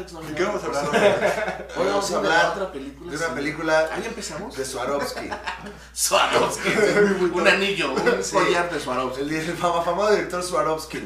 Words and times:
Alex 0.00 0.12
no 0.14 0.20
¿De 0.22 0.34
qué 0.34 0.42
vamos 0.44 0.62
a 0.62 0.66
hablar 0.66 0.88
hoy? 0.88 1.76
Vamos 1.76 2.04
a 2.04 2.08
de 2.08 2.16
hablar 2.16 2.46
otra 2.52 2.72
película. 2.72 3.10
de 3.10 3.16
una 3.18 3.26
sí. 3.26 3.32
película 3.34 3.88
Ahí 3.92 4.04
empezamos. 4.06 4.56
de 4.56 4.64
Swarovski. 4.64 5.28
Swarovski. 5.92 6.68
un 7.32 7.48
anillo, 7.48 7.92
un 7.92 8.24
Sí. 8.24 8.32
collar 8.32 8.70
de 8.72 8.80
Swarovski. 8.80 9.22
El, 9.22 9.56
famoso 9.56 10.10
director 10.10 10.42
Swarovski. 10.42 11.02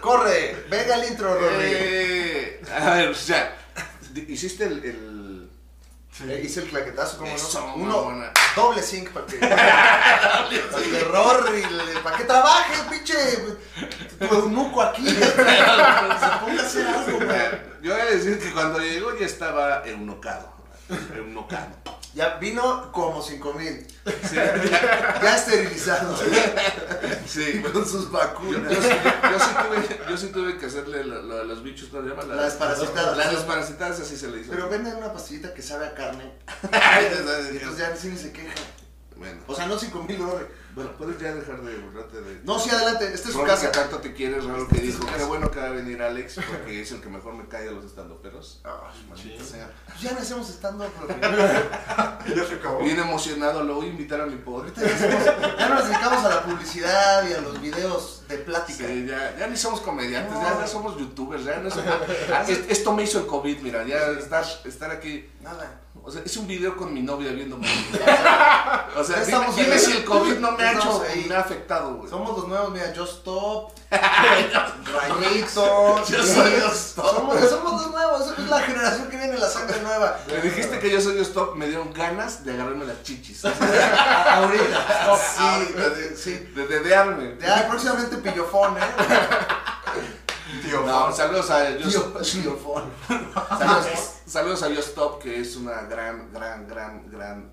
Corre, 0.00 0.64
venga 0.70 0.94
el 0.94 1.10
intro. 1.10 1.36
Eh, 1.40 2.62
a 2.72 2.90
ver, 2.94 3.08
o 3.08 3.14
sea, 3.14 3.56
hiciste 4.28 4.64
el. 4.64 4.84
el... 4.84 5.50
Eh, 6.28 6.42
hice 6.44 6.60
el 6.60 6.68
claquetazo, 6.68 7.18
como 7.18 7.30
no? 7.32 7.74
Uno. 7.74 8.24
Doble 8.56 8.82
zinc 8.82 9.10
para 9.10 9.26
que. 9.26 9.36
para 9.36 10.48
que 10.48 11.04
Rory, 11.04 11.62
le- 11.66 12.00
para 12.00 12.16
que 12.16 12.24
trabaje, 12.24 12.74
pinche. 12.90 13.14
Tu 14.18 14.34
eunuco 14.34 14.82
aquí. 14.82 15.06
Se 15.10 15.20
ponga 15.20 16.62
a 16.62 16.66
hacer 16.66 16.86
algo, 16.88 17.18
güey. 17.18 17.38
Yo 17.82 17.92
voy 17.92 18.00
a 18.00 18.06
decir 18.06 18.38
que 18.40 18.50
cuando 18.52 18.78
llegó 18.80 19.16
ya 19.16 19.26
estaba 19.26 19.82
eunocado. 19.86 20.52
Eunocado. 21.14 21.68
Ya 22.16 22.36
vino 22.38 22.90
como 22.92 23.20
5000. 23.22 23.86
Sí, 24.28 24.34
Ya 25.22 25.36
esterilizado. 25.36 26.16
sí. 27.26 27.62
Con 27.72 27.86
sus 27.86 28.10
vacunas. 28.10 28.72
yo 28.72 28.80
sí, 28.82 28.88
yo- 28.88 29.30
yo 29.30 29.38
sí 29.38 29.50
tuve, 29.68 30.00
yo 30.10 30.16
sí 30.16 30.26
tuve 30.28 30.56
que 30.58 30.64
hacerle 30.66 31.04
lo 31.04 31.36
de 31.36 31.44
los 31.44 31.62
bichos, 31.62 31.90
¿cómo 31.90 32.02
se 32.04 32.08
llama? 32.08 32.22
Las 32.24 32.44
desparasitadas. 32.46 33.16
Las 33.18 33.30
desparasitadas, 33.32 34.00
así 34.00 34.16
se 34.16 34.28
le 34.28 34.40
hizo. 34.40 34.50
Pero 34.50 34.68
venden 34.70 34.96
una 34.96 35.12
pastillita 35.12 35.52
que 35.52 35.60
sabe 35.60 35.86
a 35.86 35.94
carne. 35.94 36.32
Y 37.52 37.56
entonces 37.58 37.78
ya 37.78 37.94
sí 37.94 38.08
ni 38.08 38.16
se 38.18 38.32
queja. 38.32 38.54
Bueno, 39.16 39.40
O 39.46 39.54
sea, 39.54 39.66
no 39.66 39.78
5000 39.78 40.18
dólares. 40.18 40.48
Bueno, 40.76 40.90
puedes 40.98 41.18
ya 41.18 41.34
dejar 41.34 41.60
de 41.62 41.76
burlarte 41.78 42.20
de... 42.20 42.40
No, 42.44 42.58
sí, 42.58 42.70
adelante. 42.70 43.06
Esta 43.12 43.28
es 43.28 43.34
su 43.34 43.40
Rolo 43.40 43.54
que 43.54 43.60
casa. 43.66 43.72
tanto 43.72 43.98
te 43.98 44.12
quieres, 44.12 44.44
Rolo 44.44 44.68
que 44.68 44.76
Esta 44.76 44.86
es 44.88 44.92
dijo, 44.94 45.06
qué 45.06 45.12
casa. 45.14 45.26
bueno 45.26 45.50
que 45.50 45.58
va 45.58 45.66
a 45.66 45.70
venir 45.70 46.02
Alex, 46.02 46.38
porque 46.48 46.82
es 46.82 46.92
el 46.92 47.00
que 47.00 47.08
mejor 47.08 47.32
me 47.34 47.48
cae 47.48 47.64
de 47.64 47.70
los 47.72 47.84
estandoperos. 47.86 48.60
Ay, 48.62 49.06
maldita 49.08 49.42
Sí. 49.44 49.50
sea. 49.52 49.72
Pues 49.86 50.00
ya 50.02 50.12
nacemos 50.12 50.48
estando. 50.50 50.86
Ya 52.26 52.44
se 52.44 52.54
acabó. 52.54 52.80
Bien 52.80 52.98
emocionado, 52.98 53.62
lo 53.62 53.76
voy 53.76 53.86
a 53.86 53.88
invitar 53.90 54.20
a 54.20 54.26
mi 54.26 54.36
poder. 54.36 54.72
Ahorita 54.76 54.82
ya, 54.86 54.94
hacemos- 54.94 55.70
nos 55.70 55.88
dedicamos 55.88 56.24
a 56.24 56.28
la 56.28 56.42
publicidad 56.44 57.28
y 57.28 57.32
a 57.32 57.40
los 57.40 57.60
videos 57.60 58.24
de 58.28 58.38
plática. 58.38 58.86
Sí, 58.86 59.06
ya, 59.06 59.36
ya 59.38 59.46
ni 59.46 59.56
somos 59.56 59.80
comediantes, 59.80 60.34
No. 60.34 60.42
ya, 60.42 60.58
ya 60.60 60.66
somos 60.66 60.98
youtubers, 60.98 61.44
ya 61.44 61.58
no 61.60 61.70
somos... 61.70 61.86
Ah, 62.32 62.44
es- 62.46 62.64
Esto 62.68 62.92
me 62.92 63.04
hizo 63.04 63.20
el 63.20 63.26
COVID, 63.26 63.60
mira, 63.60 63.84
ya 63.84 64.10
estar, 64.10 64.44
estar 64.64 64.90
aquí... 64.90 65.30
Nada. 65.40 65.80
O 66.06 66.10
sea, 66.12 66.22
hice 66.24 66.38
un 66.38 66.46
video 66.46 66.76
con 66.76 66.94
mi 66.94 67.02
novia 67.02 67.32
viéndome. 67.32 67.66
O 68.96 69.02
sea, 69.02 69.16
dime, 69.16 69.22
estamos 69.22 69.56
dime 69.56 69.76
si 69.76 69.90
el 69.90 70.04
COVID 70.04 70.38
no 70.38 70.52
me 70.52 70.62
ha 70.62 70.72
hecho, 70.74 71.02
me 71.28 71.34
ha 71.34 71.40
afectado, 71.40 71.96
güey. 71.96 72.08
Somos 72.08 72.38
los 72.38 72.46
nuevos, 72.46 72.70
mira, 72.70 72.92
Just 72.96 73.14
Stop, 73.18 73.72
Rayitos. 73.90 76.08
Yo 76.08 76.22
soy 76.22 76.60
Just 76.60 76.90
Stop. 76.90 77.12
Somos, 77.16 77.50
somos 77.50 77.82
los 77.82 77.90
nuevos, 77.90 78.32
es 78.38 78.48
la 78.48 78.60
generación 78.60 79.08
que 79.08 79.16
viene, 79.16 79.36
la 79.36 79.48
sangre 79.48 79.80
nueva. 79.82 80.16
Me 80.28 80.40
dijiste 80.42 80.78
que 80.78 80.92
yo 80.92 81.00
soy 81.00 81.18
stop, 81.22 81.56
me 81.56 81.66
dieron 81.66 81.92
ganas 81.92 82.44
de 82.44 82.52
agarrarme 82.52 82.84
las 82.84 83.02
chichis. 83.02 83.44
Ahorita. 83.44 85.18
Sí, 85.36 85.72
de- 85.74 86.16
sí. 86.16 86.30
De 86.54 86.68
dedearme. 86.68 87.36
Ya 87.40 87.66
próximamente 87.68 88.16
pillofón, 88.18 88.76
¿eh? 88.78 88.80
No, 90.84 91.12
saludos 91.12 91.50
a 91.50 91.70
Yo 91.76 91.88
Tío, 91.88 92.14
pillofón. 92.20 92.84
saludos, 93.58 93.86
saludos 94.26 94.62
a 94.62 94.68
Yo 94.68 94.80
Stop, 94.80 95.22
que 95.22 95.40
es 95.40 95.56
una 95.56 95.82
gran, 95.82 96.32
gran, 96.32 96.66
gran, 96.68 97.10
gran. 97.10 97.52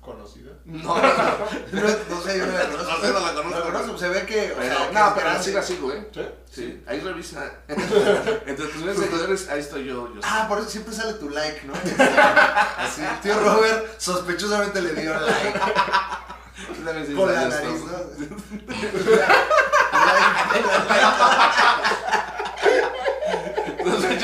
conocida. 0.00 0.52
No, 0.66 0.96
no, 0.96 1.02
no. 1.02 2.20
Sé, 2.22 2.38
yo 2.38 2.46
no 2.46 2.52
la 2.52 2.68
conozco. 2.68 2.90
No 2.94 3.00
sé, 3.00 3.12
no 3.12 3.20
la 3.20 3.32
conozco. 3.34 3.50
No 3.50 3.58
la 3.58 3.64
conozco, 3.64 3.98
se 3.98 4.08
ve 4.08 4.26
que. 4.26 4.52
o 4.52 4.62
sea, 4.62 4.90
no, 4.92 5.14
pero 5.14 5.26
grande. 5.28 5.44
sí 5.44 5.52
la 5.52 5.62
sigo, 5.62 5.92
¿eh? 5.92 6.08
¿Sí? 6.12 6.22
Sí, 6.50 6.84
ahí 6.86 7.00
revisa. 7.00 7.50
Entre 7.68 8.54
tus 8.54 8.68
primeros 8.68 8.98
seguidores, 9.02 9.48
ahí 9.48 9.60
estoy 9.60 9.84
yo. 9.86 10.12
yo 10.14 10.20
Ah, 10.24 10.46
por 10.48 10.58
eso 10.58 10.68
siempre 10.68 10.94
sale 10.94 11.14
tu 11.14 11.30
like, 11.30 11.62
¿no? 11.66 11.72
Así, 12.78 13.00
el 13.02 13.20
tío 13.20 13.40
Robert 13.40 13.98
sospechosamente 13.98 14.80
le 14.82 14.92
dio 14.94 15.18
like. 15.18 15.60
Con 17.16 17.32
la 17.32 17.48
nariz. 17.48 17.80
¿no? 17.80 17.98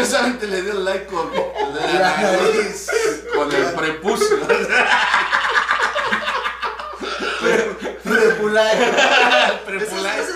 Sospechosamente 0.01 0.47
le 0.47 0.63
dio 0.63 0.75
like 0.75 1.07
con 1.07 1.31
la 1.75 2.17
nariz, 2.17 2.87
con 3.35 3.53
el 3.55 3.65
prepucio. 3.75 4.37
Prepulay. 8.03 8.77
Prepulay. 9.67 10.21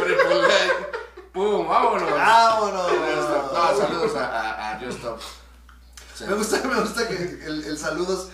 Prepulay. 0.00 0.70
¡Pum! 1.32 1.66
¡Vámonos! 1.68 2.10
Vámonos. 2.10 2.92
No, 2.92 3.78
saludos 3.78 4.16
a, 4.16 4.24
a, 4.26 4.72
a 4.72 4.78
Just 4.80 4.98
Stop. 4.98 5.20
Sí. 6.14 6.24
Me 6.26 6.34
gusta, 6.34 6.56
me 6.68 6.74
gusta 6.80 7.08
que 7.08 7.14
el, 7.14 7.64
el 7.66 7.78
saludo 7.78 8.28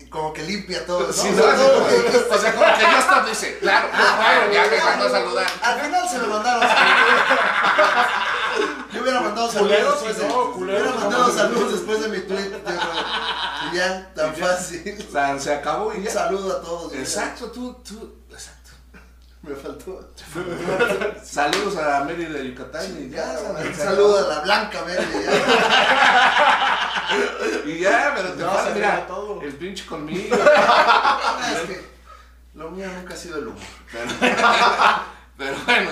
es 0.00 0.08
como 0.08 0.32
que 0.32 0.42
limpia 0.42 0.84
todo, 0.84 1.06
¿no? 1.06 1.12
Sí, 1.12 1.30
no, 1.30 1.42
que- 1.44 1.94
dijiste. 1.96 2.34
o 2.34 2.38
sea, 2.38 2.52
como 2.54 2.66
que 2.76 2.84
Just 2.86 3.08
Stop 3.08 3.26
dice, 3.28 3.58
claro, 3.60 3.88
claro, 3.90 4.52
ya 4.52 4.66
me 4.66 4.78
mandó 4.82 5.06
a 5.06 5.10
saludar. 5.10 5.46
Al 5.62 5.80
final 5.80 6.08
se 6.08 6.18
lo 6.18 6.26
mandaron 6.26 6.62
saludos. 6.62 6.76
Yo 8.92 9.02
hubiera 9.02 9.20
mandado 9.20 9.50
saludos 9.50 10.02
después 10.02 10.16
sí, 10.16 10.22
de, 10.22 10.28
no, 10.28 10.52
culero, 10.52 10.78
hubiera 10.80 10.90
no, 10.94 11.00
mandado 11.00 11.28
no. 11.28 11.32
saludos 11.34 11.72
después 11.72 12.00
de 12.02 12.08
mi 12.08 12.18
tweet. 12.26 12.50
yo 12.50 12.62
creo. 12.62 12.80
Y 13.72 13.76
ya, 13.76 14.12
tan 14.14 14.34
Y 14.34 14.36
ya. 14.40 14.46
fácil. 14.46 15.06
O 15.08 15.12
sea, 15.12 15.38
se 15.38 15.54
acabó 15.54 15.92
y 15.94 15.98
Un 15.98 16.04
ya. 16.04 16.10
saludo 16.10 16.56
a 16.56 16.60
todos. 16.62 16.92
Exacto, 16.94 17.50
tú, 17.50 17.74
tú, 17.86 18.14
exacto. 18.30 18.56
Me 19.42 19.54
faltó. 19.54 20.06
Saludos 21.24 21.76
a 21.78 22.00
Mary 22.04 22.26
de 22.26 22.48
Yucatán 22.48 22.84
y 22.98 23.08
ya. 23.10 23.38
Un 23.58 23.74
saludo 23.74 24.18
a 24.18 24.22
la 24.34 24.40
Blanca 24.40 24.82
Mary. 24.84 25.06
ya. 25.24 25.32
Y 27.66 27.78
ya, 27.80 28.12
pero 28.16 28.32
te 28.34 28.42
No, 28.42 28.52
pasa, 28.52 28.70
mira, 28.74 29.06
todo. 29.06 29.40
el 29.42 29.54
pinche 29.54 29.86
conmigo. 29.86 30.36
Es 30.36 31.60
que 31.68 31.90
lo 32.54 32.70
mío 32.70 32.86
nunca 32.94 33.14
ha 33.14 33.16
sido 33.16 33.38
el 33.38 33.48
humor. 33.48 33.62
Pero, 33.90 34.10
pero 35.38 35.56
bueno, 35.66 35.90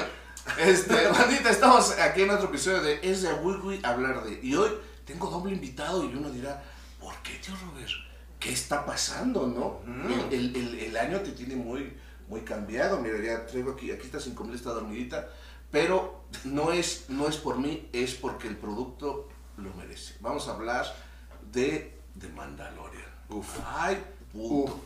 este, 0.59 1.09
bandita, 1.09 1.51
estamos 1.51 1.93
aquí 1.99 2.23
en 2.23 2.31
otro 2.31 2.49
episodio 2.49 2.83
de 2.83 2.99
Es 3.03 3.23
de 3.23 3.33
Wigui 3.35 3.81
hablar 3.85 4.25
de. 4.25 4.41
Y 4.43 4.55
hoy 4.55 4.71
tengo 5.05 5.29
doble 5.31 5.53
invitado 5.53 6.05
y 6.05 6.15
uno 6.15 6.31
dirá, 6.31 6.63
¿por 7.01 7.15
qué, 7.23 7.35
tío 7.39 7.55
Robert? 7.67 7.89
¿Qué 8.39 8.53
está 8.53 8.87
pasando, 8.87 9.47
no? 9.47 9.81
Mm. 9.91 10.33
El, 10.33 10.57
el- 10.57 10.79
el 10.81 10.97
año 10.97 11.21
te 11.21 11.33
tiene 11.33 11.57
muy, 11.57 11.93
muy 12.29 12.43
cambiado. 12.43 13.01
Mira, 13.01 13.19
ya 13.23 13.47
traigo 13.47 13.73
aquí, 13.73 13.91
aquí 13.91 14.07
está 14.07 14.21
5000, 14.21 14.55
está 14.55 14.71
dormidita. 14.71 15.29
Pero 15.71 16.25
no 16.45 16.73
es, 16.73 17.07
no 17.09 17.29
es 17.29 17.37
por 17.37 17.59
mí, 17.59 17.89
es 17.93 18.15
porque 18.15 18.49
el 18.49 18.57
producto 18.57 19.29
lo 19.57 19.73
merece. 19.75 20.15
Vamos 20.21 20.49
a 20.49 20.53
hablar 20.55 20.87
de 21.53 21.99
The 22.19 22.29
Mandalorian. 22.29 23.05
Uf. 23.29 23.59
Ay, 23.67 24.03
puto. 24.33 24.81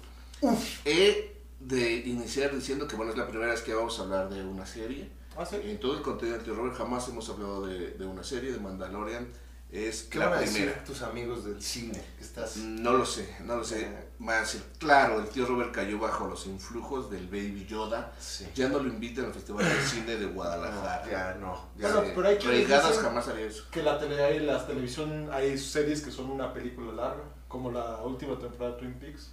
He 0.84 1.36
de 1.60 1.92
iniciar 2.06 2.52
diciendo 2.54 2.88
que 2.88 2.96
bueno, 2.96 3.12
es 3.12 3.18
la 3.18 3.28
primera 3.28 3.52
vez 3.52 3.60
que 3.62 3.72
vamos 3.74 3.96
a 3.98 4.02
hablar 4.02 4.28
de 4.30 4.42
una 4.42 4.66
serie. 4.66 5.08
Ah, 5.36 5.44
sí. 5.46 5.56
En 5.64 5.78
todo 5.80 5.96
el 5.96 6.02
contenido 6.02 6.38
de 6.38 6.52
Robert 6.52 6.76
jamás 6.76 7.08
hemos 7.08 7.28
hablado 7.28 7.66
de, 7.66 7.90
de 7.92 8.04
una 8.06 8.22
serie, 8.24 8.52
de 8.52 8.58
Mandalorian. 8.58 9.28
Es 9.70 10.02
¿Qué 10.02 10.18
la 10.18 10.26
van 10.28 10.36
a 10.36 10.40
decir 10.42 10.64
primera. 10.66 10.84
tus 10.84 11.00
amigos 11.00 11.46
del 11.46 11.62
cine 11.62 11.98
que 12.18 12.22
estás? 12.22 12.58
No 12.58 12.92
lo 12.92 13.06
sé, 13.06 13.36
no 13.44 13.56
lo 13.56 13.64
sé. 13.64 13.90
Va 14.20 14.36
a 14.36 14.40
decir, 14.40 14.62
claro, 14.78 15.18
el 15.18 15.26
tío 15.28 15.46
Robert 15.46 15.72
cayó 15.72 15.98
bajo 15.98 16.26
los 16.26 16.44
influjos 16.46 17.10
del 17.10 17.26
Baby 17.28 17.64
Yoda. 17.66 18.12
Sí. 18.20 18.46
Ya 18.54 18.68
no 18.68 18.80
lo 18.80 18.88
invitan 18.90 19.24
al 19.24 19.32
Festival 19.32 19.64
de 19.64 19.80
Cine 19.86 20.16
de 20.16 20.26
Guadalajara. 20.26 21.10
Ya 21.10 21.34
no. 21.40 21.68
Ya 21.78 21.90
Bueno, 21.90 22.12
pero 22.14 22.28
hay 22.28 22.36
dicen- 22.36 23.00
jamás 23.00 23.26
haría 23.28 23.46
eso. 23.46 23.64
Que 23.70 23.82
la 23.82 23.98
tele, 23.98 24.22
hay 24.22 24.40
las 24.40 24.66
televisión, 24.66 25.30
hay 25.32 25.56
series 25.56 26.02
que 26.02 26.10
son 26.10 26.30
una 26.30 26.52
película 26.52 26.92
larga, 26.92 27.22
como 27.48 27.72
la 27.72 27.96
última 28.02 28.38
temporada 28.38 28.74
de 28.74 28.78
Twin 28.78 28.92
Peaks. 29.00 29.30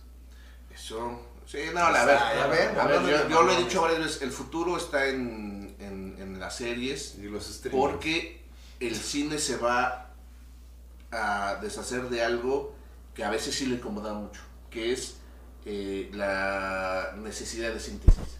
Eso. 0.74 1.20
Sí, 1.46 1.58
no, 1.74 1.80
a 1.82 2.06
ver. 2.06 2.16
Ah, 2.16 2.44
a 2.44 2.48
ver, 2.48 2.80
a 2.80 2.86
ver, 2.88 3.28
yo, 3.28 3.42
lo 3.42 3.52
he 3.52 3.58
dicho 3.58 3.82
varias 3.82 4.00
veces, 4.00 4.22
el 4.22 4.32
futuro 4.32 4.78
está 4.78 5.08
en, 5.08 5.59
en, 5.80 6.16
en 6.20 6.40
las 6.40 6.58
series. 6.58 7.16
Y 7.20 7.24
los 7.24 7.46
streamers. 7.46 7.82
Porque 7.82 8.42
el 8.80 8.96
cine 8.96 9.40
se 9.40 9.58
va 9.58 10.12
a 11.12 11.56
deshacer 11.62 12.10
de 12.10 12.24
algo 12.24 12.74
que 13.14 13.24
a 13.24 13.30
veces 13.30 13.56
sí 13.56 13.66
le 13.66 13.76
incomoda 13.76 14.14
mucho, 14.14 14.42
que 14.70 14.94
es 14.94 15.16
eh, 15.66 16.10
la 16.14 17.14
necesidad 17.18 17.74
de 17.74 17.80
síntesis. 17.80 18.38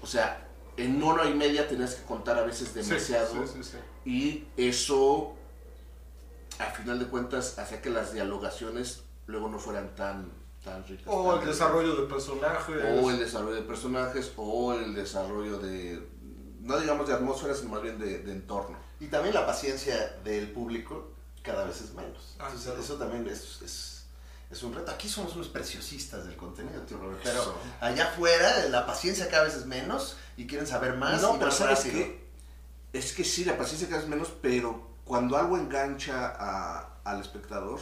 O 0.00 0.06
sea, 0.06 0.46
en 0.76 0.96
una 0.96 1.06
hora 1.14 1.24
y 1.26 1.34
media 1.34 1.68
tenías 1.68 1.94
que 1.94 2.04
contar 2.04 2.38
a 2.38 2.42
veces 2.42 2.72
demasiado 2.74 3.46
Sí, 3.46 3.52
sí, 3.52 3.62
sí, 3.62 3.70
sí. 3.72 4.10
y 4.10 4.46
eso, 4.56 5.34
a 6.58 6.66
final 6.66 6.98
de 6.98 7.06
cuentas, 7.06 7.58
hacía 7.58 7.82
que 7.82 7.90
las 7.90 8.12
dialogaciones 8.12 9.02
luego 9.26 9.48
no 9.48 9.58
fueran 9.58 9.94
tan, 9.94 10.30
tan 10.64 10.86
ricas. 10.86 11.06
O 11.08 11.32
tan 11.32 11.42
el 11.42 11.48
desarrollo 11.48 11.96
de 11.96 12.06
personajes. 12.06 12.76
o 13.02 13.10
el 13.10 13.18
desarrollo 13.18 13.56
de 13.56 13.62
personajes, 13.62 14.32
o 14.36 14.74
el 14.74 14.94
desarrollo 14.94 15.58
de, 15.58 16.06
no 16.60 16.78
digamos 16.78 17.08
de 17.08 17.14
atmósfera, 17.14 17.54
sino 17.54 17.70
más 17.70 17.82
bien 17.82 17.98
de, 17.98 18.18
de 18.18 18.32
entorno. 18.32 18.76
Y 19.00 19.06
también 19.06 19.34
la 19.34 19.46
paciencia 19.46 20.16
del 20.24 20.50
público 20.52 21.12
cada 21.42 21.64
vez 21.64 21.80
es 21.80 21.92
menos. 21.94 22.36
Ah, 22.38 22.44
Entonces, 22.46 22.64
claro. 22.66 22.80
Eso 22.80 22.94
también 22.96 23.26
es, 23.28 23.62
es, 23.62 24.04
es 24.50 24.62
un 24.62 24.74
reto. 24.74 24.90
Aquí 24.90 25.08
somos 25.08 25.34
unos 25.34 25.48
preciosistas 25.48 26.26
del 26.26 26.36
contenido, 26.36 26.82
tío 26.82 26.98
Robert. 26.98 27.20
Pero 27.24 27.40
Eso. 27.42 27.54
allá 27.80 28.08
afuera, 28.08 28.66
la 28.68 28.86
paciencia 28.86 29.28
cada 29.28 29.44
vez 29.44 29.54
es 29.54 29.66
menos 29.66 30.16
y 30.36 30.46
quieren 30.46 30.66
saber 30.66 30.96
más 30.96 31.22
No, 31.22 31.30
y 31.36 31.38
pero 31.38 31.46
más 31.46 31.56
¿sabes 31.56 31.78
rápido. 31.78 31.94
qué? 31.94 32.28
Es 32.92 33.12
que 33.12 33.24
sí, 33.24 33.44
la 33.44 33.56
paciencia 33.56 33.88
cada 33.88 34.00
vez 34.00 34.10
menos, 34.10 34.28
pero 34.42 34.88
cuando 35.04 35.36
algo 35.36 35.56
engancha 35.56 36.34
a- 36.38 36.98
al 37.04 37.20
espectador, 37.20 37.80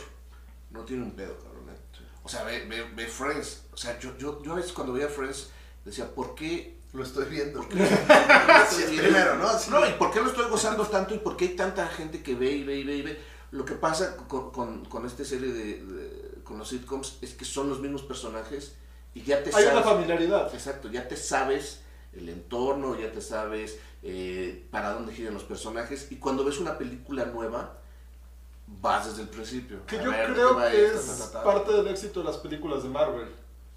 no 0.71 0.85
tiene 0.85 1.03
un 1.03 1.13
pedo, 1.13 1.37
cabrón. 1.39 1.69
¿eh? 1.71 1.79
O 2.23 2.29
sea, 2.29 2.45
ve, 2.45 2.67
ve, 2.67 2.85
ve 2.95 3.07
Friends. 3.07 3.63
O 3.73 3.77
sea, 3.77 3.99
yo, 3.99 4.17
yo, 4.19 4.43
yo 4.43 4.53
a 4.53 4.57
veces 4.57 4.73
cuando 4.73 4.93
veía 4.93 5.09
Friends 5.09 5.49
decía, 5.85 6.15
¿por 6.15 6.35
qué? 6.35 6.78
Lo 6.93 7.03
estoy 7.03 7.27
viendo. 7.27 7.61
Primero, 7.69 9.37
¿no? 9.37 9.49
No, 9.71 9.87
¿y 9.89 9.93
por 9.95 10.11
qué 10.11 10.21
lo 10.21 10.29
estoy 10.29 10.49
gozando 10.49 10.87
tanto? 10.87 11.15
¿Y 11.15 11.19
por 11.19 11.37
qué 11.37 11.47
hay 11.47 11.57
tanta 11.57 11.87
gente 11.89 12.23
que 12.23 12.35
ve 12.35 12.51
y 12.53 12.65
ve 12.65 12.77
y 12.77 12.85
ve 12.85 12.97
y 12.97 13.03
ve? 13.03 13.21
Lo 13.51 13.65
que 13.65 13.75
pasa 13.75 14.17
con, 14.17 14.51
con, 14.51 14.85
con 14.87 15.07
esta 15.07 15.25
serie 15.25 15.53
de, 15.53 15.83
de- 15.85 16.29
con 16.45 16.59
los 16.59 16.69
sitcoms 16.69 17.19
es 17.21 17.35
que 17.35 17.45
son 17.45 17.69
los 17.69 17.81
mismos 17.81 18.03
personajes 18.03 18.75
y 19.15 19.23
ya 19.23 19.43
te 19.43 19.51
Hay 19.55 19.65
una 19.65 19.73
sabes. 19.75 19.85
familiaridad. 19.85 20.55
Exacto, 20.55 20.89
ya 20.91 21.07
te 21.09 21.17
sabes 21.17 21.81
el 22.15 22.29
entorno, 22.29 22.99
ya 22.99 23.13
te 23.13 23.21
sabes 23.21 23.79
eh, 24.03 24.67
para 24.71 24.93
dónde 24.93 25.13
giran 25.15 25.35
los 25.35 25.45
personajes 25.45 26.09
y 26.11 26.17
cuando 26.17 26.45
ves 26.45 26.59
una 26.59 26.79
película 26.79 27.27
nueva 27.27 27.75
vas 28.67 29.07
desde 29.09 29.23
el 29.23 29.29
principio. 29.29 29.85
Que 29.87 29.99
A 29.99 30.03
yo 30.05 30.11
ver, 30.11 30.29
¿de 30.29 30.35
creo 30.35 30.57
que 30.59 30.87
es 30.87 31.31
parte 31.45 31.73
del 31.73 31.89
éxito 31.89 32.21
de 32.21 32.27
las 32.27 32.37
películas 32.39 32.83
de 32.83 32.89
Marvel. 32.91 33.29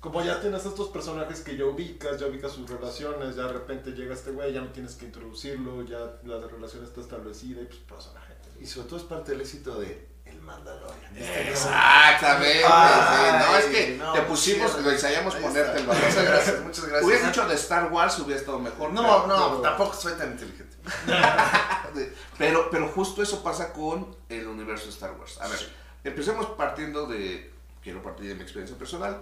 Como 0.02 0.22
ya 0.24 0.42
tienes 0.42 0.66
estos 0.66 0.90
personajes 0.90 1.42
que 1.42 1.56
ya 1.56 1.64
ubicas, 1.66 2.20
ya 2.20 2.26
ubicas 2.26 2.52
sus 2.52 2.68
relaciones, 2.70 3.36
ya 3.36 3.44
de 3.44 3.54
repente 3.54 3.92
llega 3.92 4.14
este 4.16 4.32
güey, 4.32 4.52
ya 4.52 4.60
no 4.62 4.72
tienes 4.72 4.96
que 4.96 5.06
introducirlo, 5.06 5.84
ya 5.84 6.00
la 6.24 6.40
relación 6.48 6.84
está 6.84 7.02
establecida 7.02 7.62
y 7.62 7.66
pues 7.66 7.80
pasa 7.88 8.12
la 8.16 8.22
gente. 8.22 8.50
Y 8.60 8.66
sobre 8.66 8.88
todo 8.90 8.98
es 9.00 9.06
parte 9.06 9.32
del 9.32 9.42
éxito 9.42 9.80
de 9.80 10.08
El 10.26 10.42
Mandalorian. 10.42 11.16
Exactamente. 11.16 12.64
Ay, 12.68 13.02
sí, 13.12 13.46
no, 13.52 13.58
es 13.58 13.66
que 13.66 13.98
no, 13.98 14.14
te 14.14 14.22
pusimos, 14.24 14.72
sí, 14.72 14.78
lo 14.84 14.92
ensayamos 14.92 15.36
ponerte 15.36 15.80
el 15.80 15.86
balón. 15.86 16.04
Muchas 16.04 16.24
gracias, 16.26 16.60
muchas 16.62 16.86
gracias. 16.86 17.04
Hubieras 17.06 17.28
dicho 17.28 17.48
de 17.48 17.56
Star 17.56 17.92
Wars, 17.92 18.18
hubiera 18.20 18.40
estado 18.40 18.58
mejor. 18.60 18.92
No, 18.94 19.02
pero- 19.04 19.28
no, 19.28 19.50
pero- 19.50 19.62
tampoco 19.62 19.94
soy 19.94 20.14
tan 20.14 20.32
inteligente. 20.32 20.78
Pero, 22.40 22.70
pero 22.72 22.88
justo 22.88 23.22
eso 23.22 23.44
pasa 23.44 23.72
con 23.72 24.16
el 24.30 24.48
universo 24.48 24.86
de 24.86 24.92
Star 24.92 25.12
Wars. 25.20 25.40
A 25.42 25.48
ver, 25.48 25.60
empecemos 26.04 26.46
partiendo 26.58 27.06
de. 27.06 27.52
Quiero 27.84 28.02
partir 28.02 28.28
de 28.30 28.36
mi 28.36 28.42
experiencia 28.42 28.76
personal. 28.78 29.22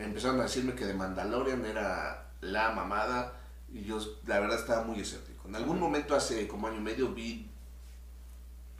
Empezaron 0.00 0.40
a 0.40 0.44
decirme 0.44 0.74
que 0.74 0.84
de 0.86 0.94
Mandalorian 0.94 1.64
era 1.64 2.30
la 2.40 2.70
mamada. 2.72 3.34
Y 3.72 3.84
yo, 3.84 3.98
la 4.26 4.40
verdad, 4.40 4.58
estaba 4.58 4.82
muy 4.84 5.00
escéptico. 5.00 5.46
En 5.48 5.54
algún 5.56 5.78
momento, 5.78 6.14
hace 6.14 6.48
como 6.48 6.66
año 6.66 6.78
y 6.78 6.80
medio, 6.80 7.12
vi 7.12 7.48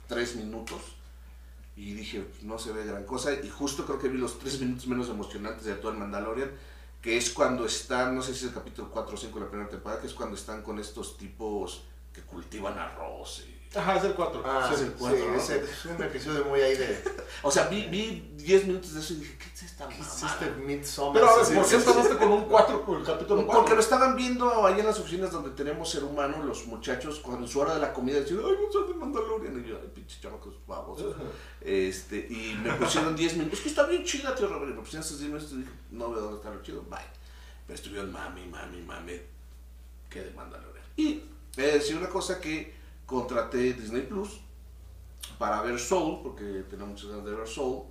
tres 0.07 0.35
minutos. 0.35 0.81
Y 1.75 1.93
dije, 1.93 2.27
no 2.41 2.59
se 2.59 2.73
ve 2.73 2.85
gran 2.85 3.05
cosa. 3.05 3.33
Y 3.33 3.49
justo 3.49 3.85
creo 3.85 3.99
que 3.99 4.09
vi 4.09 4.17
los 4.17 4.39
tres 4.39 4.59
minutos 4.59 4.87
menos 4.87 5.09
emocionantes 5.09 5.65
de 5.65 5.75
todo 5.75 5.91
el 5.91 5.97
Mandalorian. 5.97 6.51
Que 7.01 7.17
es 7.17 7.31
cuando 7.31 7.65
están, 7.65 8.15
no 8.15 8.21
sé 8.21 8.33
si 8.33 8.39
es 8.45 8.51
el 8.51 8.53
capítulo 8.53 8.89
4 8.91 9.15
o 9.15 9.17
5 9.17 9.39
de 9.39 9.45
la 9.45 9.49
primera 9.49 9.69
temporada, 9.69 10.01
que 10.01 10.07
es 10.07 10.13
cuando 10.13 10.35
están 10.35 10.61
con 10.61 10.77
estos 10.79 11.17
tipos 11.17 11.83
que 12.13 12.21
cultivan 12.21 12.77
arroz. 12.77 13.45
y- 13.47 13.60
Ajá, 13.73 13.95
es 13.97 14.03
el 14.03 14.13
4. 14.13 14.41
Ah, 14.45 14.67
Sí, 14.69 14.75
sí, 14.75 14.81
es 14.83 14.87
el 14.89 14.93
cuatro, 14.95 15.27
¿no? 15.29 15.35
ese 15.37 15.63
es 15.63 15.85
un 15.85 16.03
episodio 16.03 16.43
muy 16.45 16.59
ahí 16.61 16.75
de... 16.75 17.03
O 17.43 17.49
sea, 17.49 17.67
vi, 17.67 17.87
vi 17.87 18.33
10 18.35 18.67
minutos 18.67 18.93
de 18.93 18.99
eso 18.99 19.13
y 19.13 19.17
dije, 19.17 19.37
¿qué 19.37 19.45
es 19.53 19.63
esta 19.63 19.87
¿Qué 19.87 19.97
mamada? 19.97 20.15
hiciste 20.15 20.51
Midsommar? 20.65 21.13
Pero 21.13 21.29
a 21.41 21.45
Sí, 21.45 21.53
¿por 21.55 21.63
sí, 21.65 21.75
qué 21.75 21.81
sí. 21.81 21.89
empezaste 21.89 22.17
con 22.17 22.31
un 22.33 22.45
4 22.45 22.85
por 22.85 22.99
el 22.99 23.05
capítulo 23.05 23.45
4? 23.45 23.59
Porque 23.61 23.73
lo 23.75 23.79
estaban 23.79 24.15
viendo 24.17 24.65
ahí 24.67 24.79
en 24.79 24.85
las 24.85 24.99
oficinas 24.99 25.31
donde 25.31 25.51
tenemos 25.51 25.89
ser 25.89 26.03
humano, 26.03 26.43
los 26.43 26.67
muchachos, 26.67 27.19
cuando 27.19 27.47
su 27.47 27.59
hora 27.61 27.73
de 27.75 27.79
la 27.79 27.93
comida 27.93 28.19
decían, 28.19 28.41
ay, 28.45 28.55
no 28.65 28.71
soy 28.71 28.89
de 28.89 28.93
Mandalorian. 28.93 29.63
Y 29.65 29.69
yo, 29.69 29.79
ay, 29.81 29.89
pinche 29.95 30.19
chamacos 30.21 30.55
babosos. 30.67 31.15
Este, 31.61 32.17
y 32.17 32.59
me 32.61 32.73
pusieron 32.73 33.15
10 33.15 33.37
minutos. 33.37 33.59
Es 33.59 33.63
que 33.63 33.69
está 33.69 33.85
bien 33.85 34.03
chida, 34.03 34.35
tío 34.35 34.47
Robert. 34.49 34.75
Me 34.75 34.81
pusieron 34.81 35.05
esos 35.05 35.17
10 35.19 35.31
minutos 35.31 35.53
y 35.53 35.57
dije, 35.59 35.71
no 35.91 36.11
veo 36.11 36.21
dónde 36.21 36.37
está 36.37 36.49
lo 36.49 36.61
chido, 36.61 36.81
bye. 36.89 36.99
Pero 37.65 37.75
estuvieron 37.75 38.11
mami, 38.11 38.45
mami, 38.47 38.81
mami. 38.81 39.13
Que 40.09 40.21
de 40.21 40.31
Mandalorian. 40.31 40.83
Y 40.97 41.23
he 41.55 41.61
de 41.61 41.71
decir 41.73 41.95
una 41.97 42.09
cosa 42.09 42.41
que 42.41 42.80
contraté 43.11 43.73
Disney 43.73 44.01
Plus 44.03 44.41
para 45.37 45.61
ver 45.61 45.77
Soul, 45.79 46.21
porque 46.23 46.63
tenía 46.69 46.85
muchas 46.85 47.09
ganas 47.09 47.25
de 47.25 47.33
ver 47.35 47.47
Soul. 47.47 47.83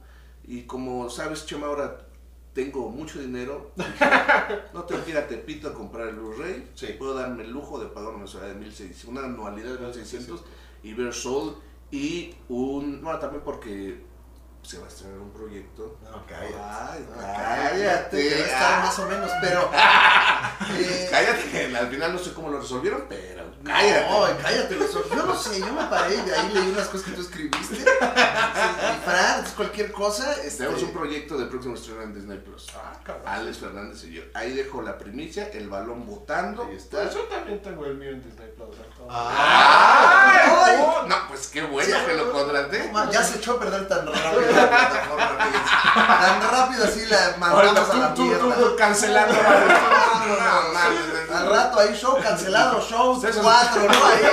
Y 0.44 0.62
como 0.62 1.08
sabes, 1.10 1.46
Chema, 1.46 1.66
ahora 1.68 2.06
tengo 2.52 2.88
mucho 2.88 3.20
dinero. 3.20 3.70
no 4.74 4.82
tengo 4.84 5.04
que 5.04 5.10
ir 5.12 5.16
a 5.18 5.28
Tepito 5.28 5.68
a 5.68 5.74
comprar 5.74 6.08
el 6.08 6.16
Blu-ray. 6.16 6.70
Sí. 6.74 6.88
Puedo 6.98 7.14
darme 7.14 7.44
el 7.44 7.50
lujo 7.50 7.78
de 7.78 7.86
pagar 7.86 8.08
una 8.10 8.18
mensualidad 8.18 8.54
de 8.54 8.58
1600, 8.60 9.04
una 9.04 9.24
anualidad 9.26 9.74
de 9.74 9.78
1600 9.78 10.42
y 10.82 10.94
ver 10.94 11.12
Soul. 11.12 11.54
Y 11.92 12.34
un. 12.48 13.02
No, 13.02 13.16
también 13.18 13.42
porque 13.44 14.02
se 14.62 14.78
va 14.78 14.84
a 14.84 14.88
estrenar 14.88 15.18
un 15.18 15.30
proyecto. 15.32 15.98
No, 16.04 16.24
cállate. 16.26 16.54
Ay, 16.60 17.06
No, 17.08 17.16
cállate. 17.16 18.40
Estar 18.42 18.80
Ah. 18.80 18.82
más 18.84 18.98
o 18.98 19.06
menos, 19.08 19.30
pero... 19.40 19.70
eh, 20.78 21.08
Cállate, 21.10 21.76
al 21.76 21.88
final 21.88 22.12
no 22.12 22.18
sé 22.18 22.32
cómo 22.34 22.50
lo 22.50 22.60
resolvieron, 22.60 23.04
pero 23.08 23.29
Cállate. 23.64 24.10
No, 24.10 24.42
cállate. 24.42 24.76
ojos. 24.76 25.04
Yo 25.10 25.26
no 25.26 25.36
sé, 25.36 25.60
yo 25.60 25.72
me 25.72 25.84
paré 25.84 26.14
y 26.16 26.20
de 26.22 26.34
ahí 26.34 26.50
leí 26.54 26.70
unas 26.70 26.88
cosas 26.88 27.06
que 27.06 27.12
tú 27.12 27.20
escribiste. 27.20 27.84
Fran, 29.04 29.44
cualquier 29.56 29.92
cosa. 29.92 30.32
Este, 30.42 30.64
Tenemos 30.64 30.82
un 30.82 30.92
proyecto 30.92 31.36
de 31.36 31.46
próximo 31.46 31.74
estreno 31.74 32.02
en 32.02 32.14
Disney 32.14 32.38
Plus. 32.38 32.68
Ah, 32.74 32.92
cabrón. 33.04 33.22
Alex 33.28 33.58
Fernández 33.58 34.02
y 34.04 34.12
yo. 34.14 34.22
Ahí 34.34 34.54
dejo 34.54 34.80
la 34.82 34.96
primicia, 34.96 35.48
el 35.52 35.68
balón 35.68 36.06
botando. 36.06 36.64
Ahí 36.64 36.76
está. 36.76 37.02
Pues 37.02 37.14
yo 37.14 37.20
también 37.24 37.60
tengo 37.62 37.84
el 37.84 37.96
mío 37.96 38.10
en 38.10 38.22
Disney 38.22 38.48
Plus. 38.56 38.68
¿no? 38.98 39.06
Ah, 39.10 40.32
¡Ay! 40.32 40.50
ay. 40.64 41.08
No, 41.08 41.16
pues 41.28 41.48
qué 41.48 41.62
bueno 41.62 41.94
Sí, 41.96 42.04
que 42.06 42.14
lo 42.14 42.32
contraté. 42.32 42.90
Ya 43.12 43.22
se 43.22 43.38
echó 43.38 43.52
a 43.52 43.58
perder 43.60 43.88
tan 43.88 44.06
rápido 44.06 44.52
la 44.52 44.68
plataforma. 44.70 45.38
que- 45.38 45.60
Tan 46.00 46.50
rápido 46.50 46.84
así 46.84 47.06
la 47.06 47.34
mandamos 47.38 47.90
a 47.90 47.94
la 47.96 48.14
tú, 48.14 48.22
mierda. 48.22 48.54
tú, 48.54 48.64
tú 48.70 48.76
cancelando. 48.76 49.34
No, 49.34 50.26
no, 50.26 50.72
no. 50.72 51.36
Al 51.36 51.48
rato 51.48 51.78
ahí 51.80 51.94
show 51.94 52.18
cancelado, 52.20 52.80
show 52.82 53.20
4, 53.50 53.92
¿no? 53.92 54.06
Ahí 54.06 54.20
y- 54.22 54.26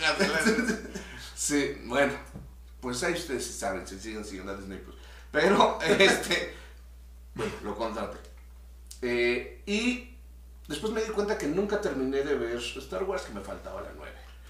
Cancelando. 0.00 0.74
Sí, 1.34 1.78
bueno, 1.84 2.12
pues 2.80 3.02
ahí 3.02 3.14
ustedes 3.14 3.46
saben, 3.46 3.86
se 3.86 3.98
siguen 3.98 4.24
siguiendo 4.24 4.52
a 4.52 4.56
Disney 4.56 4.78
Plus. 4.78 4.96
Pero, 5.30 5.78
este, 5.82 6.54
bueno, 7.34 7.52
lo 7.62 7.76
contraté. 7.76 8.18
Eh, 9.00 9.62
y 9.66 10.14
después 10.68 10.92
me 10.92 11.02
di 11.02 11.10
cuenta 11.10 11.38
que 11.38 11.46
nunca 11.46 11.80
terminé 11.80 12.22
de 12.22 12.34
ver 12.34 12.58
Star 12.58 13.04
Wars, 13.04 13.22
que 13.22 13.32
me 13.32 13.40
faltaba 13.40 13.80
la 13.80 13.90
9. 13.96 14.01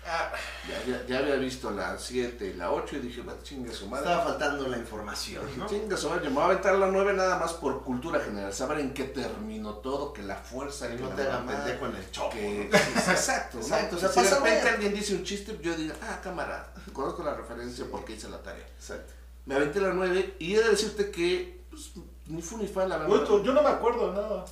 Ah, 0.05 0.33
Ya, 0.69 0.83
ya, 0.85 1.07
ya 1.07 1.19
había 1.19 1.37
visto 1.37 1.71
la 1.71 1.97
7 1.97 2.47
y 2.47 2.55
la 2.55 2.73
8 2.73 2.97
y 2.97 2.99
dije, 3.01 3.23
va, 3.23 3.35
chinga 3.43 3.73
su 3.73 3.87
madre. 3.89 4.05
Estaba 4.07 4.25
faltando 4.25 4.67
la 4.69 4.77
información, 4.79 5.47
Dije, 5.47 5.59
¿no? 5.59 5.67
Chinga 5.67 5.97
su 5.97 6.09
madre, 6.09 6.25
yo 6.25 6.31
me 6.31 6.35
voy 6.37 6.43
a 6.43 6.47
aventar 6.47 6.75
la 6.75 6.87
9 6.89 7.13
nada 7.13 7.39
más 7.39 7.53
por 7.55 7.83
cultura 7.85 8.19
general, 8.21 8.53
saber 8.53 8.81
en 8.81 8.95
qué 8.95 9.05
terminó 9.05 9.75
todo, 9.75 10.13
que 10.13 10.23
la 10.23 10.37
fuerza, 10.37 10.89
Que 10.89 10.97
que 10.97 11.03
no 11.03 11.09
te 11.11 11.25
mamá, 11.29 11.53
pendejo 11.65 11.87
en 11.87 11.97
el 11.97 12.11
chopo. 12.11 12.31
que- 12.31 12.69
¿no? 12.71 12.77
Exacto. 13.13 13.59
Exacto, 13.59 13.97
o 13.97 13.99
sea, 13.99 14.09
si 14.09 14.23
de 14.23 14.31
repente 14.31 14.69
alguien 14.69 14.95
dice 14.95 15.15
un 15.15 15.23
chiste, 15.25 15.59
yo 15.63 15.75
diga, 15.77 15.95
ah, 16.03 16.21
cámara, 16.23 16.73
conozco 16.93 17.23
la 17.23 17.35
referencia 17.35 17.85
porque 17.91 18.15
hice 18.15 18.29
la 18.29 18.43
tarea. 18.43 18.67
Exacto. 18.77 19.13
Me 19.47 19.55
aventé 19.57 19.81
la 19.81 19.93
9 19.93 20.35
y 20.39 20.55
he 20.55 20.63
de 20.63 20.71
decirte 20.71 21.11
que 21.11 21.65
pues, 21.71 21.91
ni 22.27 22.43
fu 22.43 22.57
ni 22.59 22.67
fa 22.67 22.87
la 22.87 22.99
verdad. 22.99 23.27
Yo 23.43 23.53
no 23.53 23.63
me 23.63 23.69
acuerdo 23.71 24.09
de 24.13 24.21
nada. 24.21 24.45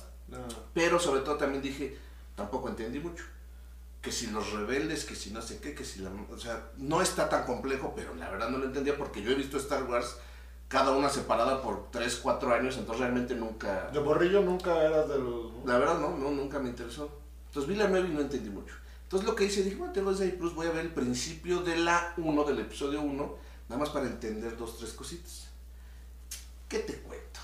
Pero 0.73 0.97
sobre 0.99 1.21
todo 1.21 1.35
también 1.37 1.61
dije, 1.61 1.97
tampoco 2.35 2.69
entendí 2.69 2.99
mucho. 2.99 3.23
Que 4.01 4.11
si 4.11 4.27
los 4.27 4.51
rebeldes, 4.51 5.05
que 5.05 5.15
si 5.15 5.31
no 5.31 5.41
sé 5.41 5.59
qué, 5.59 5.75
que 5.75 5.85
si 5.85 5.99
la... 5.99 6.09
O 6.31 6.37
sea, 6.37 6.71
no 6.77 7.01
está 7.01 7.29
tan 7.29 7.45
complejo, 7.45 7.93
pero 7.95 8.15
la 8.15 8.29
verdad 8.29 8.49
no 8.49 8.57
lo 8.57 8.65
entendía 8.65 8.97
porque 8.97 9.21
yo 9.21 9.31
he 9.31 9.35
visto 9.35 9.57
Star 9.57 9.83
Wars 9.83 10.17
cada 10.67 10.91
una 10.91 11.09
separada 11.09 11.61
por 11.61 11.91
3, 11.91 12.19
4 12.23 12.53
años, 12.53 12.77
entonces 12.77 13.01
realmente 13.01 13.35
nunca... 13.35 13.89
De 13.91 13.99
borrillo 13.99 14.41
nunca 14.41 14.81
eras 14.81 15.09
de 15.09 15.19
los. 15.19 15.51
La 15.65 15.77
verdad 15.77 15.99
no, 15.99 16.17
no, 16.17 16.31
nunca 16.31 16.59
me 16.59 16.69
interesó. 16.69 17.19
Entonces 17.47 17.69
vi 17.69 17.75
la 17.75 17.89
9 17.89 18.07
y 18.09 18.13
no 18.13 18.21
entendí 18.21 18.49
mucho. 18.49 18.73
Entonces 19.03 19.27
lo 19.27 19.35
que 19.35 19.43
hice, 19.43 19.63
dije, 19.63 19.75
bueno, 19.75 19.91
tengo 19.91 20.11
Disney 20.11 20.31
Plus, 20.31 20.55
voy 20.55 20.67
a 20.67 20.71
ver 20.71 20.85
el 20.85 20.93
principio 20.93 21.59
de 21.61 21.75
la 21.75 22.13
1, 22.15 22.43
del 22.45 22.59
episodio 22.59 23.01
1, 23.01 23.35
nada 23.67 23.79
más 23.79 23.89
para 23.89 24.07
entender 24.07 24.55
dos, 24.55 24.77
tres 24.77 24.93
cositas. 24.93 25.49
¿Qué 26.69 26.79
te 26.79 26.95
cuento? 26.99 27.41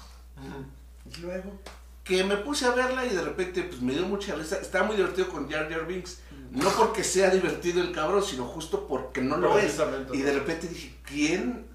Y 1.06 1.20
luego. 1.20 1.60
Que 2.08 2.24
me 2.24 2.38
puse 2.38 2.66
a 2.66 2.72
verla 2.72 3.06
y 3.06 3.10
de 3.10 3.22
repente 3.22 3.64
pues 3.64 3.82
me 3.82 3.94
dio 3.94 4.06
mucha 4.06 4.36
risa. 4.36 4.58
Estaba 4.58 4.88
muy 4.88 4.96
divertido 4.96 5.28
con 5.30 5.50
Jar 5.50 5.70
Jar 5.70 5.86
Binks. 5.86 6.20
No 6.52 6.70
porque 6.72 7.04
sea 7.04 7.30
divertido 7.30 7.82
el 7.82 7.92
cabrón, 7.92 8.24
sino 8.24 8.46
justo 8.46 8.88
porque 8.88 9.22
no 9.22 9.38
lo 9.38 9.60
es. 9.60 9.78
Y 10.14 10.22
de 10.22 10.34
repente 10.34 10.68
dije, 10.68 10.96
¿quién 11.04 11.68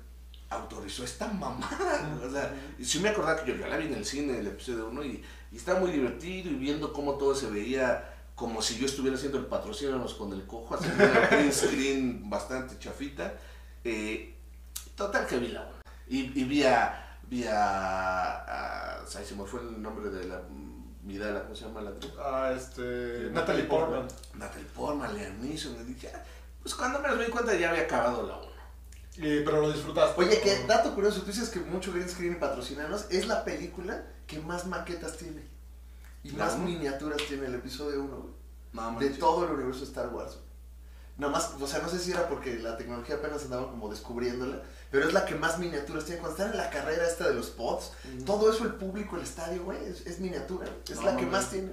autorizó 0.49 1.05
esta 1.05 1.29
mamada? 1.29 2.19
O 2.27 2.31
sea, 2.31 2.55
y 2.79 2.85
sí 2.85 2.99
me 3.01 3.11
acordaba 3.11 3.45
que 3.45 3.53
yo 3.53 3.59
ya 3.59 3.69
la 3.69 3.77
vi 3.77 3.87
en 3.87 3.95
el 3.95 4.07
cine, 4.07 4.39
el 4.39 4.47
episodio 4.47 4.89
1, 4.89 5.05
y, 5.05 5.23
y 5.53 5.57
estaba 5.57 5.81
muy 5.81 5.91
divertido 5.91 6.51
y 6.51 6.55
viendo 6.55 6.93
cómo 6.93 7.17
todo 7.17 7.35
se 7.35 7.51
veía 7.51 8.09
como 8.35 8.62
si 8.62 8.79
yo 8.79 8.87
estuviera 8.87 9.17
haciendo 9.17 9.39
el 9.39 9.47
patrocínanos 9.47 10.15
con 10.15 10.33
el 10.33 10.47
cojo, 10.47 10.75
haciendo 10.75 11.05
el 11.05 11.11
green 11.31 11.53
screen 11.53 12.31
bastante 12.31 12.79
chafita. 12.79 13.35
Eh, 13.85 14.35
total 14.97 15.27
que 15.27 15.39
vi 15.39 15.49
la 15.49 15.61
una. 15.61 15.83
Y, 16.09 16.41
y 16.41 16.45
vi 16.45 16.65
a, 16.65 17.02
vi 17.33 17.45
a, 17.47 18.99
a- 19.01 19.07
se 19.07 19.35
me 19.35 19.45
fue 19.45 19.61
el 19.61 19.81
nombre 19.81 20.11
de 20.11 20.25
la 20.25 20.43
Vidala, 21.05 21.43
¿cómo 21.43 21.55
se 21.57 21.65
llama 21.65 21.81
la 21.81 21.91
actriz? 21.91 22.12
Ah, 22.19 22.53
este. 22.57 23.31
Natalie 23.33 23.65
Portman. 23.65 24.07
Natalie 24.35 24.67
Portman, 24.67 25.15
Liam 25.17 25.41
Neeson, 25.41 25.75
y 25.81 25.85
dije, 25.95 26.12
ah, 26.15 26.23
pues 26.62 26.75
cuando 26.75 27.01
me 27.01 27.25
di 27.25 27.31
cuenta 27.31 27.57
ya 27.57 27.71
había 27.71 27.83
acabado 27.83 28.25
la 28.27 28.37
1. 28.37 28.47
Y- 29.17 29.43
pero 29.45 29.62
lo 29.62 29.73
disfrutaste. 29.73 30.21
Oye, 30.21 30.41
que 30.41 30.65
dato 30.67 30.95
curioso, 30.95 31.21
tú 31.23 31.27
dices 31.29 31.49
que 31.49 31.59
mucho 31.61 31.93
green 31.93 32.09
screen 32.09 32.39
patrocinanos, 32.39 33.07
es 33.11 33.27
la 33.27 33.45
película 33.45 34.05
que 34.27 34.39
más 34.39 34.67
maquetas 34.67 35.17
tiene. 35.17 35.43
Y 36.23 36.31
más 36.33 36.57
¿No? 36.57 36.65
miniaturas 36.67 37.21
tiene 37.27 37.47
el 37.47 37.55
episodio 37.57 38.03
1, 38.05 38.17
güey. 38.17 38.33
No, 38.75 38.99
De 39.01 39.11
todo 39.11 39.45
el 39.47 39.53
universo 39.53 39.81
de 39.81 39.87
Star 39.87 40.09
Wars. 40.11 40.39
Nada 41.19 41.33
más, 41.33 41.51
o 41.61 41.67
sea, 41.67 41.81
no 41.83 41.89
sé 41.89 41.99
si 41.99 42.12
era 42.12 42.29
porque 42.29 42.59
la 42.61 42.77
tecnología 42.77 43.17
apenas 43.17 43.43
andaban 43.45 43.67
como 43.71 43.91
descubriéndola, 43.91 44.62
pero 44.93 45.09
es 45.09 45.13
la 45.13 45.25
que 45.25 45.35
más 45.35 45.59
miniaturas 45.59 46.05
tiene. 46.05 46.21
Cuando 46.21 46.37
están 46.37 46.53
en 46.53 46.59
la 46.59 46.71
carrera 46.71 47.05
esta 47.09 47.27
de 47.29 47.35
los 47.35 47.51
pods, 47.51 47.93
todo 48.25 48.53
eso, 48.53 48.63
el 48.65 48.75
público, 48.75 49.17
el 49.17 49.23
estadio, 49.23 49.65
güey, 49.65 49.85
es, 49.85 50.07
es 50.07 50.21
miniatura. 50.21 50.69
Es 50.89 50.97
No, 50.97 51.07
la 51.07 51.17
que 51.17 51.27
más 51.27 51.51
tiene. 51.51 51.73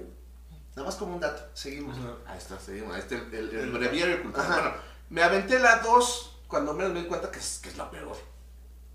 Nada 0.74 0.86
más 0.86 0.96
como 0.96 1.14
un 1.14 1.20
dato. 1.20 1.42
Seguimos. 1.54 1.96
Ajá. 1.98 2.16
Ahí 2.26 2.38
está, 2.38 2.58
seguimos. 2.58 2.94
Ahí 2.94 3.00
está 3.00 3.16
el, 3.16 3.34
el, 3.34 3.54
el 3.54 3.70
breviario 3.70 4.22
cultural. 4.22 4.48
Bueno, 4.48 4.72
me 5.10 5.22
aventé 5.22 5.58
la 5.58 5.80
2 5.80 6.38
cuando 6.48 6.72
menos 6.74 6.92
me 6.92 7.02
di 7.02 7.06
cuenta 7.06 7.30
que 7.30 7.38
es, 7.38 7.60
que 7.62 7.68
es 7.68 7.76
la 7.76 7.90
peor. 7.90 8.16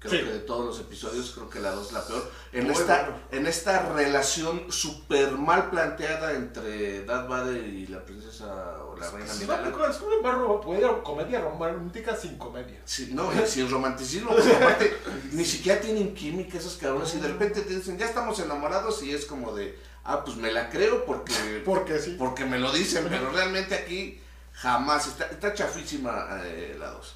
Creo 0.07 0.19
Sí. 0.21 0.25
que 0.27 0.33
de 0.33 0.39
todos 0.39 0.65
los 0.65 0.79
episodios, 0.79 1.31
creo 1.33 1.50
que 1.50 1.59
la 1.59 1.71
2 1.71 1.88
es 1.88 1.93
la 1.93 2.05
peor. 2.05 2.31
En, 2.51 2.63
Muy 2.65 2.74
esta, 2.74 3.01
bueno. 3.01 3.19
en 3.31 3.47
esta 3.47 3.89
relación 3.93 4.71
súper 4.71 5.31
mal 5.31 5.69
planteada 5.69 6.33
entre 6.33 7.03
Darth 7.05 7.27
Vader 7.27 7.65
y 7.67 7.88
la 7.88 8.03
princesa 8.05 8.45
o 8.83 8.95
la 8.97 9.09
reina 9.12 9.27
Si 9.33 9.45
no, 9.45 9.53
Amidala. 9.53 9.63
película, 9.63 9.89
es 9.89 10.01
una 10.01 10.62
comedia, 10.62 11.03
comedia 11.03 11.41
romántica 11.41 12.15
sin 12.15 12.38
comedia. 12.38 12.81
Sí, 12.85 13.09
no, 13.13 13.29
sin 13.47 13.69
romanticismo, 13.69 14.31
aparte 14.31 14.95
ni 15.31 15.43
siquiera 15.45 15.81
tienen 15.81 16.13
química 16.13 16.57
esos 16.57 16.75
cabrones 16.77 17.13
y 17.15 17.19
de 17.19 17.27
repente 17.27 17.62
te 17.62 17.75
dicen, 17.75 17.97
ya 17.97 18.05
estamos 18.05 18.39
enamorados 18.39 19.01
y 19.03 19.13
es 19.13 19.25
como 19.25 19.53
de, 19.55 19.77
ah, 20.03 20.24
pues 20.24 20.38
me 20.38 20.51
la 20.51 20.69
creo 20.69 21.05
porque, 21.05 21.33
Porque 21.65 22.00
sí. 22.00 22.15
porque 22.17 22.45
me 22.45 22.59
lo 22.59 22.71
dicen, 22.71 23.07
pero 23.09 23.31
realmente 23.31 23.75
aquí 23.75 24.21
jamás, 24.53 25.07
está, 25.07 25.25
está 25.25 25.53
chafísima 25.53 26.39
eh, 26.43 26.75
la 26.79 26.91
2. 26.91 27.15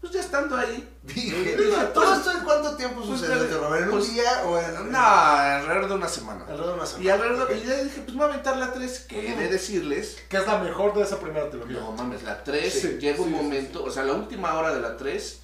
Pues 0.00 0.12
ya 0.14 0.20
estando 0.20 0.56
ahí, 0.56 0.88
Dije, 1.04 1.54
Pues, 1.56 1.92
¿todo 1.92 2.12
esto 2.16 2.32
en 2.32 2.40
cuánto 2.40 2.71
tiempo 2.86 3.06
pues, 3.06 3.20
sucedió, 3.20 3.38
pues, 3.38 3.54
Robert? 3.60 3.82
¿En 3.82 3.88
un 3.90 3.98
pues, 3.98 4.12
día 4.12 4.42
o 4.46 4.58
en.? 4.58 4.92
no, 4.92 4.98
alrededor 4.98 5.88
de 5.88 5.94
una 5.94 6.08
semana. 6.08 6.40
Alrededor 6.42 6.66
de 6.68 6.74
una 6.74 6.86
semana. 6.86 7.04
Y 7.04 7.08
alrededor, 7.10 7.50
Ok. 7.50 7.56
y 7.56 7.66
ya 7.66 7.82
dije, 7.82 8.00
pues 8.02 8.08
me 8.12 8.16
voy 8.16 8.22
a 8.22 8.28
aventar 8.34 8.56
la 8.56 8.72
3, 8.72 9.00
que 9.08 9.32
he 9.32 9.36
de 9.36 9.48
decirles 9.48 10.16
Que 10.28 10.36
es 10.38 10.46
la 10.46 10.58
mejor 10.58 10.94
de 10.94 11.02
esa 11.02 11.18
primera 11.20 11.48
trilogía. 11.50 11.80
No 11.80 11.92
mames, 11.92 12.22
la 12.22 12.42
3 12.44 12.72
Sí, 12.72 12.88
llega 13.00 13.20
un 13.22 13.28
sí, 13.28 13.34
sí, 13.36 13.42
momento, 13.42 13.84
o 13.84 13.90
sea, 13.90 14.02
la 14.04 14.12
última 14.14 14.54
hora 14.58 14.74
de 14.74 14.80
la 14.80 14.96
3 14.96 15.38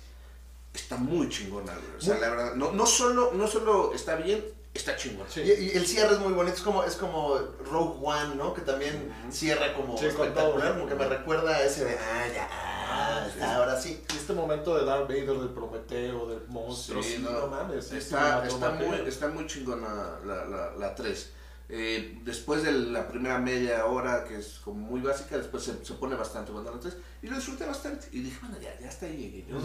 está 0.75 0.97
muy 0.97 1.29
chingona, 1.29 1.73
güey. 1.73 1.97
O 1.97 2.01
sea, 2.01 2.15
Muy- 2.15 2.21
la 2.23 2.29
verdad, 2.31 2.55
no, 2.55 2.73
no, 2.73 2.87
solo, 2.87 3.33
no 3.35 3.47
solo 3.49 3.93
está 3.95 4.15
bien, 4.17 4.45
está 4.79 4.97
chingona. 4.97 5.29
Sí. 5.31 5.41
Y, 5.43 5.51
y 5.67 5.71
el 5.77 5.87
cierre 5.87 6.15
es 6.15 6.21
muy 6.21 6.33
bonito, 6.33 6.57
es 6.57 6.63
como, 6.63 6.83
es 6.85 6.97
como 6.97 7.37
Rogue 7.71 7.99
One, 8.03 8.35
¿no? 8.37 8.55
Que 8.55 8.63
también 8.63 9.13
cierra 9.31 9.75
como 9.75 9.97
Sí, 9.99 10.07
espectacular, 10.07 10.75
como 10.75 10.87
que 10.89 10.95
me 10.95 11.07
recuerda 11.07 11.55
a 11.57 11.63
ese 11.63 11.85
de, 11.85 11.99
ah, 11.99 12.27
ya, 12.35 12.49
ah, 12.51 13.27
está, 13.29 13.57
ahora 13.57 13.81
sí. 13.81 14.03
Y 14.13 14.17
este 14.17 14.33
momento 14.33 14.77
de 14.79 14.85
Darth 14.85 15.09
Vader, 15.09 15.39
del 15.39 15.51
Prometeo, 15.51 16.27
del 16.29 16.47
monstruo, 16.49 17.03
Sí, 17.03 17.17
sí, 17.17 17.23
no, 17.23 17.31
no, 17.31 17.47
mames. 17.49 17.87
sí, 17.87 17.97
Está, 17.99 18.43
sí, 18.43 18.55
está, 18.55 18.71
muy, 18.71 18.97
está 19.07 19.29
muy 19.29 19.47
chingona 19.47 20.19
la, 20.25 20.45
la, 20.47 20.71
la 20.77 20.95
3. 20.95 21.33
Eh, 21.71 22.19
después 22.25 22.63
de 22.63 22.73
la 22.73 23.07
primera 23.09 23.39
media 23.39 23.85
hora, 23.85 24.25
que 24.25 24.39
es 24.39 24.59
como 24.65 24.81
muy 24.81 25.03
básica, 25.03 25.37
después 25.37 25.63
se, 25.65 25.85
se 25.85 25.95
pone 25.95 26.15
bastante 26.15 26.51
la 26.53 26.71
3. 26.81 26.97
Y 27.23 27.27
lo 27.27 27.37
disfruté 27.37 27.67
bastante. 27.67 28.09
Y 28.13 28.21
dije, 28.21 28.39
bueno, 28.41 28.57
ya, 28.59 28.79
ya 28.81 28.89
hasta 28.89 29.05
ahí. 29.07 29.45
Yo, 29.49 29.59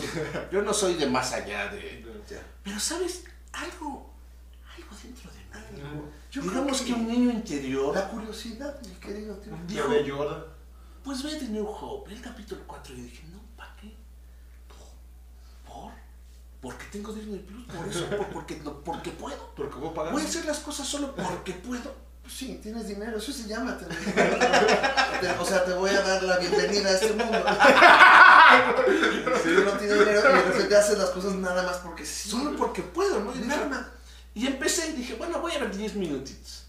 yo 0.51 0.61
no 0.63 0.73
soy 0.73 0.95
de 0.95 1.07
más 1.07 1.31
allá 1.33 1.69
de... 1.69 2.05
Pero, 2.63 2.79
¿sabes? 2.79 3.23
Algo, 3.53 4.12
algo 4.75 4.95
dentro 5.01 5.31
de 5.31 5.39
mí. 5.39 5.43
Yo 6.31 6.41
Digamos 6.41 6.81
creo 6.81 6.95
que 6.95 7.01
un 7.01 7.07
niño 7.07 7.31
interior 7.31 7.93
La 7.95 8.09
curiosidad, 8.09 8.79
mi 8.81 8.93
querido 8.95 9.35
tío. 9.37 9.87
De 9.87 10.03
Yoda. 10.05 10.45
Pues 11.03 11.21
ve 11.23 11.35
The 11.35 11.47
New 11.49 11.67
Hope, 11.67 12.13
el 12.13 12.21
capítulo 12.21 12.61
4, 12.65 12.95
y 12.95 13.01
dije, 13.01 13.23
no, 13.31 13.39
¿para 13.57 13.75
qué? 13.75 13.93
¿Por? 15.67 15.91
Porque 16.61 16.85
tengo 16.91 17.11
Disney 17.11 17.39
Plus, 17.39 17.65
por 17.65 17.87
eso, 17.87 18.05
por- 18.09 18.27
porque, 18.29 18.55
no- 18.63 18.79
porque 18.83 19.11
puedo. 19.11 19.51
Porque 19.55 19.75
voy 19.79 19.89
a 19.89 19.93
pagar. 19.93 20.13
Voy 20.13 20.21
a 20.21 20.25
hacer 20.25 20.45
las 20.45 20.59
cosas 20.59 20.87
solo 20.87 21.13
porque 21.15 21.53
puedo. 21.53 22.03
Pues 22.21 22.35
sí, 22.35 22.57
tienes 22.63 22.87
dinero, 22.87 23.17
eso 23.17 23.33
se 23.33 23.47
llama 23.49 23.77
tener 23.77 23.99
dinero. 23.99 24.37
O 25.41 25.45
sea, 25.45 25.63
te 25.65 25.73
voy 25.73 25.89
a 25.89 26.01
dar 26.01 26.23
la 26.23 26.37
bienvenida 26.37 26.89
a 26.89 26.93
este 26.93 27.13
mundo. 27.13 27.37
Si 29.43 29.49
uno 29.49 29.71
tiene 29.73 29.93
dinero 29.93 30.19
y 30.19 30.33
de 30.33 30.41
repente 30.43 30.75
haces 30.75 30.97
las 30.97 31.09
cosas 31.09 31.33
nada 31.35 31.63
más 31.63 31.77
porque 31.77 32.05
sí. 32.05 32.29
Solo 32.29 32.55
porque 32.55 32.81
puedo, 32.81 33.19
¿no? 33.21 33.33
Y, 33.35 33.39
Nada 33.39 33.67
más. 33.67 33.81
Y 34.35 34.47
empecé 34.47 34.89
y 34.89 34.93
dije, 34.93 35.15
bueno, 35.15 35.39
voy 35.39 35.51
a 35.53 35.59
ver 35.59 35.75
10 35.75 35.95
minutitos. 35.95 36.65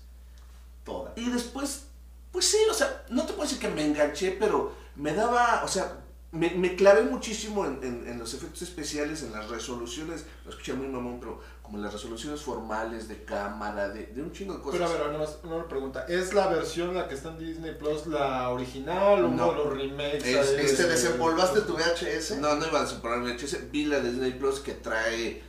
Toda. 0.85 1.13
Y 1.17 1.31
después, 1.31 1.85
pues 2.31 2.45
sí, 2.47 2.59
o 2.71 2.75
sea, 2.75 3.05
no 3.09 3.23
te 3.25 3.33
puedo 3.33 3.45
decir 3.45 3.59
que 3.59 3.69
me 3.69 3.85
enganché, 3.87 4.33
pero 4.39 4.73
me 4.97 5.15
daba, 5.15 5.63
o 5.65 5.69
sea, 5.69 6.01
me, 6.31 6.51
me 6.51 6.75
clavé 6.77 7.03
muchísimo 7.03 7.65
en, 7.65 7.79
en- 7.83 8.09
en 8.09 8.19
los 8.19 8.35
efectos 8.35 8.61
especiales, 8.63 9.23
en 9.23 9.33
las 9.33 9.49
resoluciones, 9.49 10.25
lo 10.45 10.51
escuché 10.51 10.73
muy 10.75 10.89
mamón, 10.89 11.21
pero 11.21 11.41
como 11.63 11.79
en 11.79 11.85
las 11.85 11.93
resoluciones 11.95 12.43
formales 12.43 13.09
de 13.09 13.25
cámara, 13.25 13.89
de, 13.89 14.07
de 14.07 14.21
un 14.21 14.33
chingo 14.33 14.55
de 14.55 14.61
cosas. 14.61 14.81
Pero 14.81 14.91
a 14.91 14.93
ver, 14.93 15.07
nada 15.13 15.19
más 15.21 15.39
una 15.45 15.67
pregunta. 15.69 16.05
¿Es 16.09 16.35
la 16.35 16.49
versión 16.49 16.95
la 16.95 17.09
que 17.09 17.15
está 17.15 17.31
en 17.31 17.39
Disney 17.39 17.75
Plus 17.79 18.07
la 18.09 18.51
original 18.51 19.25
o 19.25 19.29
No. 19.29 19.29
uno 19.29 19.51
de 19.53 19.55
los 19.57 19.73
remakes? 19.79 20.25
Es- 20.27 20.37
ahí 20.59 20.67
Este, 20.67 20.83
de- 20.83 20.89
¿Desempolvaste 20.91 21.61
tu 21.63 21.75
VHS? 21.75 22.39
No, 22.41 22.57
no 22.57 22.67
iba 22.67 22.81
a 22.81 22.83
desempolvar 22.83 23.21
VHS, 23.23 23.71
vi 23.71 23.85
la 23.87 24.01
de 24.01 24.11
Disney 24.11 24.33
Plus 24.33 24.59
que 24.61 24.73
trae 24.73 25.43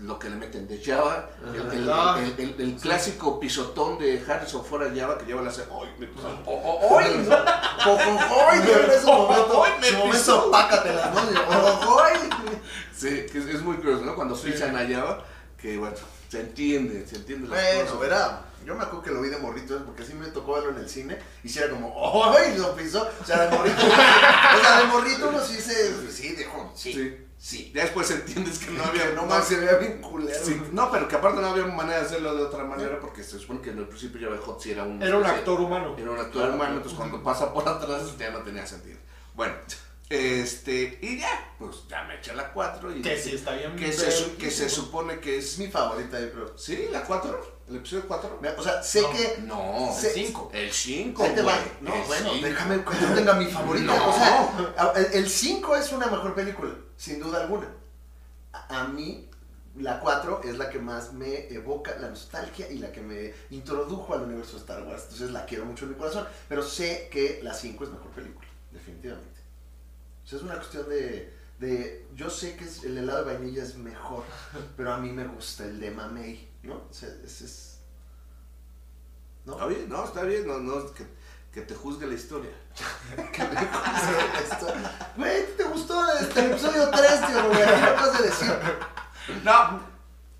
lo 0.00 0.18
que 0.18 0.30
le 0.30 0.36
meten 0.36 0.66
de 0.66 0.82
Java, 0.82 1.28
el, 1.54 1.78
el- 1.78 1.90
Ah. 1.90 2.18
el- 2.18 2.34
el- 2.38 2.60
el 2.60 2.76
clásico 2.76 3.38
pisotón 3.38 3.98
de 3.98 4.22
Harrison 4.26 4.64
Ford 4.64 4.82
a 4.82 4.94
Java 4.98 5.18
que 5.18 5.26
Java 5.30 5.42
le 5.42 5.48
hace, 5.48 5.62
¡ay, 5.70 5.88
me 5.98 6.06
pisó! 6.06 6.28
¡Ojojoy! 6.46 7.04
En 8.60 8.90
ese 8.90 9.06
momento, 9.06 9.64
me 9.80 10.10
pisó. 10.10 10.50
¡Ojojoy! 10.50 12.12
Sí, 12.94 13.26
que 13.30 13.38
es, 13.38 13.62
muy 13.62 13.76
curioso, 13.76 14.04
¿no? 14.04 14.14
Cuando 14.14 14.34
Sí. 14.36 14.50
pisan 14.50 14.76
a 14.76 14.86
Java, 14.88 15.24
que 15.58 15.76
bueno, 15.78 15.96
se 16.28 16.40
entiende, 16.40 17.06
se 17.06 17.16
entiende 17.16 17.48
las 17.48 17.62
Bueno, 17.62 17.98
verá. 17.98 18.42
Yo 18.64 18.74
me 18.74 18.82
acuerdo 18.82 19.02
que 19.02 19.10
lo 19.10 19.22
vi 19.22 19.30
de 19.30 19.38
morrito, 19.38 19.74
¿eh? 19.74 19.80
porque 19.86 20.02
así 20.02 20.12
me 20.12 20.26
tocó 20.28 20.52
verlo 20.54 20.70
en 20.70 20.76
el 20.78 20.88
cine. 20.88 21.18
Y 21.42 21.48
si 21.48 21.58
era 21.60 21.70
como, 21.70 21.94
¡ay! 22.36 22.58
Lo 22.58 22.74
pisó. 22.76 23.08
O 23.20 23.24
sea, 23.24 23.46
de 23.46 23.56
morrito. 23.56 23.76
o 23.86 24.60
sea, 24.60 24.80
de 24.80 24.84
morrito 24.84 25.28
uno 25.30 25.40
sí 25.40 25.54
se. 25.56 26.10
Sí, 26.12 26.34
dijo, 26.36 26.70
sí. 26.76 26.92
Sí, 26.92 27.26
sí. 27.40 27.72
Ya 27.74 27.82
después 27.82 28.10
entiendes 28.10 28.58
que 28.58 28.70
no 28.70 28.84
había... 28.88 29.10
No 29.12 29.24
más 29.26 29.48
se 29.48 29.56
culero. 30.00 30.44
Sí, 30.44 30.60
no, 30.72 30.90
pero 30.92 31.08
que 31.08 31.16
aparte 31.16 31.40
no 31.40 31.48
había 31.48 31.66
manera 31.66 32.00
de 32.00 32.06
hacerlo 32.06 32.34
de 32.36 32.42
otra 32.44 32.64
manera 32.64 33.00
porque 33.00 33.24
se 33.24 33.38
supone 33.38 33.60
que 33.62 33.70
en 33.70 33.78
el 33.78 33.88
principio 33.88 34.20
Java 34.28 34.40
Hot 34.44 34.60
sí 34.60 34.70
era 34.72 34.84
un... 34.84 35.02
Era 35.02 35.16
un 35.16 35.24
actor 35.24 35.60
humano. 35.60 35.96
Era 35.98 36.10
un 36.10 36.18
actor 36.18 36.42
Claro. 36.42 36.54
humano, 36.54 36.74
entonces 36.76 36.96
cuando 36.98 37.22
pasa 37.22 37.52
por 37.52 37.66
atrás 37.68 38.16
ya 38.18 38.30
no 38.30 38.40
tenía 38.40 38.66
sentido. 38.66 38.98
Bueno, 39.34 39.54
este, 40.10 40.98
y 41.00 41.18
ya, 41.20 41.54
pues 41.58 41.86
ya 41.88 42.02
me 42.04 42.16
eché 42.16 42.34
la 42.34 42.52
4 42.52 42.96
y... 42.96 43.00
Que 43.02 43.16
sí, 43.16 43.36
está 43.36 43.54
bien. 43.54 43.76
que 43.76 43.92
se, 43.92 44.34
que 44.36 44.50
se 44.50 44.68
supone 44.68 45.20
que 45.20 45.38
Es 45.38 45.52
es... 45.52 45.58
mi 45.60 45.68
favorita, 45.68 46.20
yo 46.20 46.32
creo. 46.32 46.58
¿Sí? 46.58 46.88
¿La 46.90 47.04
4? 47.04 47.59
¿El 47.70 47.76
episodio 47.76 48.04
4? 48.08 48.40
O 48.58 48.62
sea, 48.62 48.82
sé 48.82 49.00
No. 49.02 49.10
que. 49.12 49.42
No, 49.42 49.94
Sí. 49.98 50.06
el 50.08 50.12
5. 50.12 50.50
El 50.52 50.72
5, 50.72 51.22
Ahí 51.22 51.34
te 51.34 51.42
va. 51.42 51.52
güey. 51.56 51.66
No, 51.80 51.94
El 51.94 52.02
bueno, 52.08 52.30
cinco. 52.32 52.46
déjame 52.46 52.84
que 52.84 53.00
yo 53.00 53.14
tenga 53.14 53.34
mi 53.34 53.46
favorita. 53.46 53.96
No. 53.96 54.08
O 54.08 54.12
sea, 54.12 54.92
el- 54.96 55.12
el 55.14 55.28
5 55.30 55.76
es 55.76 55.92
una 55.92 56.06
mejor 56.06 56.34
película, 56.34 56.74
sin 56.96 57.20
duda 57.20 57.40
alguna. 57.42 57.68
A, 58.52 58.80
a 58.80 58.88
mí, 58.88 59.28
la 59.76 60.00
4 60.00 60.40
es 60.44 60.58
la 60.58 60.68
que 60.68 60.80
más 60.80 61.12
me 61.12 61.46
evoca 61.54 61.96
la 61.98 62.08
nostalgia 62.08 62.68
y 62.70 62.78
la 62.78 62.90
que 62.90 63.00
me 63.00 63.32
introdujo 63.50 64.12
al 64.14 64.22
universo 64.22 64.54
de 64.54 64.58
Star 64.58 64.82
Wars. 64.82 65.02
Entonces 65.04 65.30
la 65.30 65.46
quiero 65.46 65.64
mucho 65.64 65.84
en 65.84 65.92
mi 65.92 65.96
corazón. 65.96 66.26
Pero 66.48 66.62
sé 66.64 67.08
que 67.10 67.38
la 67.44 67.54
5 67.54 67.84
es 67.84 67.90
mejor 67.90 68.10
película, 68.10 68.48
definitivamente. 68.72 69.40
O 70.24 70.26
sea, 70.26 70.38
es 70.38 70.44
una 70.44 70.56
cuestión 70.56 70.88
de. 70.88 71.32
de 71.60 72.06
yo 72.16 72.30
sé 72.30 72.56
que 72.56 72.64
es- 72.64 72.82
el 72.84 72.98
helado 72.98 73.24
de 73.24 73.34
vainilla 73.34 73.62
es 73.62 73.76
mejor, 73.76 74.24
pero 74.76 74.92
a 74.92 74.96
mí 74.98 75.10
me 75.12 75.26
gusta 75.28 75.64
el 75.64 75.78
de 75.78 75.90
mamey, 75.92 76.48
¿no? 76.62 76.74
O 76.74 76.92
sea, 76.92 77.08
ese 77.24 77.44
es. 77.44 77.80
¿No? 79.44 79.54
Está 79.54 79.66
bien, 79.66 79.88
no, 79.88 80.04
está 80.04 80.22
bien, 80.22 80.46
no, 80.46 80.58
no, 80.60 80.92
que, 80.92 81.06
que 81.52 81.62
te 81.62 81.74
juzgue 81.74 82.06
la 82.06 82.14
historia. 82.14 82.50
que 83.32 83.42
me 83.42 83.48
gusta 83.48 84.40
esto. 84.42 84.66
Güey, 85.16 85.56
¿te 85.56 85.64
gustó 85.64 86.12
este, 86.18 86.40
el 86.40 86.50
episodio 86.52 86.90
3, 86.90 87.26
tío? 87.26 87.48
Güey, 87.48 87.58
¿qué 87.58 87.64
acabas 87.74 88.18
de 88.18 88.24
decir? 88.26 88.52
No, 89.44 89.80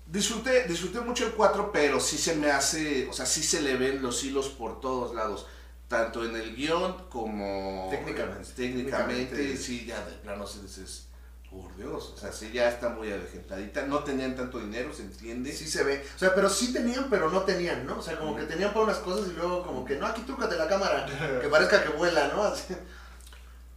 disfruté, 0.05 0.67
disfruté 0.67 1.01
mucho 1.01 1.25
el 1.25 1.33
4, 1.33 1.71
pero 1.71 1.99
sí 1.99 2.17
se 2.17 2.35
me 2.35 2.51
hace, 2.51 3.07
o 3.09 3.13
sea, 3.13 3.25
sí 3.25 3.41
se 3.41 3.61
le 3.61 3.75
ven 3.77 4.01
los 4.01 4.23
hilos 4.23 4.49
por 4.49 4.79
todos 4.79 5.15
lados. 5.15 5.47
Tanto 5.87 6.23
en 6.23 6.35
el 6.37 6.55
guion 6.55 7.09
como 7.09 7.89
Técnicamente. 7.89 8.49
técnicamente, 8.55 9.25
Técnicamente. 9.35 9.57
sí, 9.57 9.85
ya 9.85 10.05
de 10.05 10.13
plano 10.19 10.47
se 10.47 10.61
dices, 10.61 11.07
por 11.51 11.75
Dios, 11.75 12.13
o 12.15 12.17
sea, 12.17 12.31
sí 12.31 12.49
ya 12.53 12.69
está 12.69 12.89
muy 12.89 13.11
avejentadita. 13.11 13.85
No 13.85 14.03
tenían 14.05 14.35
tanto 14.37 14.57
dinero, 14.59 14.93
se 14.93 15.01
entiende. 15.03 15.51
Sí 15.51 15.67
se 15.67 15.83
ve. 15.83 16.01
O 16.15 16.17
sea, 16.19 16.33
pero 16.33 16.49
sí 16.49 16.71
tenían, 16.71 17.07
pero 17.09 17.29
no 17.29 17.41
tenían, 17.41 17.85
¿no? 17.85 17.99
O 17.99 18.01
sea, 18.01 18.17
como 18.17 18.37
que 18.37 18.43
tenían 18.43 18.71
para 18.71 18.85
unas 18.85 18.99
cosas 18.99 19.27
y 19.29 19.33
luego 19.33 19.61
como 19.65 19.83
que, 19.83 19.97
no, 19.97 20.05
aquí 20.05 20.21
trúcate 20.21 20.55
la 20.55 20.67
cámara, 20.69 21.05
que 21.41 21.47
parezca 21.49 21.83
que 21.83 21.89
vuela, 21.89 22.29
¿no? 22.29 22.43
Así. 22.43 22.73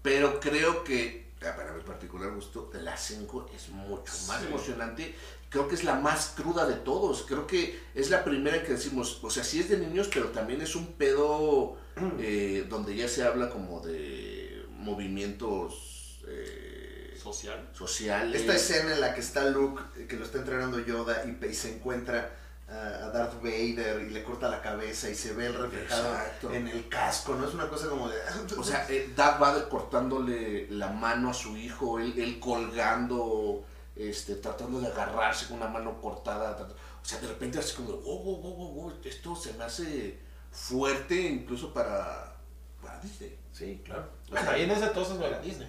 Pero 0.02 0.38
creo 0.38 0.84
que, 0.84 1.32
ah, 1.42 1.56
para 1.56 1.72
mi 1.72 1.82
particular 1.82 2.30
gusto, 2.30 2.70
la 2.80 2.96
5 2.96 3.50
es 3.56 3.68
mucho 3.70 4.12
más 4.28 4.40
Sí. 4.40 4.46
emocionante. 4.46 5.14
Creo 5.48 5.66
que 5.68 5.74
es 5.74 5.84
la 5.84 5.94
más 5.96 6.32
cruda 6.36 6.66
de 6.66 6.74
todos. 6.74 7.24
Creo 7.26 7.46
que 7.46 7.80
es 7.94 8.10
la 8.10 8.22
primera 8.24 8.62
que 8.62 8.72
decimos, 8.74 9.18
o 9.22 9.30
sea, 9.30 9.42
sí 9.44 9.60
es 9.60 9.68
de 9.68 9.78
niños, 9.78 10.08
pero 10.12 10.26
también 10.28 10.60
es 10.60 10.74
un 10.76 10.92
pedo 10.94 11.76
eh, 12.18 12.66
donde 12.68 12.94
ya 12.96 13.08
se 13.08 13.22
habla 13.24 13.50
como 13.50 13.80
de 13.80 14.64
movimientos 14.70 16.20
eh, 16.26 16.63
social. 17.24 17.68
sociales. 17.72 18.40
Esta 18.40 18.54
escena 18.54 18.94
en 18.94 19.00
la 19.00 19.14
que 19.14 19.20
está 19.20 19.44
Luke, 19.46 19.82
eh, 19.96 20.06
que 20.06 20.16
lo 20.16 20.24
está 20.24 20.38
entrenando 20.38 20.78
Yoda 20.78 21.24
y, 21.24 21.44
y 21.44 21.54
se 21.54 21.74
encuentra 21.74 22.18
a 22.20 22.44
a 22.68 23.10
Darth 23.10 23.42
Vader 23.42 24.02
y 24.02 24.10
le 24.10 24.22
corta 24.22 24.48
la 24.48 24.60
cabeza 24.62 25.10
y 25.10 25.14
se 25.14 25.34
ve 25.34 25.46
el 25.46 25.54
reflejado 25.54 26.14
Exacto. 26.14 26.52
en 26.52 26.66
el 26.68 26.88
casco, 26.88 27.34
¿no? 27.34 27.46
Es 27.46 27.54
una 27.54 27.68
cosa 27.68 27.88
como 27.88 28.08
de... 28.08 28.16
O 28.58 28.64
sea, 28.64 28.86
eh, 28.88 29.12
Darth 29.14 29.38
Vader 29.38 29.68
cortándole 29.68 30.68
la 30.70 30.88
mano 30.88 31.30
a 31.30 31.34
su 31.34 31.56
hijo, 31.56 31.98
él, 31.98 32.14
él 32.16 32.40
colgando, 32.40 33.64
este, 33.94 34.36
tratando 34.36 34.80
de 34.80 34.86
agarrarse 34.86 35.46
con 35.46 35.58
una 35.58 35.68
mano 35.68 36.00
cortada. 36.00 36.56
O 37.02 37.04
sea, 37.04 37.20
de 37.20 37.28
repente 37.28 37.58
así 37.58 37.74
como, 37.74 37.92
de, 37.92 37.98
oh, 37.98 38.00
oh, 38.04 38.40
oh, 38.42 38.82
oh, 38.82 38.86
oh, 38.86 38.92
esto 39.04 39.36
se 39.36 39.52
me 39.52 39.64
hace 39.64 40.18
fuerte 40.50 41.20
incluso 41.20 41.72
para, 41.72 42.34
para 42.80 42.98
Disney. 43.00 43.38
Sí, 43.52 43.82
claro. 43.84 44.08
Pues 44.28 44.42
ahí 44.42 44.62
en 44.62 44.70
ese 44.70 44.86
entonces 44.86 45.16
no 45.16 45.26
era 45.26 45.38
Disney. 45.40 45.68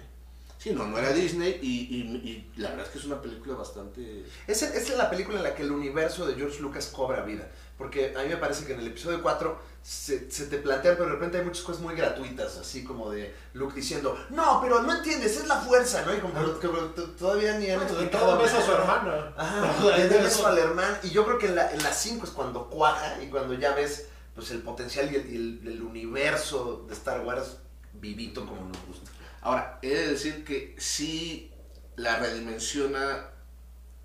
Sí, 0.66 0.74
no, 0.74 0.84
no 0.86 0.98
era 0.98 1.12
Disney 1.12 1.60
y, 1.62 1.96
y- 1.96 2.50
y 2.56 2.60
la 2.60 2.70
verdad 2.70 2.86
es 2.86 2.92
que 2.92 2.98
es 2.98 3.04
una 3.04 3.22
película 3.22 3.54
bastante... 3.54 4.24
Esa, 4.48 4.66
esa 4.74 4.92
es 4.92 4.98
la 4.98 5.08
película 5.08 5.36
en 5.38 5.44
la 5.44 5.54
que 5.54 5.62
el 5.62 5.70
universo 5.70 6.26
de 6.26 6.34
George 6.34 6.58
Lucas 6.60 6.86
cobra 6.88 7.22
vida. 7.22 7.48
Porque 7.78 8.14
a 8.16 8.22
mí 8.22 8.28
me 8.30 8.36
parece 8.38 8.64
que 8.66 8.72
en 8.72 8.80
el 8.80 8.88
episodio 8.88 9.22
4 9.22 9.60
se, 9.82 10.28
se 10.30 10.46
te 10.46 10.56
plantean, 10.58 10.96
pero 10.96 11.06
de 11.10 11.12
repente 11.14 11.38
hay 11.38 11.44
muchas 11.44 11.62
cosas 11.62 11.82
muy 11.82 11.94
gratuitas, 11.94 12.56
así 12.56 12.82
como 12.82 13.10
de 13.10 13.32
Luke 13.54 13.74
diciendo, 13.76 14.18
no, 14.30 14.60
pero 14.60 14.82
no 14.82 14.92
entiendes, 14.96 15.36
es 15.36 15.46
la 15.46 15.60
fuerza, 15.60 16.02
¿no? 16.04 16.12
Y 16.14 16.18
como 16.18 16.34
que 16.58 16.66
t- 16.68 17.02
todavía 17.18 17.58
ni 17.58 17.70
han 17.70 17.80
todo 18.10 18.36
beso 18.38 18.56
a 18.58 18.62
su 18.62 18.72
hermana. 18.72 19.34
Ajá, 19.36 19.84
le 19.96 20.08
beso 20.24 20.46
al 20.48 20.58
hermano. 20.58 20.96
Y 21.04 21.10
yo 21.10 21.24
creo 21.26 21.38
que 21.38 21.46
en 21.46 21.54
la, 21.54 21.70
en 21.70 21.82
la 21.82 21.92
5 21.92 22.24
es 22.24 22.30
cuando 22.32 22.68
cuaja 22.68 23.22
y 23.22 23.28
cuando 23.28 23.54
ya 23.54 23.72
ves 23.74 24.06
pues 24.34 24.50
el 24.50 24.62
potencial 24.62 25.12
y 25.12 25.16
el, 25.16 25.30
y 25.32 25.36
el- 25.36 25.60
el 25.74 25.82
universo 25.82 26.84
de 26.88 26.94
Star 26.94 27.20
Wars 27.20 27.58
vivito 27.92 28.44
como 28.46 28.62
nos 28.68 28.86
gusta. 28.86 29.10
Ahora, 29.46 29.78
he 29.80 29.94
de 29.94 30.08
decir 30.08 30.44
que 30.44 30.74
sí 30.76 31.52
la 31.94 32.16
redimensiona 32.18 33.28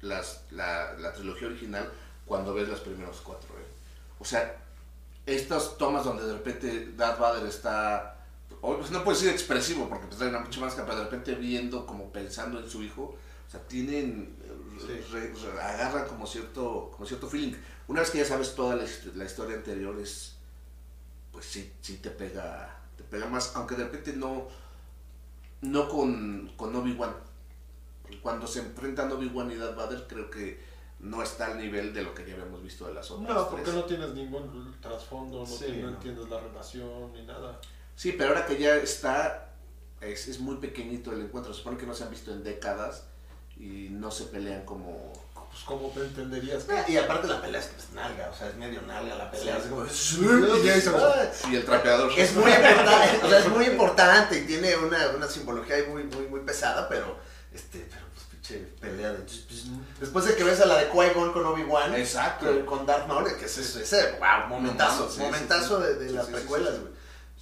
las, 0.01 0.43
la, 0.51 0.93
la 1.00 1.12
trilogía 1.13 1.48
original 1.48 1.91
cuando 2.27 2.53
ves 2.53 2.69
las 2.69 2.81
primeras 2.81 3.17
cuatro. 3.17 3.50
¿eh? 3.55 3.65
O 4.19 4.24
sea, 4.24 4.55
estas 5.25 5.79
tomas 5.79 6.03
donde 6.03 6.27
de 6.27 6.33
repente 6.33 6.91
Darth 6.95 7.17
Vader 7.19 7.48
está, 7.48 8.17
pues, 8.62 8.91
no 8.91 9.03
puedo 9.03 9.17
decir 9.17 9.31
expresivo 9.31 9.89
porque 9.89 10.05
pues 10.05 10.19
trae 10.19 10.29
una 10.29 10.41
mucha 10.41 10.60
máscara, 10.60 10.86
pero 10.86 11.00
de 11.00 11.03
repente 11.05 11.33
viendo, 11.33 11.88
como 11.88 12.12
pensando 12.12 12.60
en 12.60 12.69
su 12.69 12.83
hijo, 12.83 13.17
o 13.48 13.50
sea, 13.51 13.62
tienen, 13.62 14.38
re- 14.88 15.03
re- 15.12 15.60
agarran 15.60 16.07
como 16.07 16.27
cierto, 16.27 16.91
como 16.93 17.07
cierto 17.07 17.27
feeling. 17.27 17.55
Una 17.88 18.01
vez 18.01 18.12
que 18.12 18.19
ya 18.19 18.25
sabes 18.25 18.53
toda 18.53 18.75
la, 18.75 18.86
la 19.15 19.25
historia 19.25 19.55
anterior, 19.57 20.00
es, 20.00 20.36
pues 21.31 21.45
sí, 21.48 21.74
sí 21.81 21.98
te 21.98 22.12
pega, 22.12 22.77
te 22.95 23.03
pega 23.03 23.25
más, 23.25 23.53
aunque 23.55 23.74
de 23.75 23.86
repente 23.86 24.13
no, 24.13 24.48
no 25.62 25.88
con, 25.89 26.51
con 26.58 26.75
Obi-Wan. 26.75 27.13
Cuando 28.22 28.46
se 28.48 28.60
enfrentan 28.60 29.12
Obi-Wan 29.12 29.51
y 29.51 29.56
Darth 29.56 29.75
Vader, 29.75 30.08
creo 30.08 30.30
que 30.30 30.60
no 31.00 31.24
está 31.24 31.48
al 31.48 31.58
nivel 31.58 31.94
de 31.94 32.03
lo 32.03 32.13
que 32.13 32.25
ya 32.27 32.34
habíamos 32.36 32.62
visto 32.62 32.86
de 32.86 32.94
las 32.94 33.10
otras 33.10 33.27
No, 33.36 33.48
porque 33.50 33.63
tres. 33.63 33.75
no 33.75 33.84
tienes 33.86 34.13
ningún 34.13 34.75
trasfondo, 34.82 35.39
no, 35.39 35.46
Sí, 35.46 35.65
te- 35.65 35.77
no 35.77 35.88
no. 35.89 35.94
entiendes 35.96 36.30
la 36.30 36.39
relación 36.39 37.13
ni 37.13 37.24
nada. 37.25 37.60
Sí, 37.96 38.13
pero 38.18 38.30
ahora 38.30 38.46
que 38.46 38.60
ya 38.60 38.75
está, 38.75 39.50
es, 40.01 40.27
es 40.27 40.39
muy 40.39 40.58
pequeñito 40.58 41.12
el 41.12 41.22
encuentro. 41.22 41.53
Se 41.53 41.60
supone 41.60 41.77
que 41.77 41.86
no 41.88 41.94
se 41.94 42.03
han 42.03 42.10
visto 42.12 42.32
en 42.32 42.44
décadas 42.44 43.08
y 43.58 43.88
no 43.91 44.12
se 44.12 44.25
pelean 44.25 44.65
como... 44.65 45.12
Pues 45.51 45.63
como 45.65 45.89
te 45.89 46.00
entenderías 46.00 46.63
que... 46.63 46.91
Y 46.93 46.98
aparte 46.98 47.27
la 47.27 47.41
pelea 47.41 47.60
es 47.60 47.67
pues, 47.67 47.91
nalga, 47.91 48.29
o 48.29 48.36
sea, 48.36 48.48
es 48.48 48.55
medio 48.55 48.81
nalga 48.84 49.15
la 49.15 49.29
pelea. 49.29 49.55
Sí. 49.55 49.60
así 49.62 49.70
como, 49.70 50.58
Y 50.58 50.63
ya 50.65 50.75
dice, 50.75 50.91
Y 51.51 51.55
el 51.58 51.65
trapeador... 51.65 52.12
Es 52.17 52.34
muy 52.34 52.51
importante, 52.51 53.20
o 53.25 53.29
sea, 53.29 53.39
es 53.39 53.48
muy 53.50 53.66
importante 53.74 54.40
y 54.40 54.46
tiene 54.46 54.75
una, 54.77 55.09
una 55.09 55.27
simbología 55.27 55.75
ahí 55.75 55.87
muy, 55.87 56.03
muy, 56.05 56.27
muy 56.27 56.40
pesada, 56.42 56.87
pero, 56.87 57.18
este, 57.53 57.85
pero 57.92 58.05
pues 58.14 58.25
pinche 58.31 58.59
pelea 58.79 59.11
de... 59.11 59.25
Después 60.00 60.25
de 60.25 60.35
que 60.35 60.44
ves 60.46 60.61
a 60.61 60.66
la 60.66 60.77
de 60.77 60.90
Qui-Gon 60.90 61.33
con 61.33 61.46
Obi-Wan, 61.46 61.96
Exacto. 61.96 62.46
con- 62.46 62.66
con 62.66 62.85
Darth 62.85 63.07
Maul, 63.07 63.35
que 63.37 63.46
es 63.46 63.57
ese, 63.57 63.83
ese, 63.83 64.18
wow, 64.20 64.48
momentazo, 64.48 65.11
sí, 65.11 65.20
momentazo 65.20 65.77
sí. 65.79 65.83
de, 65.83 65.94
de 65.96 66.07
Sí, 66.09 66.16
las 66.16 66.27
precuelas, 66.27 66.74
sí. 66.75 66.79
güey. 66.81 66.94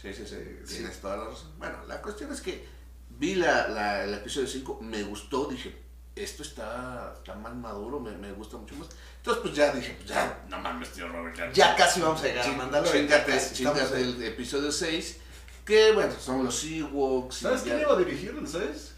Sí, 0.01 0.13
sí, 0.13 0.25
sí, 0.27 0.59
Sí. 0.65 0.75
tienes 0.77 0.97
toda 0.99 1.17
la 1.17 1.25
razón. 1.25 1.51
Bueno, 1.57 1.77
la 1.87 2.01
cuestión 2.01 2.31
es 2.33 2.41
que 2.41 2.65
vi 3.09 3.35
la, 3.35 3.67
la- 3.67 4.03
el 4.03 4.13
episodio 4.15 4.47
5, 4.47 4.79
me 4.81 5.03
gustó, 5.03 5.45
dije, 5.45 5.77
esto 6.23 6.43
está, 6.43 7.13
está 7.17 7.35
más 7.35 7.55
maduro, 7.55 7.99
me, 7.99 8.11
me 8.11 8.31
gusta 8.33 8.57
mucho 8.57 8.75
más. 8.75 8.87
Entonces, 9.17 9.41
pues 9.43 9.55
ya 9.55 9.71
dije, 9.73 9.95
pues 9.97 10.09
ya, 10.09 10.43
no 10.49 10.59
mames, 10.59 10.91
tío 10.91 11.07
Robert, 11.07 11.35
ya. 11.35 11.51
Ya 11.51 11.75
casi 11.75 12.01
vamos 12.01 12.21
a 12.21 12.27
llegar 12.27 12.47
a 12.47 12.51
Mandalorian. 12.53 13.07
Chingate, 13.07 13.35
estamos 13.35 13.91
el 13.91 14.23
episodio 14.23 14.71
6, 14.71 15.17
que 15.65 15.91
bueno, 15.93 16.13
son 16.19 16.45
los 16.45 16.63
Ewoks. 16.63 17.35
¿Sabes 17.35 17.61
quién 17.61 17.79
iba 17.79 17.93
a 17.93 17.97
dirigir 17.97 18.35
el 18.37 18.47
6? 18.47 18.93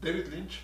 David 0.00 0.26
Lynch. 0.28 0.60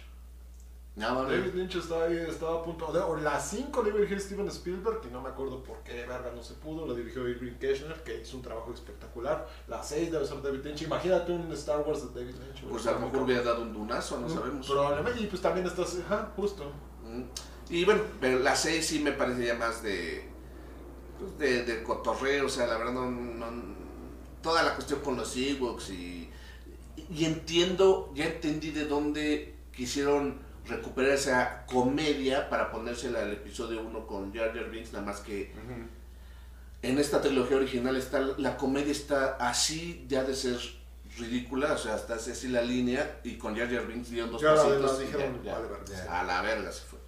David 0.97 1.55
Lynch 1.55 1.77
está 1.77 2.05
ahí, 2.05 2.17
estaba 2.29 2.61
a 2.61 2.63
punto 2.63 2.93
de... 2.93 2.99
O 3.01 3.17
la 3.17 3.41
5 3.41 3.83
la 3.83 3.89
iba 3.89 3.97
a 3.99 4.01
dirigir 4.01 4.21
Steven 4.21 4.49
Spielberg, 4.49 5.01
y 5.09 5.13
no 5.13 5.23
me 5.23 5.29
acuerdo 5.31 5.63
por 5.63 5.79
qué 5.83 6.05
verga 6.07 6.31
no 6.35 6.43
se 6.43 6.55
pudo. 6.55 6.87
La 6.87 6.95
dirigió 6.95 7.27
Irving 7.29 7.55
Kirchner, 7.59 8.03
que 8.03 8.21
hizo 8.21 8.37
un 8.37 8.43
trabajo 8.43 8.73
espectacular. 8.75 9.49
La 9.69 9.83
6 9.83 10.11
debe 10.13 10.27
ser 10.27 10.43
David 10.43 10.65
Lynch. 10.65 10.83
Imagínate 10.83 11.33
un 11.33 11.51
Star 11.53 11.81
Wars 11.87 12.13
de 12.13 12.21
David 12.21 12.35
Lynch. 12.39 12.65
Pues 12.69 12.87
a 12.87 12.93
lo 12.93 13.01
mejor 13.01 13.23
hubiera 13.23 13.43
dado 13.43 13.63
un 13.63 13.73
dunazo, 13.73 14.19
no 14.21 14.27
Mm, 14.29 14.35
sabemos. 14.35 14.67
Probablemente, 14.67 15.21
y 15.23 15.27
pues 15.27 15.41
también 15.41 15.67
estás... 15.67 15.97
Ajá, 16.07 16.33
justo. 16.37 16.71
Mm. 17.05 17.23
Y 17.73 17.85
bueno, 17.85 18.03
pero 18.21 18.41
la 18.41 18.55
6 18.57 18.85
sí 18.87 18.99
me 18.99 19.13
parece 19.13 19.47
ya 19.47 19.55
más 19.55 19.83
de, 19.83 20.25
pues 21.19 21.39
de, 21.39 21.63
de 21.65 21.83
cotorreo, 21.85 22.47
o 22.47 22.49
sea, 22.49 22.67
la 22.67 22.77
verdad 22.79 22.93
no, 22.93 23.11
no- 23.11 23.81
toda 24.43 24.63
la 24.65 24.75
cuestión 24.75 25.01
con 25.01 25.17
los 25.17 25.37
Ewoks 25.37 25.91
y, 25.91 26.29
y 27.11 27.25
entiendo, 27.25 28.11
ya 28.15 28.25
entendí 28.27 28.71
de 28.73 28.87
dónde 28.87 29.55
quisieron 29.73 30.41
recuperar 30.67 31.13
esa 31.13 31.65
comedia 31.67 32.49
para 32.49 32.71
ponérsela 32.71 33.21
al 33.21 33.33
episodio 33.33 33.81
1 33.83 34.07
con 34.07 34.33
Jar 34.33 34.55
Jar 34.55 34.71
Binks, 34.71 34.93
nada 34.93 35.05
más 35.05 35.21
que 35.21 35.53
Ujú. 35.55 35.87
en 36.83 36.99
esta 36.99 37.21
trilogía 37.21 37.57
original 37.57 37.97
está 37.97 38.21
la 38.21 38.57
comedia 38.57 38.93
está 38.93 39.37
así 39.41 40.05
ya 40.09 40.25
de 40.25 40.35
ser 40.35 40.59
ridícula, 41.19 41.73
o 41.73 41.79
sea, 41.79 41.97
está 41.97 42.15
así 42.15 42.49
la 42.49 42.63
línea 42.63 43.21
y 43.25 43.37
con 43.37 43.57
Jar 43.57 43.69
Jar 43.71 43.87
Binks 43.87 44.11
dieron 44.11 44.31
dos 44.31 44.41
Ya 44.41 44.55
pasitos 44.55 44.93
la 44.99 44.99
dijeron, 44.99 45.43
ya, 45.43 45.53
ya. 45.53 45.59
vale, 45.59 45.69
verga. 45.69 45.85
Ya. 46.05 46.21
A 46.21 46.25
la 46.25 46.43
verga 46.43 46.71
se 46.73 46.83
fue. 46.83 46.99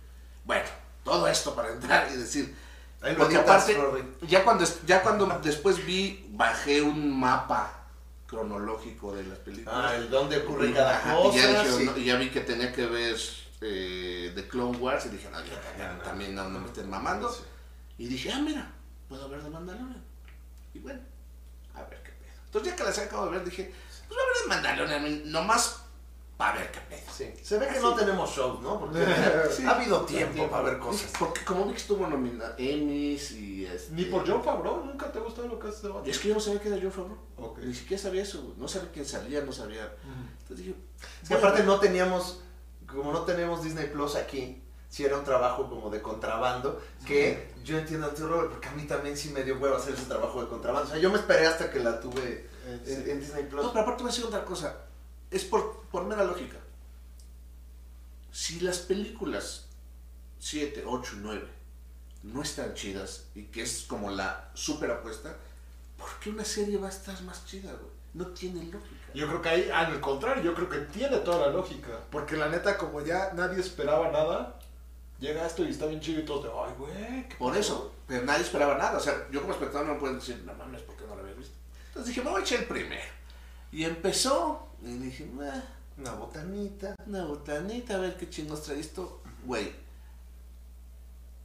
Bueno, 0.45 0.65
todo 1.05 1.29
esto 1.29 1.55
para 1.55 1.73
entrar 1.73 2.09
y 2.13 2.17
decir. 2.17 2.55
Porque 3.19 3.37
aparte, 3.37 3.77
ya 4.29 4.45
cuando, 4.45 4.65
ya 4.87 5.03
cuando 5.03 5.27
después 5.43 5.85
vi, 5.85 6.25
bajé 6.31 6.83
un 6.83 7.19
mapa 7.19 7.82
cronológico 8.33 9.15
de 9.15 9.25
las 9.25 9.39
películas. 9.41 9.75
Ah, 9.77 9.95
el 9.95 10.09
dónde 10.09 10.39
ocurre 10.39 10.73
cada 10.73 10.97
Ajá, 10.97 11.17
cosa. 11.17 11.39
y, 11.39 11.43
ya 11.43 11.63
dije, 11.63 11.77
sí. 11.79 11.85
no, 11.85 11.99
y 11.99 12.05
ya 12.05 12.17
vi 12.17 12.31
que 12.31 12.41
tenía 12.41 12.73
que 12.73 12.87
ver 12.87 13.17
eh, 13.61 14.33
The 14.35 14.49
Clone 14.49 14.79
Wars 14.79 15.05
y 15.05 15.11
dije, 15.11 15.29
no, 15.31 15.39
ya, 15.45 15.77
ya, 15.79 15.93
no, 15.93 16.03
también 16.03 16.35
no, 16.35 16.49
no 16.49 16.61
me 16.61 16.67
estén 16.67 16.89
mamando. 16.89 17.31
Sí. 17.31 17.43
Y 17.99 18.07
dije, 18.07 18.33
ah, 18.33 18.41
mira, 18.41 18.73
puedo 19.07 19.29
ver 19.29 19.43
de 19.43 19.51
Mandalorian. 19.51 20.03
Y 20.73 20.79
bueno, 20.79 21.01
a 21.75 21.83
ver 21.83 22.03
qué 22.03 22.11
pedo. 22.13 22.33
Entonces 22.47 22.73
ya 22.73 22.77
que 22.77 22.85
las 22.85 22.99
acabo 22.99 23.27
de 23.27 23.33
ver, 23.33 23.45
dije, 23.45 23.75
pues 24.09 24.19
voy 24.19 24.19
a 24.19 24.27
ver 24.33 24.43
de 24.43 24.49
Mandalorian, 24.49 25.31
nomás 25.31 25.82
para 26.43 26.59
ver 26.59 26.71
qué 26.73 26.81
pedo. 26.81 27.13
Sí. 27.13 27.33
Se 27.43 27.59
ve 27.59 27.69
que 27.69 27.79
no 27.81 27.95
tenemos 27.95 28.31
shows, 28.35 28.61
¿no? 28.63 28.81
Porque 28.81 29.05
Sí. 29.57 29.65
ha 29.65 29.71
habido 29.77 30.01
tiempo 30.03 30.49
para 30.51 30.65
ver 30.65 30.79
cosas. 30.79 31.11
Porque 31.19 31.45
como 31.45 31.65
vi 31.67 31.73
que 31.73 31.79
estuvo 31.79 32.07
nominada 32.07 32.55
Emmys 32.59 33.31
y 33.33 33.65
este... 33.67 33.93
Ni 33.95 34.05
por 34.07 34.29
John 34.29 34.43
Favreau, 34.43 34.85
nunca 34.85 35.11
te 35.13 35.19
ha 35.19 35.23
gustado 35.23 35.49
lo 35.49 35.59
que 35.59 35.69
hace 35.69 35.83
de 35.83 35.89
Y 35.89 35.93
Batman. 35.93 36.11
es 36.11 36.19
que 36.19 36.29
yo 36.29 36.35
no 36.35 36.41
sabía 36.41 36.61
que 36.61 36.69
era 36.69 36.79
John 36.83 36.93
Favreau. 36.93 37.19
Ok. 37.37 37.59
Ni 37.59 37.75
siquiera 37.75 38.03
sabía 38.03 38.23
eso, 38.23 38.55
no 38.59 38.67
sabía 38.67 38.91
quién 38.93 39.05
salía, 39.07 39.41
no 39.43 39.53
sabía. 39.53 39.93
Entonces 40.41 40.67
dije, 40.67 40.75
Es 41.23 41.29
que 41.29 41.35
aparte 41.35 41.63
no 41.63 41.79
teníamos, 41.79 42.41
como 42.87 43.13
no 43.13 43.23
tenemos 43.23 43.63
Disney 43.63 43.87
Plus 43.89 44.17
aquí, 44.17 44.63
si 44.89 45.05
era 45.05 45.17
un 45.17 45.25
trabajo 45.25 45.69
como 45.71 45.89
de 45.91 46.03
contrabando, 46.03 46.83
que 47.07 47.53
yo 47.65 47.79
entiendo 47.79 48.09
a 48.09 48.11
ti, 48.15 48.23
Robert, 48.23 48.51
porque 48.51 48.69
a 48.69 48.73
mí 48.73 48.83
también 48.87 49.17
sí 49.17 49.31
me 49.31 49.43
dio 49.45 49.57
huevo 49.59 49.77
hacer 49.77 49.95
ese 49.95 50.05
trabajo 50.05 50.43
de 50.43 50.49
contrabando. 50.49 50.89
O 50.89 50.93
sea, 50.93 51.01
yo 51.01 51.09
me 51.11 51.17
esperé 51.19 51.47
hasta 51.47 51.71
que 51.71 51.79
la 51.81 51.99
tuve 52.01 52.51
Eh, 52.67 53.07
en 53.09 53.19
Disney 53.21 53.45
Plus. 53.45 53.63
No, 53.65 53.71
pero 53.73 53.83
aparte 53.83 54.03
voy 54.03 54.11
a 54.11 54.15
decir 54.15 54.27
otra 54.27 54.45
cosa. 54.45 54.77
Es 55.33 55.45
por, 55.45 55.83
por 55.91 56.05
mera 56.05 56.25
lógica. 56.25 56.59
Si 58.31 58.61
las 58.61 58.79
películas 58.79 59.67
7, 60.39 60.85
8 60.87 61.13
y 61.17 61.19
9 61.21 61.49
no 62.25 62.43
están 62.43 62.75
chidas 62.75 63.25
y 63.35 63.45
que 63.45 63.63
es 63.63 63.83
como 63.83 64.11
la 64.11 64.51
super 64.55 64.91
apuesta, 64.91 65.37
¿por 65.99 66.09
qué 66.21 66.31
una 66.31 66.45
serie 66.45 66.79
va 66.79 66.87
a 66.87 66.91
estar 66.91 67.21
más 67.23 67.45
chida, 67.47 67.73
güey? 67.73 67.93
No 68.15 68.27
tiene 68.29 68.63
lógica. 68.65 69.13
Yo 69.15 69.27
creo 69.27 69.43
que 69.43 69.49
ahí, 69.49 69.71
al 69.71 70.01
contrario, 70.01 70.43
yo 70.43 70.55
creo 70.55 70.69
que 70.69 70.79
tiene 70.79 71.19
toda 71.19 71.47
la 71.47 71.53
lógica. 71.53 71.99
Porque 72.11 72.37
la 72.37 72.49
neta, 72.49 72.77
como 72.77 73.01
ya 73.01 73.33
nadie 73.35 73.59
esperaba 73.61 74.11
nada, 74.11 74.59
llega 75.19 75.47
esto 75.47 75.65
y 75.65 75.71
está 75.71 75.87
bien 75.87 76.01
chido 76.01 76.21
y 76.21 76.25
todos 76.25 76.45
de, 76.45 76.51
ay, 76.51 76.75
güey, 76.79 77.29
¿qué 77.29 77.37
Por 77.39 77.55
pasó?". 77.55 77.61
eso, 77.61 77.93
pero 78.07 78.25
nadie 78.25 78.43
esperaba 78.43 78.77
nada. 78.77 78.99
O 78.99 79.01
sea, 79.01 79.27
yo 79.31 79.41
como 79.41 79.55
espectador 79.55 79.87
no 79.87 79.99
puedo 79.99 80.15
decir, 80.15 80.43
no 80.45 80.53
mames, 80.55 80.83
¿por 80.83 80.95
qué 80.97 81.05
no 81.07 81.15
lo 81.17 81.23
había 81.23 81.35
visto? 81.35 81.55
Entonces 81.89 82.09
dije, 82.15 82.23
me 82.23 82.31
voy 82.31 82.41
a 82.41 82.45
echar 82.45 82.59
el 82.61 82.67
primero. 82.67 83.03
Y 83.73 83.85
empezó, 83.85 84.69
y 84.85 84.95
dije, 84.99 85.31
"Ah, 85.41 85.63
Una 85.99 86.13
botanita. 86.15 86.95
una 87.07 87.25
botanita, 87.25 87.95
a 87.95 87.99
ver 87.99 88.17
qué 88.17 88.29
chingos 88.31 88.63
trae 88.63 88.81
esto. 88.81 89.21
Güey, 89.45 89.73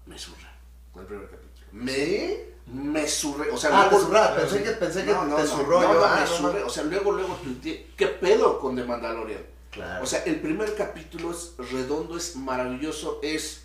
me 0.05 0.17
surra 0.17 0.51
con 0.93 1.01
el 1.01 1.07
primer 1.07 1.29
capítulo. 1.29 1.67
Me, 1.73 2.45
me 2.67 3.07
surré. 3.07 3.51
O 3.51 3.57
sea, 3.57 3.69
Ah, 3.73 3.83
te 3.85 3.91
luego- 3.91 4.05
zurraba, 4.07 4.35
pensé 4.37 4.63
que, 4.63 4.71
pensé 4.71 5.03
que 5.05 5.11
No, 5.11 5.25
no, 5.25 5.35
te 5.35 5.43
no, 5.43 5.47
zurró. 5.47 5.81
no, 5.81 5.93
yo, 5.93 6.05
ah, 6.05 6.19
me 6.21 6.27
surré. 6.27 6.63
O 6.63 6.69
sea, 6.69 6.83
luego, 6.83 7.11
luego 7.11 7.35
tuiteé, 7.35 7.87
¿qué 7.97 8.07
pedo 8.07 8.59
con 8.59 8.75
The 8.75 8.83
Mandalorian? 8.83 9.45
Claro. 9.71 10.03
O 10.03 10.07
sea, 10.07 10.23
el 10.23 10.39
primer 10.39 10.73
capítulo 10.75 11.31
es 11.31 11.53
redondo, 11.71 12.17
es 12.17 12.35
maravilloso, 12.35 13.19
es 13.21 13.61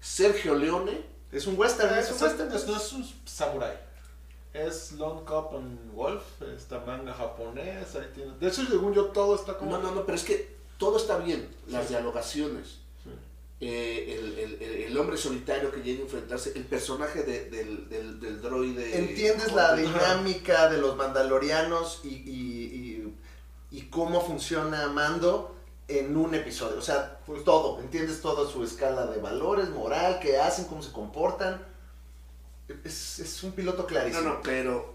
Sergio 0.00 0.54
Leone. 0.54 1.12
es 1.30 1.48
un 1.48 1.58
western, 1.58 1.92
es 1.98 2.04
Es, 2.06 2.10
un 2.12 2.16
es, 2.16 2.22
western. 2.22 2.52
es- 2.54 2.66
no 2.66 2.76
es 2.76 2.92
un 2.92 3.12
samurai. 3.26 3.76
Es 4.54 4.92
Lone 4.92 5.22
Cop 5.24 5.52
and 5.56 5.92
Wolf, 5.94 6.22
esta 6.56 6.78
manga 6.86 7.12
japonés, 7.12 7.92
ahí 7.96 8.08
tiene. 8.14 8.32
De 8.38 8.46
hecho, 8.46 8.64
según 8.64 8.94
yo, 8.94 9.06
todo 9.06 9.34
está 9.34 9.58
como. 9.58 9.72
No, 9.72 9.78
no, 9.82 9.90
no, 9.92 10.06
pero 10.06 10.16
es 10.16 10.22
que 10.22 10.54
todo 10.78 10.96
está 10.96 11.18
bien. 11.18 11.48
Las 11.66 11.82
Sí. 11.82 11.88
dialogaciones, 11.88 12.78
Sí. 13.02 13.10
eh, 13.60 14.16
el, 14.16 14.38
el- 14.38 14.62
el- 14.62 14.82
el 14.84 14.98
hombre 14.98 15.16
solitario 15.16 15.72
que 15.72 15.82
llega 15.82 16.00
a 16.00 16.02
enfrentarse, 16.04 16.52
el 16.54 16.64
personaje 16.66 17.24
de- 17.24 17.50
del, 17.50 17.88
del, 17.88 18.20
del 18.20 18.40
droide. 18.40 18.96
Entiendes 18.96 19.52
la 19.54 19.74
dinámica 19.74 20.70
de 20.70 20.78
los 20.78 20.94
mandalorianos 20.96 22.02
y, 22.04 22.08
y- 22.08 23.12
y- 23.72 23.78
y 23.78 23.82
cómo 23.90 24.20
funciona 24.20 24.86
Mando 24.86 25.56
en 25.88 26.16
un 26.16 26.32
episodio. 26.32 26.78
O 26.78 26.82
sea, 26.82 27.18
pues 27.26 27.42
todo. 27.42 27.80
Entiendes 27.80 28.20
toda 28.22 28.48
su 28.48 28.62
escala 28.62 29.06
de 29.08 29.20
valores, 29.20 29.68
moral, 29.70 30.20
qué 30.22 30.38
hacen, 30.38 30.66
cómo 30.66 30.80
se 30.80 30.92
comportan. 30.92 31.73
Es, 32.84 33.18
es 33.18 33.42
un 33.42 33.52
piloto 33.52 33.82
No, 33.82 33.86
clarísimo. 33.86 34.22
no, 34.28 34.42
pero 34.42 34.94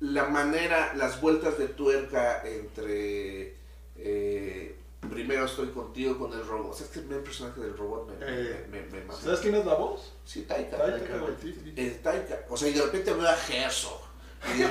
la 0.00 0.24
manera, 0.24 0.94
las 0.94 1.20
vueltas 1.20 1.58
de 1.58 1.68
tuerca 1.68 2.42
entre. 2.46 3.56
eh, 3.96 4.76
primero 5.10 5.44
estoy 5.46 5.68
contigo 5.68 6.16
con 6.18 6.32
el 6.32 6.46
robot. 6.46 6.72
O 6.72 6.74
sea, 6.74 6.86
es 6.86 6.92
que 6.92 7.00
el 7.00 7.06
personaje 7.22 7.60
del 7.60 7.76
robot 7.76 8.08
me, 8.08 8.14
Eh, 8.20 8.66
me, 8.70 8.80
me, 8.82 8.86
me 8.90 9.04
mama. 9.04 9.20
¿Sabes 9.20 9.40
quién 9.40 9.54
es 9.56 9.66
la 9.66 9.74
voz? 9.74 10.12
Sí, 10.24 10.42
Taika. 10.42 10.76
Taika 10.78 11.16
Waititi. 11.24 11.74
El 11.76 11.98
Taika. 12.00 12.40
O 12.48 12.56
sea, 12.56 12.68
y 12.68 12.72
de 12.72 12.82
repente 12.82 13.12
veo 13.12 13.26
a 13.28 13.36
Herzog. 13.36 14.00
Y 14.56 14.62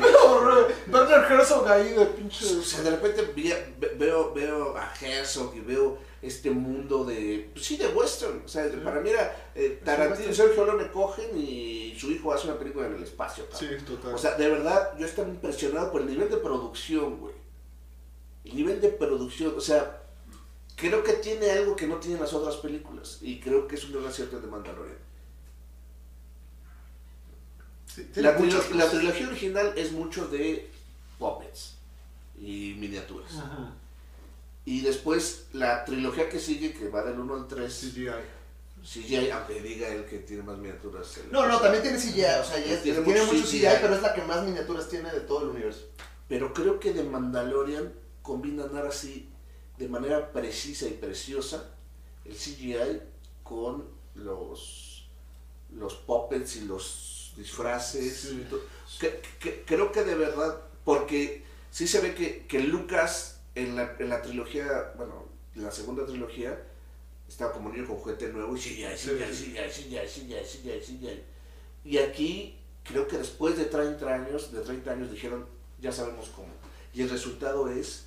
Werner 0.91 1.31
Herzog 1.31 1.67
ahí 1.67 1.93
de 1.93 2.05
pinche. 2.07 2.45
O 2.57 2.61
sea, 2.61 2.81
de 2.81 2.91
repente 2.91 3.23
vi- 3.35 3.53
ve- 3.79 3.93
veo, 3.97 4.33
veo 4.33 4.75
a 4.77 4.93
Herzog 4.99 5.55
y 5.55 5.61
veo 5.61 5.97
este 6.21 6.51
mundo 6.51 7.03
de, 7.03 7.49
pues 7.53 7.65
sí, 7.65 7.77
de 7.77 7.87
western. 7.87 8.43
O 8.45 8.47
sea, 8.47 8.69
para 8.83 9.01
mí 9.01 9.09
era 9.09 9.51
eh, 9.55 9.81
Tarantino 9.83 10.29
y. 10.29 10.35
Sergio 10.35 10.65
Leone 10.65 10.91
cogen 10.91 11.37
y 11.37 11.95
su 11.97 12.11
hijo 12.11 12.31
hace 12.33 12.47
una 12.47 12.59
película 12.59 12.87
en 12.87 12.95
el 12.95 13.03
espacio. 13.03 13.47
cabrón. 13.49 13.79
Sí, 13.79 13.85
total. 13.85 14.13
O 14.13 14.17
sea, 14.17 14.35
de 14.35 14.49
verdad, 14.49 14.97
yo 14.97 15.05
estaba 15.05 15.27
impresionado 15.29 15.91
por 15.91 16.01
el 16.01 16.07
nivel 16.07 16.29
de 16.29 16.37
producción, 16.37 17.19
güey. 17.19 17.33
El 18.43 18.55
nivel 18.55 18.81
de 18.81 18.89
producción, 18.89 19.53
o 19.57 19.61
sea, 19.61 20.03
creo 20.75 21.03
que 21.03 21.13
tiene 21.13 21.49
algo 21.51 21.75
que 21.75 21.87
no 21.87 21.97
tienen 21.97 22.21
las 22.21 22.33
otras 22.33 22.57
películas. 22.57 23.19
Y 23.21 23.39
creo 23.39 23.67
que 23.67 23.75
es 23.75 23.83
un 23.85 23.93
gran 23.93 24.05
acierto 24.05 24.39
de 24.39 24.47
Mandalorian. 24.47 24.97
Sí, 27.85 28.05
tiene 28.05 28.29
La, 28.31 28.39
la 28.39 28.89
trilogía 28.89 29.27
original 29.27 29.73
es 29.75 29.91
mucho 29.91 30.27
de 30.27 30.69
puppets 31.19 31.75
y 32.39 32.75
miniaturas. 32.79 33.33
Ujú. 33.33 33.80
Y 34.65 34.81
después 34.81 35.45
la 35.53 35.83
trilogía 35.85 36.29
que 36.29 36.39
sigue, 36.39 36.73
que 36.73 36.89
va 36.89 37.03
del 37.03 37.19
1 37.19 37.33
al 37.35 37.47
3, 37.47 37.73
CGI. 37.73 38.09
CGI, 38.83 39.29
aunque 39.31 39.61
diga 39.61 39.87
él 39.89 40.05
que 40.05 40.19
tiene 40.19 40.43
más 40.43 40.57
miniaturas. 40.57 41.17
el- 41.17 41.31
No, 41.31 41.47
no, 41.47 41.59
también 41.59 41.83
tiene 41.83 41.97
CGI. 41.97 42.21
O 42.41 42.43
sea, 42.45 42.57
ya 42.59 42.73
es- 42.73 42.83
Tiene 42.83 43.01
tiene, 43.01 43.21
mucho 43.21 43.33
mucho 43.33 43.45
CGI, 43.47 43.59
CGI. 43.59 43.77
pero 43.81 43.95
es 43.95 44.01
la 44.01 44.13
que 44.13 44.21
más 44.23 44.43
miniaturas 44.45 44.89
tiene 44.89 45.11
de 45.11 45.21
todo 45.21 45.43
el 45.43 45.49
universo. 45.49 45.87
Pero 46.27 46.53
creo 46.53 46.79
que 46.79 46.93
de 46.93 47.03
Mandalorian 47.03 47.93
combinan 48.21 48.75
ahora 48.75 48.91
sí 48.91 49.29
de 49.77 49.87
manera 49.87 50.31
precisa 50.31 50.85
y 50.87 50.91
preciosa 50.91 51.71
el 52.25 52.35
CGI 52.35 53.01
con 53.43 53.85
los, 54.15 55.07
los 55.75 55.95
puppets 55.95 56.55
y 56.57 56.61
los 56.65 57.33
disfraces. 57.35 58.19
Sí. 58.21 58.41
y 58.41 58.49
todo. 58.49 58.61
Que- 58.99 59.21
que- 59.39 59.63
creo 59.65 59.91
que 59.91 60.03
de 60.03 60.15
verdad, 60.15 60.61
porque 60.85 61.43
sí 61.71 61.87
se 61.87 61.99
ve 62.01 62.13
que, 62.15 62.45
que 62.47 62.59
Lucas 62.59 63.30
en 63.55 63.75
la, 63.75 63.95
en 63.99 64.09
la 64.09 64.21
trilogía, 64.21 64.93
bueno, 64.97 65.27
en 65.55 65.63
la 65.63 65.71
segunda 65.71 66.05
trilogía, 66.05 66.57
estaba 67.27 67.53
como 67.53 67.69
niño 67.69 67.87
con 67.87 67.97
juguete 67.97 68.29
nuevo 68.29 68.55
y 68.55 68.59
CGI, 68.59 68.95
CGI, 68.95 69.23
CGI, 69.31 69.69
CGI, 69.69 70.07
CGI, 70.07 70.43
CGI, 70.43 70.79
CGI. 70.81 71.23
Y 71.85 71.97
aquí 71.97 72.59
creo 72.83 73.07
que 73.07 73.17
después 73.17 73.57
de 73.57 73.65
30 73.65 74.13
años, 74.13 74.51
de 74.51 74.61
30 74.61 74.91
años 74.91 75.11
dijeron, 75.11 75.47
ya 75.79 75.91
sabemos 75.91 76.29
cómo. 76.35 76.49
Y 76.93 77.01
el 77.01 77.09
resultado 77.09 77.69
es 77.69 78.05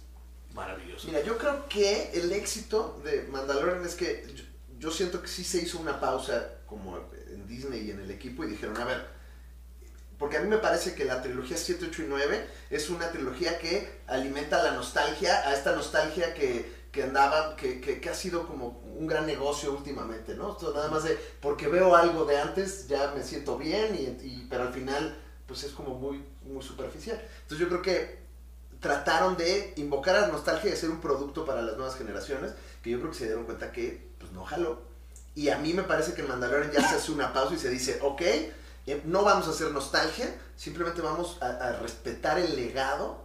maravilloso. 0.54 1.09
Mira, 1.09 1.22
yo 1.22 1.38
creo 1.38 1.68
que 1.68 2.11
el 2.12 2.33
éxito 2.33 3.00
de 3.04 3.22
Mandalorian 3.24 3.85
es 3.85 3.94
que 3.94 4.26
yo 4.78 4.90
siento 4.90 5.22
que 5.22 5.28
sí 5.28 5.42
se 5.42 5.62
hizo 5.62 5.78
una 5.78 5.98
pausa 6.00 6.59
como 6.66 6.98
en 7.28 7.46
Disney 7.46 7.87
y 7.87 7.90
en 7.90 8.00
el 8.00 8.11
equipo 8.11 8.44
y 8.44 8.48
dijeron, 8.48 8.76
a 8.76 8.85
ver, 8.85 9.13
porque 10.18 10.37
a 10.37 10.40
mí 10.40 10.48
me 10.48 10.59
parece 10.59 10.94
que 10.94 11.05
la 11.05 11.22
trilogía 11.22 11.57
7, 11.57 11.87
8 11.88 12.03
y 12.03 12.07
9 12.09 12.46
es 12.70 12.90
una 12.90 13.11
trilogía 13.11 13.59
que 13.59 14.00
alimenta 14.07 14.62
la 14.62 14.72
nostalgia, 14.72 15.48
a 15.48 15.55
esta 15.55 15.74
nostalgia 15.74 16.35
que, 16.35 16.72
que 16.92 17.03
andaba, 17.03 17.57
que, 17.57 17.81
que, 17.81 18.00
que 18.00 18.11
ha 18.11 18.14
sido 18.14 18.46
como 18.46 18.81
un 18.98 19.07
gran 19.07 19.27
negocio 19.27 19.72
últimamente, 19.72 20.35
¿no? 20.35 20.53
Esto 20.53 20.72
nada 20.72 20.88
más 20.88 21.05
de, 21.05 21.18
porque 21.40 21.66
veo 21.68 21.96
algo 21.96 22.24
de 22.24 22.38
antes, 22.38 22.87
ya 22.87 23.12
me 23.16 23.22
siento 23.24 23.59
bien, 23.59 23.94
y, 23.96 24.24
y- 24.27 24.46
pero 24.48 24.62
al 24.64 24.72
final, 24.72 25.16
pues 25.46 25.64
es 25.64 25.72
como 25.72 25.94
muy, 25.98 26.24
muy 26.42 26.62
superficial. 26.62 27.20
Entonces 27.42 27.59
yo 27.59 27.68
creo 27.68 27.83
que 27.83 28.22
trataron 28.81 29.37
de 29.37 29.72
invocar 29.77 30.14
a 30.16 30.20
la 30.22 30.29
nostalgia 30.29 30.70
y 30.70 30.74
hacer 30.74 30.90
un 30.90 31.00
producto 31.00 31.44
para 31.44 31.62
las 31.62 31.77
nuevas 31.77 31.96
generaciones, 31.96 32.53
que 32.83 32.90
yo 32.90 32.98
creo 33.00 33.11
que 33.11 33.18
se 33.18 33.24
dieron 33.24 33.44
cuenta 33.44 33.72
que 33.72 34.11
pues 34.18 34.31
no 34.33 34.44
jaló. 34.44 34.83
Y 35.35 35.48
a 35.48 35.59
mí 35.59 35.72
me 35.72 35.83
parece 35.83 36.14
que 36.14 36.20
en 36.22 36.29
Mandalorian 36.29 36.70
ya 36.70 36.87
se 36.88 36.94
hace 36.96 37.11
una 37.11 37.33
pausa 37.33 37.55
y 37.55 37.59
se 37.59 37.70
dice, 37.70 37.98
ok, 38.03 38.22
eh, 38.87 39.03
no 39.05 39.23
vamos 39.25 39.47
a 39.47 39.51
hacer 39.51 39.70
nostalgia, 39.70 40.35
simplemente 40.57 41.01
vamos 41.01 41.38
a, 41.40 41.73
respetar 41.81 42.38
el 42.38 42.55
legado 42.57 43.25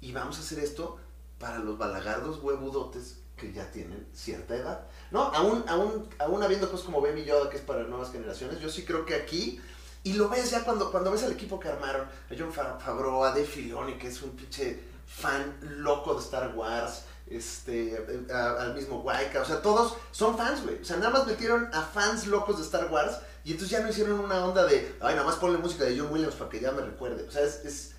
y 0.00 0.12
vamos 0.12 0.36
a 0.38 0.40
hacer 0.40 0.58
esto 0.58 0.98
para 1.38 1.58
los 1.58 1.78
balagardos 1.78 2.42
huevudotes 2.42 3.16
que 3.36 3.52
ya 3.52 3.70
tienen 3.70 4.06
cierta 4.14 4.54
edad. 4.54 4.82
No, 5.10 5.22
aún, 5.22 5.64
aún, 5.68 6.08
aún 6.18 6.42
habiendo 6.42 6.70
cosas 6.70 6.86
como 6.86 7.00
Baby 7.00 7.24
Yoda, 7.24 7.50
que 7.50 7.56
es 7.56 7.62
para 7.62 7.82
nuevas 7.84 8.12
generaciones, 8.12 8.60
yo 8.60 8.68
sí 8.68 8.84
creo 8.84 9.04
que 9.04 9.14
aquí, 9.14 9.60
y 10.04 10.12
lo 10.14 10.28
ves 10.28 10.50
ya 10.50 10.64
cuando, 10.64 10.90
cuando 10.90 11.10
ves 11.10 11.22
al 11.24 11.32
equipo 11.32 11.58
que 11.58 11.68
armaron, 11.68 12.02
a 12.02 12.34
John 12.38 12.52
Fa- 12.52 12.78
Favreau, 12.78 13.24
a 13.24 13.30
Dave 13.30 13.44
Filoni, 13.44 13.98
que 13.98 14.08
es 14.08 14.22
un 14.22 14.30
pinche 14.30 14.80
fan 15.06 15.56
loco 15.78 16.14
de 16.14 16.20
Star 16.20 16.54
Wars, 16.54 17.02
este, 17.28 18.26
a- 18.32 18.62
al 18.62 18.74
mismo 18.74 19.00
Waika, 19.00 19.40
o 19.40 19.44
sea, 19.44 19.62
todos 19.62 19.94
son 20.12 20.36
fans, 20.36 20.62
güey. 20.64 20.80
O 20.80 20.84
sea, 20.84 20.96
nada 20.96 21.10
más 21.10 21.26
metieron 21.26 21.68
a 21.72 21.82
fans 21.82 22.26
locos 22.26 22.58
de 22.58 22.62
Star 22.64 22.90
Wars 22.92 23.18
y 23.44 23.52
entonces 23.52 23.70
ya 23.70 23.80
no 23.84 23.90
hicieron 23.90 24.20
una 24.20 24.44
onda 24.44 24.64
de, 24.66 24.94
ay, 25.00 25.14
nada 25.14 25.26
más 25.26 25.36
ponle 25.36 25.58
música 25.58 25.84
de 25.84 25.98
John 25.98 26.12
Williams 26.12 26.34
para 26.36 26.50
que 26.50 26.60
ya 26.60 26.72
me 26.72 26.82
recuerde. 26.82 27.24
O 27.26 27.30
sea, 27.30 27.42
es, 27.42 27.64
es- 27.64 27.92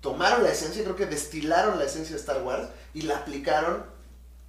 tomaron 0.00 0.42
la 0.42 0.50
esencia, 0.50 0.82
creo 0.84 0.96
que 0.96 1.06
destilaron 1.06 1.78
la 1.78 1.84
esencia 1.84 2.14
de 2.14 2.20
Star 2.20 2.42
Wars 2.42 2.68
y 2.92 3.02
la 3.02 3.18
aplicaron 3.18 3.84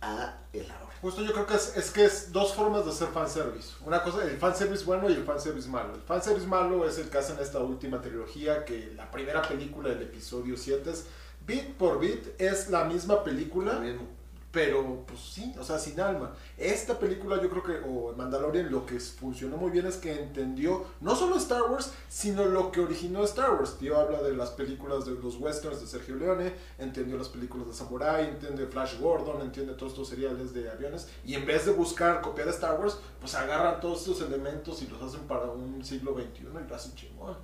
a 0.02 0.38
el 0.54 0.69
ahora. 0.69 0.86
Justo 1.02 1.21
yo 1.21 1.34
creo 1.34 1.45
que 1.45 1.56
es, 1.56 1.78
es 1.78 1.91
que 1.91 2.06
es 2.06 2.32
dos 2.32 2.54
formas 2.54 2.84
de 2.86 2.91
hacer 2.91 3.10
fanservice. 3.10 3.69
Una 3.86 4.02
cosa, 4.04 4.24
el 4.24 4.38
fanservice 4.38 4.84
bueno 4.86 5.10
y 5.10 5.13
el 5.13 5.24
fanservice 5.24 5.69
malo. 5.69 5.93
El 5.95 6.02
fanservice 6.02 6.48
malo 6.48 6.88
es 6.88 6.98
el 6.98 7.10
que 7.10 7.17
hacen 7.17 7.38
esta 7.39 7.60
última 7.60 8.02
trilogía, 8.02 8.65
que 8.65 8.91
la 8.95 9.10
primera 9.12 9.41
película 9.41 9.89
del 9.89 10.02
episodio 10.04 10.58
7 10.58 10.89
es 10.89 11.06
bit 11.45 11.76
por 11.76 12.00
bit, 12.00 12.30
es 12.39 12.69
la 12.69 12.86
misma 12.86 13.24
película, 13.24 13.74
Lo 13.74 13.80
mismo. 13.82 14.08
Pero 14.56 15.04
pues 15.06 15.20
sí, 15.20 15.54
o 15.60 15.63
sea, 15.65 15.78
sin 15.78 16.00
alma. 16.00 16.34
Esta 16.58 16.98
película 16.98 17.41
yo 17.41 17.50
creo 17.50 17.62
que, 17.62 17.78
o 17.86 18.13
Mandalorian, 18.15 18.72
lo 18.72 18.86
que 18.86 19.02
funcionó 19.02 19.58
muy 19.58 19.70
bien 19.70 19.86
es 19.86 19.98
que 19.98 20.13
entendió 20.13 20.86
no 21.02 21.13
solo 21.13 21.36
Star 21.36 21.63
Wars, 21.63 21.91
sino 22.08 22.46
lo 22.46 22.72
que 22.72 22.80
originó 22.80 23.26
Star 23.26 23.52
Wars. 23.52 23.78
Tío 23.78 24.00
habla 24.00 24.22
de 24.22 24.34
las 24.34 24.52
películas 24.52 25.06
de 25.06 25.12
los 25.12 25.36
westerns 25.36 25.82
de 25.82 25.88
Sergio 25.88 26.15
Leone, 26.15 26.54
entendió 26.78 27.18
las 27.18 27.28
películas 27.28 27.68
de 27.68 27.74
Samurai, 27.74 28.30
entiende 28.30 28.65
Flash 28.65 28.98
Gordon, 28.98 29.41
entiende 29.41 29.74
todos 29.74 29.91
estos 29.91 30.08
seriales 30.08 30.54
de 30.54 30.72
aviones, 30.72 31.10
y 31.26 31.34
en 31.34 31.46
vez 31.46 31.65
de 31.65 31.74
buscar 31.74 32.22
copiar 32.22 32.48
Star 32.48 32.80
Wars, 32.80 32.98
pues 33.20 33.36
agarran 33.36 33.82
todos 33.82 34.08
estos 34.08 34.22
elementos 34.22 34.82
y 34.82 34.88
los 34.88 35.02
hacen 35.02 35.28
para 35.28 35.52
un 35.52 35.84
siglo 35.84 36.13
XXI 36.13 36.44
y 36.44 36.44
lo 36.70 36.76
hacen 36.76 36.96
chingón. 36.96 37.36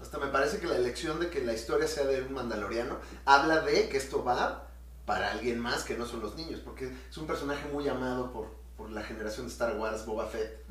Hasta 0.00 0.18
me 0.18 0.28
parece 0.28 0.60
que 0.60 0.68
la 0.68 0.76
elección 0.76 1.18
de 1.18 1.30
que 1.30 1.44
la 1.44 1.52
historia 1.52 1.88
sea 1.88 2.04
de 2.04 2.22
un 2.22 2.32
mandaloriano 2.32 2.96
habla 3.24 3.60
de 3.62 3.88
que 3.88 3.96
esto 3.96 4.22
va 4.22 4.69
para 5.10 5.32
alguien 5.32 5.58
más 5.58 5.82
que 5.82 5.96
no 5.98 6.06
son 6.06 6.20
los 6.20 6.36
niños, 6.36 6.60
porque 6.60 6.88
es 7.10 7.16
un 7.18 7.26
personaje 7.26 7.66
muy 7.72 7.88
amado 7.88 8.32
por, 8.32 8.46
por 8.76 8.90
la 8.92 9.02
generación 9.02 9.46
de 9.46 9.52
Star 9.52 9.76
Wars, 9.76 10.06
Boba 10.06 10.28
Fett, 10.28 10.64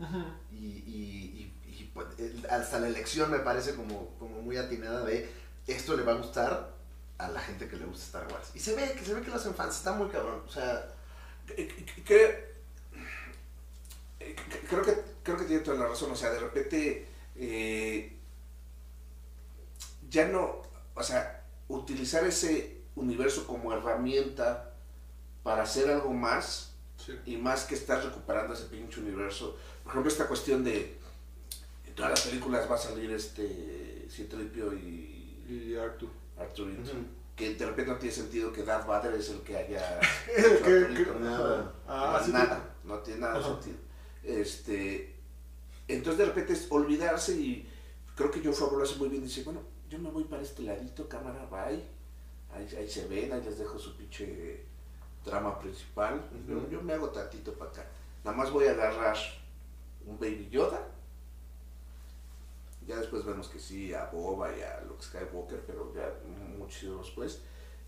y, 0.50 0.56
y- 0.56 1.54
y- 1.68 1.72
y, 1.82 1.92
pues, 1.94 2.08
hasta 2.50 2.80
la 2.80 2.88
elección 2.88 3.30
me 3.30 3.40
parece 3.40 3.76
como, 3.76 4.16
como 4.18 4.42
muy 4.42 4.56
atinada 4.56 5.04
de 5.04 5.30
esto 5.68 5.98
le 5.98 6.04
va 6.04 6.14
a 6.14 6.16
gustar 6.16 6.74
a 7.18 7.28
la 7.28 7.42
gente 7.42 7.68
que 7.68 7.76
le 7.76 7.84
gusta 7.86 8.06
Star 8.06 8.32
Wars. 8.32 8.52
Y 8.54 8.60
se 8.62 8.76
ve 8.76 8.94
que 8.98 9.04
se 9.04 9.14
ve 9.14 9.22
que 9.22 9.30
lo 9.30 9.36
hacen 9.36 9.54
fans, 9.54 9.76
está 9.76 9.92
muy 9.92 10.08
cabrón. 10.08 10.42
O 10.48 10.50
sea, 10.50 10.88
que- 11.46 11.68
que- 11.68 12.04
que- 12.06 12.50
creo 14.70 14.82
que 14.84 15.04
creo 15.22 15.36
que 15.38 15.44
tiene 15.44 15.64
toda 15.64 15.78
la 15.80 15.88
razón 15.88 16.12
o 16.12 16.16
sea 16.16 16.30
de 16.30 16.40
repente 16.40 17.08
eh, 17.36 18.16
ya 20.10 20.28
no 20.30 20.62
o 20.96 21.04
sea 21.04 21.44
utilizar 21.68 22.24
ese 22.26 22.79
universo 23.00 23.46
como 23.48 23.74
herramienta 23.74 24.74
para 25.44 25.64
hacer 25.64 25.90
algo 25.90 26.14
más 26.14 26.66
Sí. 26.98 27.14
y 27.26 27.38
más 27.38 27.64
que 27.64 27.76
estar 27.76 28.04
recuperando 28.04 28.54
ese 28.54 28.66
pinche 28.66 29.00
universo 29.00 29.56
por 29.84 29.92
ejemplo 29.94 30.12
esta 30.12 30.28
cuestión 30.28 30.66
de 30.66 30.98
en 31.88 31.96
todas 31.96 32.12
las 32.12 32.22
películas 32.22 32.70
va 32.70 32.76
a 32.76 32.78
salir 32.78 33.10
este 33.12 34.06
Citripio 34.12 34.74
y 34.74 35.16
Y 35.50 35.76
Arthur. 35.76 36.10
Ujú. 36.38 37.06
que 37.36 37.56
de 37.56 37.66
repente 37.66 37.92
no 37.92 37.98
tiene 37.98 38.14
sentido 38.14 38.52
que 38.52 38.64
Darth 38.64 38.86
Vader 38.86 39.14
es 39.14 39.30
el 39.30 39.40
que 39.42 39.56
haya... 39.58 40.00
Que- 40.36 40.94
que- 40.94 41.20
Nada. 41.20 41.74
Ah, 41.88 42.10
no, 42.12 42.18
así 42.18 42.32
nada, 42.34 42.76
no 42.84 43.00
tiene 43.00 43.22
nada 43.22 43.38
de 43.40 43.44
sentido. 43.46 43.78
Este, 44.24 45.16
entonces 45.88 46.18
de 46.20 46.26
repente 46.26 46.54
es 46.54 46.68
olvidarse 46.70 47.34
y 47.34 47.68
creo 48.16 48.30
que 48.30 48.42
John 48.44 48.54
Favreau 48.54 48.80
lo 48.80 48.84
hace 48.86 48.96
muy 48.98 49.08
bien. 49.10 49.24
Dice, 49.24 49.44
bueno, 49.44 49.62
yo 49.90 49.98
me 50.00 50.10
voy 50.12 50.26
para 50.26 50.42
este 50.44 50.62
ladito, 50.64 51.08
cámara, 51.10 51.46
bye. 51.50 51.82
Ahí, 52.54 52.68
ahí 52.78 52.90
se 52.90 53.08
ven, 53.08 53.32
ahí 53.32 53.42
les 53.44 53.60
dejo 53.60 53.78
su 53.78 53.96
pinche 53.96 54.66
trama 55.24 55.60
principal. 55.60 56.22
yo, 56.48 56.58
Ujú. 56.58 56.70
yo 56.70 56.82
me 56.82 56.94
hago 56.94 57.10
tantito 57.10 57.54
para 57.54 57.72
acá. 57.72 57.86
Nada 58.24 58.36
más 58.38 58.52
voy 58.52 58.66
a 58.68 58.72
agarrar 58.72 59.18
un 60.06 60.18
Baby 60.20 60.50
Yoda. 60.52 60.88
Ya 62.88 62.98
después 62.98 63.24
vemos 63.24 63.48
que 63.50 63.60
sí, 63.60 63.94
a 63.94 64.06
Boba 64.06 64.50
y 64.58 64.62
a 64.62 64.82
Luke 64.88 65.04
Skywalker, 65.04 65.62
pero 65.68 65.94
ya 65.94 66.12
muchísimo 66.58 67.04
después. 67.04 67.42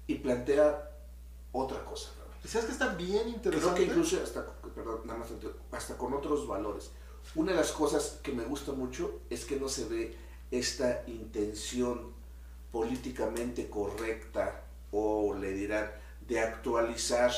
Y 0.06 0.15
plantea 0.15 0.91
otra 1.52 1.84
cosa. 1.86 2.12
¿no? 2.19 2.36
¿Y 2.43 2.47
¿Sabes 2.47 2.67
que 2.67 2.74
está 2.74 2.93
bien 2.95 3.21
Creo 3.24 3.36
interesante? 3.36 3.82
que 3.82 3.88
incluso 3.88 4.21
hasta, 4.21 4.45
perdón, 4.76 5.02
nada 5.06 5.17
más 5.19 5.30
hasta 5.71 5.97
con 5.97 6.13
otros 6.13 6.47
valores. 6.47 6.91
Una 7.36 7.52
de 7.52 7.58
las 7.58 7.71
cosas 7.71 8.19
que 8.21 8.32
me 8.32 8.43
gusta 8.43 8.74
mucho 8.74 9.21
es 9.30 9.45
que 9.45 9.56
no 9.60 9.67
se 9.69 9.86
ve 9.86 10.15
esta 10.52 11.04
intención 11.08 12.12
políticamente 12.71 13.69
correcta 13.69 14.62
o 14.91 15.34
le 15.34 15.51
dirán 15.51 15.91
de 16.27 16.39
actualizar 16.39 17.31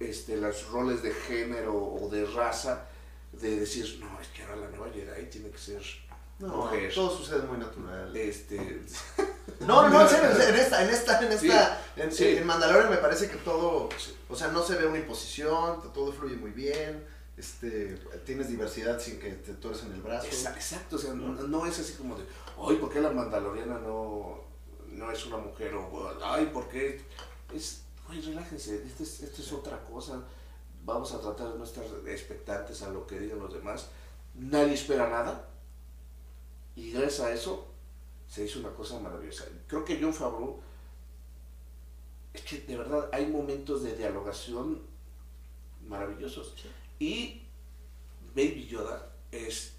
este, 0.00 0.36
los 0.36 0.68
roles 0.70 1.02
de 1.02 1.12
género 1.12 1.74
o 1.74 2.08
de 2.10 2.24
raza, 2.26 2.86
de 3.32 3.60
decir, 3.60 3.98
no, 4.00 4.20
es 4.20 4.28
que 4.28 4.42
ahora 4.42 4.56
la 4.56 4.68
nueva 4.70 4.88
Jedi 4.92 5.26
tiene 5.30 5.50
que 5.50 5.58
ser 5.58 5.82
No, 6.38 6.48
mujer. 6.66 6.92
todo 6.94 7.16
sucede 7.16 7.42
muy 7.42 7.58
natural. 7.58 8.14
Este, 8.16 8.56
No, 9.60 9.82
no, 9.82 9.90
no, 9.90 10.00
en 10.02 10.08
serio, 10.08 10.30
en 10.48 10.56
esta, 10.56 10.82
en 10.84 10.90
esta, 10.90 11.20
en 11.24 11.32
esta, 11.32 11.80
Sí, 11.94 12.00
en, 12.00 12.12
sí. 12.12 12.24
en 12.36 12.46
Mandalorian 12.46 12.90
me 12.90 12.96
parece 12.96 13.28
que 13.28 13.36
todo, 13.36 13.88
o 14.28 14.36
sea, 14.36 14.48
no 14.48 14.62
se 14.62 14.74
ve 14.76 14.86
una 14.86 14.98
imposición, 14.98 15.80
todo 15.92 16.12
fluye 16.12 16.36
muy 16.36 16.50
bien, 16.50 17.04
este, 17.36 17.96
tienes 18.24 18.48
diversidad 18.48 18.98
sin 19.00 19.18
que 19.20 19.30
te 19.30 19.52
tuerces 19.54 19.86
en 19.86 19.92
el 19.92 20.02
brazo. 20.02 20.26
Exa- 20.28 20.54
Exacto, 20.54 20.96
o 20.96 20.98
sea, 20.98 21.14
no, 21.14 21.28
no 21.34 21.66
es 21.66 21.78
así 21.78 21.92
como 21.94 22.16
de, 22.16 22.24
ay, 22.68 22.76
¿por 22.76 22.90
qué 22.90 23.00
la 23.00 23.10
mandaloriana 23.10 23.78
no, 23.78 24.40
no 24.92 25.10
es 25.10 25.26
una 25.26 25.38
mujer? 25.38 25.74
O, 25.74 26.10
ay, 26.24 26.46
¿por 26.46 26.68
qué? 26.68 27.00
Es, 27.52 27.82
ay, 28.08 28.20
relájense, 28.20 28.82
esto 28.86 29.02
es, 29.02 29.20
esto 29.22 29.42
es 29.42 29.52
otra 29.52 29.82
cosa. 29.84 30.22
Vamos 30.84 31.12
a 31.12 31.20
tratar 31.20 31.52
de 31.52 31.58
no 31.58 31.64
estar 31.64 31.84
expectantes 32.06 32.82
a 32.82 32.90
lo 32.90 33.06
que 33.06 33.18
digan 33.20 33.38
los 33.38 33.52
demás. 33.52 33.88
Nadie 34.34 34.74
espera 34.74 35.08
nada. 35.08 35.48
Y 36.74 36.92
gracias 36.92 37.20
a 37.20 37.32
eso 37.32 37.68
se 38.28 38.44
hizo 38.44 38.58
una 38.60 38.70
cosa 38.74 38.98
maravillosa. 38.98 39.44
Creo 39.66 39.84
que 39.84 39.98
John 40.00 40.14
Favreau, 40.14 40.60
es 42.32 42.42
que 42.42 42.60
de 42.60 42.76
verdad 42.78 43.08
hay 43.12 43.26
momentos 43.26 43.82
de 43.82 43.94
dialogación 43.94 44.82
maravillosos. 45.86 46.54
Y 46.98 47.42
Baby 48.34 48.66
Yoda 48.68 49.12
es 49.30 49.74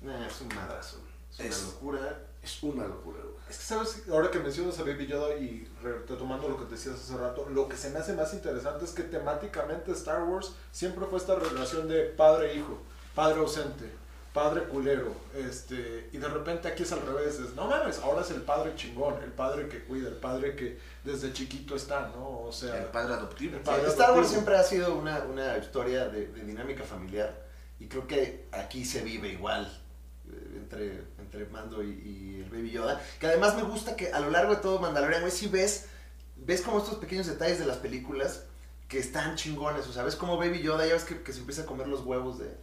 Nah, 0.00 0.26
es 0.26 0.40
un 0.40 0.48
madrazo, 0.48 0.98
es 1.32 1.38
una 1.40 1.48
Es- 1.48 1.62
locura. 1.64 2.27
Es 2.48 2.62
una 2.62 2.86
locura, 2.86 3.18
güey. 3.22 3.34
Es 3.50 3.58
que 3.58 3.64
sabes, 3.64 4.02
ahora 4.10 4.30
que 4.30 4.38
mencionas 4.38 4.78
a 4.78 4.82
Baby 4.82 5.06
Yoda 5.06 5.34
y 5.36 5.66
re- 5.82 6.00
retomando 6.08 6.48
lo 6.48 6.56
que 6.58 6.64
decías 6.74 6.96
hace 6.96 7.16
rato, 7.16 7.46
lo 7.50 7.68
que 7.68 7.76
se 7.76 7.90
me 7.90 7.98
hace 7.98 8.12
más 8.14 8.32
interesante 8.34 8.84
es 8.84 8.92
que 8.92 9.02
temáticamente 9.04 9.92
Star 9.92 10.22
Wars 10.24 10.52
siempre 10.72 11.06
fue 11.06 11.18
esta 11.18 11.34
relación 11.34 11.88
de 11.88 12.04
padre-hijo, 12.04 12.78
padre 13.14 13.40
ausente, 13.40 13.90
padre 14.34 14.64
culero, 14.64 15.12
este, 15.34 16.10
y 16.12 16.18
de 16.18 16.28
repente 16.28 16.68
aquí 16.68 16.82
es 16.82 16.92
al 16.92 17.00
revés, 17.02 17.40
es, 17.40 17.54
no 17.54 17.66
mames, 17.66 17.98
ahora 18.00 18.20
es 18.20 18.30
el 18.30 18.42
padre 18.42 18.74
chingón, 18.76 19.14
el 19.22 19.32
padre 19.32 19.68
que 19.68 19.82
cuida, 19.84 20.08
el 20.08 20.16
padre 20.16 20.54
que 20.54 20.78
desde 21.02 21.32
chiquito 21.32 21.74
está, 21.74 22.08
¿no? 22.14 22.40
O 22.42 22.52
sea, 22.52 22.76
El 22.78 22.84
padre 22.86 23.14
adoptivo. 23.14 23.56
El 23.56 23.62
padre 23.62 23.88
Star 23.88 24.12
Wars 24.12 24.28
siempre 24.28 24.56
ha 24.56 24.62
sido 24.62 24.94
una, 24.94 25.24
una 25.24 25.56
historia 25.58 26.08
de, 26.08 26.26
de 26.28 26.44
dinámica 26.44 26.84
familiar 26.84 27.34
y 27.80 27.86
creo 27.88 28.06
que 28.06 28.46
aquí 28.52 28.84
se 28.84 29.02
vive 29.02 29.28
igual 29.28 29.66
eh, 30.30 30.52
entre, 30.56 31.02
entre 31.38 31.52
Mando 31.52 31.82
y, 31.82 31.90
y 31.90 32.42
el 32.42 32.50
Baby 32.50 32.70
Yoda. 32.70 33.00
Que 33.20 33.26
además 33.26 33.56
me 33.56 33.62
gusta 33.62 33.96
que 33.96 34.12
a 34.12 34.20
lo 34.20 34.30
largo 34.30 34.54
de 34.54 34.60
todo 34.60 34.80
Mandalorian, 34.80 35.20
güey, 35.20 35.32
sí 35.32 35.48
ves, 35.48 35.86
ves 36.36 36.62
como 36.62 36.78
estos 36.78 36.96
pequeños 36.96 37.26
detalles 37.26 37.58
de 37.58 37.66
las 37.66 37.76
películas 37.76 38.44
que 38.88 38.98
están 38.98 39.36
chingones. 39.36 39.86
O 39.86 39.92
sea, 39.92 40.02
ves 40.02 40.16
como 40.16 40.36
Baby 40.36 40.60
Yoda, 40.60 40.86
ya 40.86 40.94
ves 40.94 41.04
que, 41.04 41.22
que 41.22 41.32
se 41.32 41.40
empieza 41.40 41.62
a 41.62 41.66
comer 41.66 41.88
los 41.88 42.04
huevos 42.04 42.38
de, 42.38 42.56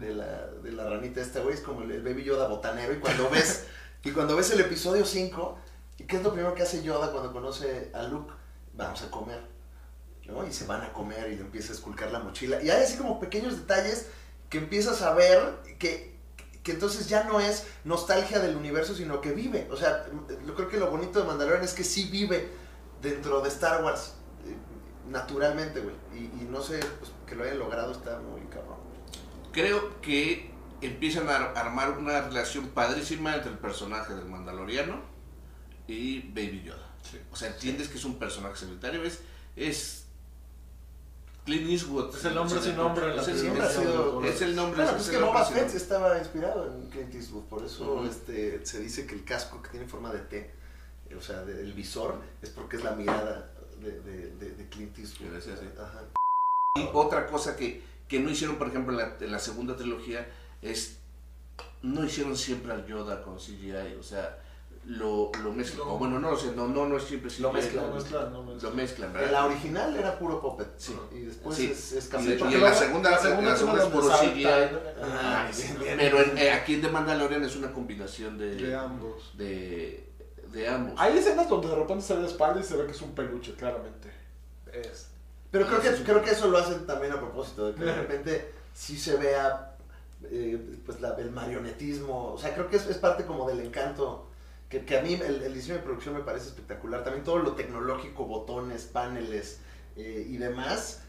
de, 0.00 0.14
la, 0.14 0.46
de 0.46 0.72
la 0.72 0.88
ranita 0.88 1.20
esta, 1.20 1.40
güey, 1.40 1.54
es 1.54 1.60
como 1.60 1.82
el, 1.82 1.92
el 1.92 2.02
Baby 2.02 2.24
Yoda 2.24 2.48
botanero. 2.48 2.92
Y 2.92 2.98
cuando 2.98 3.28
ves, 3.30 3.66
y 4.04 4.10
cuando 4.10 4.36
ves 4.36 4.50
el 4.50 4.60
episodio 4.60 5.04
5, 5.04 5.58
¿y 5.98 6.04
qué 6.04 6.16
es 6.16 6.22
lo 6.22 6.32
primero 6.32 6.54
que 6.54 6.62
hace 6.62 6.82
Yoda 6.82 7.12
cuando 7.12 7.32
conoce 7.32 7.90
a 7.94 8.02
Luke? 8.04 8.32
Vamos 8.74 9.02
a 9.02 9.10
comer. 9.10 9.40
¿no? 10.26 10.46
Y 10.46 10.52
se 10.52 10.66
van 10.66 10.82
a 10.82 10.92
comer 10.92 11.32
y 11.32 11.36
le 11.36 11.40
empieza 11.40 11.72
a 11.72 11.74
esculcar 11.74 12.10
la 12.12 12.18
mochila. 12.18 12.62
Y 12.62 12.70
hay 12.70 12.82
así 12.82 12.96
como 12.96 13.18
pequeños 13.18 13.56
detalles 13.56 14.08
que 14.50 14.58
empiezas 14.58 15.02
a 15.02 15.14
ver 15.14 15.56
que, 15.78 16.07
que 16.68 16.74
entonces 16.74 17.08
ya 17.08 17.24
no 17.24 17.40
es 17.40 17.66
nostalgia 17.84 18.40
del 18.40 18.54
universo, 18.54 18.94
sino 18.94 19.22
que 19.22 19.32
vive. 19.32 19.66
O 19.70 19.76
sea, 19.76 20.04
yo 20.46 20.54
creo 20.54 20.68
que 20.68 20.76
lo 20.76 20.90
bonito 20.90 21.18
de 21.18 21.26
Mandalorian 21.26 21.64
es 21.64 21.72
que 21.72 21.82
sí 21.82 22.10
vive 22.12 22.50
dentro 23.00 23.40
de 23.40 23.48
Star 23.48 23.82
Wars, 23.82 24.12
eh, 24.44 24.54
naturalmente, 25.08 25.80
güey. 25.80 25.94
Y, 26.12 26.42
y 26.42 26.48
no 26.50 26.60
sé, 26.60 26.78
pues, 26.98 27.10
que 27.26 27.34
lo 27.36 27.44
hayan 27.44 27.58
logrado 27.58 27.92
está 27.92 28.18
muy 28.20 28.42
cabrón. 28.48 28.76
Creo 29.50 29.98
que 30.02 30.50
empiezan 30.82 31.26
a 31.30 31.36
ar- 31.36 31.52
armar 31.56 31.96
una 31.96 32.20
relación 32.20 32.68
padrísima 32.68 33.34
entre 33.34 33.50
el 33.52 33.58
personaje 33.58 34.14
del 34.14 34.26
Mandaloriano 34.26 35.00
y 35.86 36.20
Baby 36.28 36.64
Yoda. 36.66 36.86
Sí. 37.10 37.18
O 37.32 37.36
sea, 37.36 37.48
entiendes 37.48 37.88
que 37.88 37.96
es 37.96 38.04
un 38.04 38.18
personaje 38.18 38.56
secundario, 38.56 39.02
es, 39.04 39.20
es 39.56 40.04
Clint 41.48 41.70
Eastwood. 41.70 42.14
Es 42.14 42.24
el 42.26 42.36
hombre 42.36 42.60
sin 42.60 42.76
nombre 42.76 43.14
la 43.14 43.22
Es 43.22 43.28
el, 43.28 43.38
Siempre 43.38 43.62
ha 43.62 43.70
es 43.70 43.76
el- 43.76 43.82
sido- 43.84 44.24
es 44.24 44.42
el 44.42 44.54
nombre. 44.56 44.82
Bueno, 44.82 44.98
es 44.98 45.04
pues 45.04 45.16
que 45.16 45.22
Boba 45.24 45.44
Fett 45.46 45.56
nombre. 45.62 45.76
estaba 45.78 46.18
inspirado 46.18 46.66
en 46.74 46.90
Clint 46.90 47.14
Eastwood, 47.14 47.44
por 47.44 47.64
eso 47.64 48.04
este, 48.04 48.64
se 48.66 48.80
dice 48.80 49.06
que 49.06 49.14
el 49.14 49.24
casco 49.24 49.62
que 49.62 49.70
tiene 49.70 49.86
forma 49.86 50.12
de 50.12 50.18
T, 50.20 50.50
o 51.16 51.20
sea, 51.22 51.42
de- 51.44 51.60
el 51.62 51.72
visor, 51.72 52.20
es 52.42 52.50
porque 52.50 52.76
es 52.76 52.84
la 52.84 52.90
mirada 52.92 53.50
de, 53.80 54.00
de, 54.02 54.30
de- 54.32 54.50
de 54.52 54.68
Clint 54.68 54.98
Eastwood. 54.98 55.30
Gracias, 55.30 55.60
sí. 55.60 55.66
Ajá. 55.80 56.02
Y 56.76 56.86
otra 56.92 57.26
cosa 57.28 57.56
que, 57.56 57.82
que 58.06 58.20
no 58.20 58.28
hicieron, 58.28 58.56
por 58.56 58.68
ejemplo, 58.68 58.92
en 58.92 58.98
la, 58.98 59.16
en 59.18 59.32
la 59.32 59.38
segunda 59.38 59.74
trilogía 59.74 60.28
es. 60.60 60.98
No 61.80 62.04
hicieron 62.04 62.36
siempre 62.36 62.72
al 62.72 62.86
Yoda 62.86 63.22
con 63.22 63.38
CGI, 63.38 63.96
o 63.98 64.02
sea, 64.02 64.38
lo, 64.88 65.30
lo 65.42 65.52
mezclan. 65.52 65.86
No. 65.86 65.94
O 65.94 65.98
bueno, 65.98 66.18
no 66.18 66.30
lo 66.30 66.36
sé, 66.36 66.52
no, 66.56 66.66
no, 66.66 66.86
no 66.86 66.96
es 66.96 67.04
siempre 67.04 67.30
CGI. 67.30 67.42
Lo 67.42 67.52
mezclan. 67.52 67.86
No 67.88 67.94
mezclan, 67.94 68.32
no 68.32 68.42
mezclan. 68.42 68.70
Lo 68.70 68.76
mezclan, 68.76 69.08
En 69.10 69.14
¿verdad? 69.14 69.32
la 69.32 69.44
original 69.46 69.96
era 69.96 70.18
puro 70.18 70.40
puppet, 70.40 70.68
Sí. 70.78 70.96
y 71.12 71.20
después 71.20 71.56
Sí. 71.56 71.70
es, 71.70 71.92
es 71.92 72.10
Y, 72.12 72.32
en 72.32 72.60
la 72.62 72.74
segunda, 72.74 73.10
la 73.10 73.18
segunda 73.18 73.48
la 73.48 73.52
es 73.52 73.58
segunda 73.58 73.82
es 73.82 73.88
una 73.88 73.94
puro 74.00 74.08
CGI. 74.16 74.34
bien. 74.34 75.96
Pero 75.98 76.22
en- 76.22 76.38
eh, 76.38 76.50
aquí 76.52 76.74
en 76.74 76.82
The 76.82 76.88
Mandalorian 76.88 77.44
es 77.44 77.54
una 77.56 77.72
combinación 77.72 78.38
de, 78.38 78.54
de 78.54 78.74
ambos. 78.74 79.36
de, 79.36 80.08
de 80.52 80.68
ambos. 80.68 80.94
Hay 80.98 81.18
escenas 81.18 81.48
donde 81.48 81.68
de 81.68 81.74
repente 81.76 82.04
se 82.04 82.14
ve 82.14 82.22
la 82.22 82.28
espalda 82.28 82.60
y 82.60 82.64
se 82.64 82.76
ve 82.76 82.86
que 82.86 82.92
es 82.92 83.02
un 83.02 83.14
peluche, 83.14 83.54
claramente. 83.54 84.10
Es. 84.72 85.08
Pero 85.50 85.66
creo 85.66 85.80
que, 85.80 85.90
creo 86.02 86.22
que 86.22 86.30
eso 86.30 86.48
lo 86.48 86.58
hacen 86.58 86.86
también 86.86 87.12
a 87.12 87.20
propósito, 87.20 87.66
de 87.66 87.74
que 87.74 87.84
de 87.84 87.94
repente 87.94 88.52
sí 88.74 88.98
se 88.98 89.16
vea 89.16 89.74
eh, 90.24 90.58
pues 90.84 91.00
la- 91.00 91.14
el 91.18 91.30
marionetismo, 91.30 92.32
o 92.32 92.38
sea, 92.38 92.52
creo 92.54 92.68
que 92.68 92.76
es, 92.76 92.86
es 92.86 92.96
parte 92.98 93.24
como 93.24 93.46
del 93.48 93.60
encanto, 93.60 94.27
que, 94.68 94.84
que 94.84 94.98
a 94.98 95.02
mí 95.02 95.14
el, 95.14 95.42
el 95.42 95.54
diseño 95.54 95.76
de 95.76 95.82
producción 95.82 96.14
me 96.14 96.20
parece 96.20 96.48
espectacular, 96.48 97.02
también 97.04 97.24
todo 97.24 97.38
lo 97.38 97.52
tecnológico, 97.52 98.26
botones, 98.26 98.82
paneles 98.84 99.60
eh, 99.96 100.26
y 100.28 100.36
demás, 100.36 101.00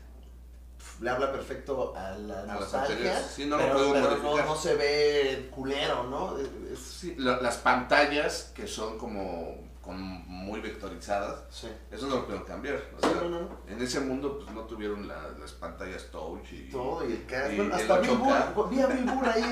le 1.02 1.10
habla 1.10 1.32
perfecto 1.32 1.94
a 1.96 2.12
la 2.18 2.46
nostalgia. 2.46 3.20
Sí, 3.22 3.46
no 3.46 3.58
lo 3.58 3.64
pero, 3.64 3.74
puedo 3.76 3.94
pero 3.94 4.46
no, 4.46 4.56
se 4.56 4.76
ve 4.76 5.50
culero, 5.54 6.04
¿no? 6.04 6.38
Es- 6.38 6.80
Sí, 6.80 7.16
la- 7.18 7.42
las 7.42 7.58
pantallas 7.58 8.52
que 8.56 8.68
son 8.68 8.98
como 8.98 9.69
con 9.90 10.00
muy 10.28 10.60
vectorizadas, 10.62 11.40
sí. 11.50 11.68
eso 11.92 12.06
no 12.08 12.18
lo 12.18 12.28
puedo 12.28 12.46
cambiar. 12.46 12.80
o 12.96 13.00
sea, 13.02 13.22
no, 13.22 13.30
no, 13.30 13.40
no. 13.42 13.50
En 13.68 13.82
ese 13.82 14.00
mundo 14.02 14.38
pues 14.40 14.52
no 14.54 14.62
tuvieron 14.66 15.08
la- 15.08 15.30
las 15.40 15.52
pantallas 15.54 16.06
touch 16.12 16.52
y 16.54 16.70
Todo 16.70 17.04
y 17.10 17.14
el 17.14 17.22
y 17.54 17.56
Bueno, 17.58 17.64
el 17.76 17.82
hasta 17.82 17.98
Bill 18.00 18.12
8K. 18.12 18.54
Burr, 18.54 18.70
vi 18.70 18.82
a 18.82 18.88
Bill 18.88 19.04
Burr 19.06 19.28
ahí 19.30 19.44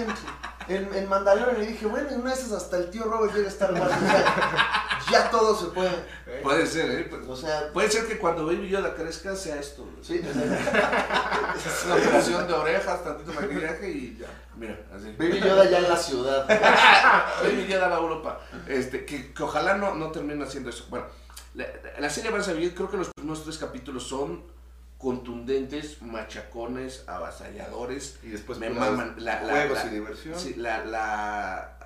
en, 0.70 0.76
en, 0.76 0.94
en 0.94 1.10
Mandalorian 1.10 1.64
y 1.64 1.66
dije, 1.68 1.86
bueno, 1.88 2.08
en 2.10 2.22
una 2.22 2.30
de 2.36 2.36
esas 2.40 2.52
hasta 2.52 2.78
el 2.78 2.92
tío 2.92 3.06
Robert 3.06 3.34
llega 3.34 3.48
a 3.48 3.52
estar 3.52 3.72
mal. 3.74 3.90
Ya, 3.90 5.00
ya 5.12 5.32
todo 5.32 5.56
se 5.56 5.66
puede. 5.68 5.92
Puede 6.44 6.66
ser, 6.68 6.92
¿eh? 6.92 7.08
Pues, 7.10 7.28
O 7.28 7.36
sea, 7.36 7.72
Puede 7.74 7.90
ser 7.90 8.06
que 8.08 8.20
cuando 8.20 8.46
Baby 8.46 8.70
Yoda 8.70 8.94
crezca 8.94 9.36
sea 9.36 9.56
esto. 9.58 9.88
sí, 10.04 10.22
Es 10.24 11.86
una 11.86 11.96
operación 11.96 12.48
de 12.48 12.54
orejas, 12.54 13.04
tantito 13.04 13.34
maquillaje 13.34 13.90
y 13.92 14.18
ya. 14.20 14.28
Mira, 14.58 14.80
así. 14.96 15.12
Baby 15.18 15.40
Yoda 15.40 15.70
ya 15.70 15.78
en 15.80 15.90
la 15.90 15.96
ciudad. 15.98 16.48
Baby 17.44 17.68
Yoda 17.68 17.88
va 17.90 17.96
a 17.98 18.00
Europa. 18.00 18.40
Este, 18.68 19.06
que, 19.06 19.34
que 19.34 19.44
ojalá 19.44 19.76
no, 19.78 19.96
no 19.96 20.12
termine 20.12 20.44
haciendo 20.44 20.70
eso. 20.70 20.86
Bueno, 20.90 21.06
la, 21.54 21.66
la 22.00 22.10
serie 22.10 22.30
avanza 22.30 22.54
bien. 22.54 22.72
Creo 22.72 22.90
que 22.90 22.98
los 22.98 23.10
primeros 23.16 23.44
tres 23.44 23.58
capítulos 23.58 24.08
son 24.08 24.44
contundentes, 24.98 26.02
machacones, 26.02 27.04
avasalladores. 27.08 28.20
Y 28.24 28.30
después 28.30 28.58
me 28.60 28.70
maman 28.70 29.16
la, 29.18 29.42
la- 29.44 29.52
juegos 29.52 29.78
la- 29.80 29.86
y 29.86 29.90
diversión. 29.94 30.40
sí, 30.40 30.56
la, 30.56 30.84
la, 30.86 31.78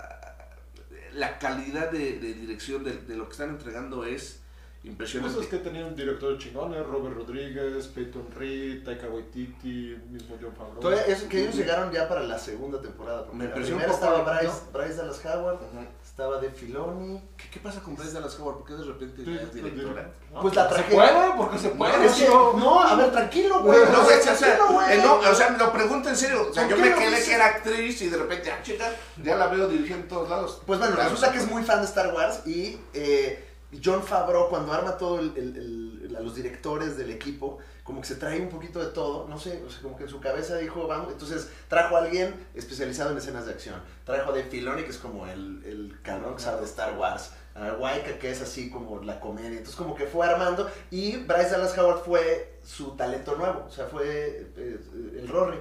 la 1.13 1.37
calidad 1.39 1.91
de, 1.91 2.19
de 2.19 2.33
dirección 2.33 2.83
de, 2.83 2.93
de 2.93 3.15
lo 3.15 3.25
que 3.25 3.31
están 3.33 3.49
entregando 3.49 4.05
es 4.05 4.40
impresionante. 4.83 5.35
Pues 5.35 5.45
es 5.45 5.51
que 5.51 5.57
tenían 5.59 5.95
directores 5.95 6.39
chingones, 6.39 6.85
Robert 6.87 7.15
Rodríguez, 7.15 7.85
Peyton 7.87 8.27
Reed, 8.35 8.83
Taika 8.83 9.07
Waititi, 9.07 9.95
mismo 10.09 10.35
John 10.41 10.53
Favreau. 10.55 10.79
Todavía 10.79 11.05
es 11.05 11.23
que 11.23 11.41
ellos 11.43 11.55
llegaron 11.55 11.91
ya 11.91 12.07
para 12.09 12.21
la 12.23 12.39
segunda 12.39 12.81
temporada. 12.81 13.23
Porque 13.25 13.37
Me 13.37 13.43
la 13.43 13.49
impresionó 13.51 13.77
primera 13.79 13.93
estaba 13.93 14.23
Bryce, 14.39 14.53
¿no? 14.65 14.71
Bryce 14.79 14.93
Dallas 14.95 15.25
Howard, 15.25 15.57
estaba 16.03 16.39
de 16.41 16.49
Filoni. 16.49 17.21
¿Qué, 17.37 17.49
qué 17.51 17.59
pasa 17.59 17.79
con 17.81 17.95
Bryce 17.95 18.13
Dallas 18.13 18.39
Howard? 18.39 18.57
¿Por 18.57 18.65
qué 18.67 18.73
de 18.73 18.83
repente 18.85 19.23
Sí, 19.23 19.37
es 19.39 19.53
directora? 19.53 20.11
no, 20.33 20.41
Pues 20.41 20.55
la 20.55 20.63
¿Se 20.67 20.73
tragedia- 20.75 20.95
puede? 21.13 21.37
¿Por 21.37 21.51
qué 21.51 21.57
se 21.59 21.69
puede? 21.69 22.05
Es 22.05 22.13
que- 22.13 22.27
no, 22.27 22.79
a 22.81 22.95
ver, 22.95 23.11
tranquilo, 23.11 23.61
güey. 23.61 23.79
No, 23.91 23.99
o 23.99 24.01
o 24.01 24.05
sea, 24.07 24.19
sea, 24.19 24.33
o 24.33 24.35
sea, 24.35 24.59
güey. 24.71 24.93
eh, 24.97 25.01
no, 25.03 25.15
o 25.19 25.35
sea, 25.35 25.49
lo 25.51 25.71
pregunto 25.71 26.09
en 26.09 26.15
serio. 26.17 26.47
O 26.49 26.53
sea, 26.53 26.67
¿Por 26.67 26.77
yo 26.77 26.83
me 26.83 26.93
quedé 26.95 27.23
que 27.23 27.33
era 27.33 27.45
actriz 27.45 28.01
y 28.01 28.09
de 28.09 28.17
repente, 28.17 28.51
ah, 28.51 28.59
chica, 28.63 28.89
ya 29.23 29.35
la 29.35 29.45
veo 29.47 29.67
dirigiendo 29.67 30.03
en 30.05 30.09
todos 30.09 30.27
lados. 30.29 30.61
Pues 30.65 30.79
bueno, 30.79 30.95
resulta 30.95 31.31
que 31.31 31.37
es 31.37 31.49
muy 31.51 31.61
fan 31.63 31.79
de 31.81 31.85
Star 31.85 32.11
Wars 32.13 32.41
y 32.47 32.79
eh, 32.93 33.47
John 33.83 34.03
Favreau 34.03 34.49
cuando 34.49 34.73
arma 34.73 34.97
todo 34.97 35.19
el, 35.19 36.15
a 36.17 36.19
los 36.19 36.35
directores 36.35 36.97
del 36.97 37.09
equipo, 37.11 37.59
como 37.83 38.01
que 38.01 38.07
se 38.07 38.15
trae 38.15 38.39
un 38.39 38.49
poquito 38.49 38.79
de 38.79 38.87
todo, 38.87 39.27
no 39.27 39.39
sé, 39.39 39.63
o 39.65 39.69
sea, 39.69 39.81
como 39.81 39.97
que 39.97 40.03
en 40.03 40.09
su 40.09 40.19
cabeza 40.19 40.57
dijo, 40.57 40.87
vamos, 40.87 41.11
entonces 41.11 41.49
trajo 41.67 41.95
a 41.95 41.99
alguien 41.99 42.35
especializado 42.53 43.11
en 43.11 43.17
escenas 43.17 43.45
de 43.45 43.53
acción, 43.53 43.81
trajo 44.05 44.29
a 44.29 44.33
Dave 44.33 44.49
Filoni, 44.49 44.83
que 44.83 44.89
es 44.89 44.97
como 44.97 45.25
el, 45.25 45.63
el 45.65 45.99
cabrón 46.03 46.35
que 46.35 46.41
sabe 46.41 46.59
de 46.59 46.65
Star 46.65 46.97
Wars, 46.97 47.31
a 47.55 47.73
Waika, 47.73 48.17
que 48.19 48.31
es 48.31 48.41
así 48.41 48.69
como 48.69 49.01
la 49.03 49.19
comedia, 49.19 49.49
entonces 49.49 49.75
como 49.75 49.95
que 49.95 50.05
fue 50.05 50.27
armando, 50.27 50.69
y 50.89 51.17
Bryce 51.17 51.51
Dallas 51.51 51.77
Howard 51.77 52.03
fue 52.03 52.59
su 52.63 52.91
talento 52.91 53.35
nuevo, 53.35 53.65
o 53.67 53.71
sea, 53.71 53.87
fue 53.87 54.51
eh, 54.57 54.79
el 55.17 55.27
Rory 55.27 55.59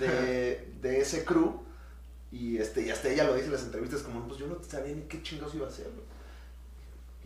de, 0.00 0.72
de 0.80 1.00
ese 1.00 1.24
crew, 1.24 1.60
y, 2.32 2.56
este, 2.56 2.82
y 2.82 2.90
hasta 2.90 3.10
ella 3.10 3.24
lo 3.24 3.34
dice 3.34 3.46
en 3.46 3.52
las 3.52 3.62
entrevistas 3.62 4.02
como, 4.02 4.26
pues 4.26 4.38
yo 4.40 4.46
no 4.46 4.56
sabía 4.62 4.94
ni 4.94 5.02
qué 5.02 5.22
chingados 5.22 5.54
iba 5.54 5.66
a 5.66 5.68
hacer. 5.68 5.86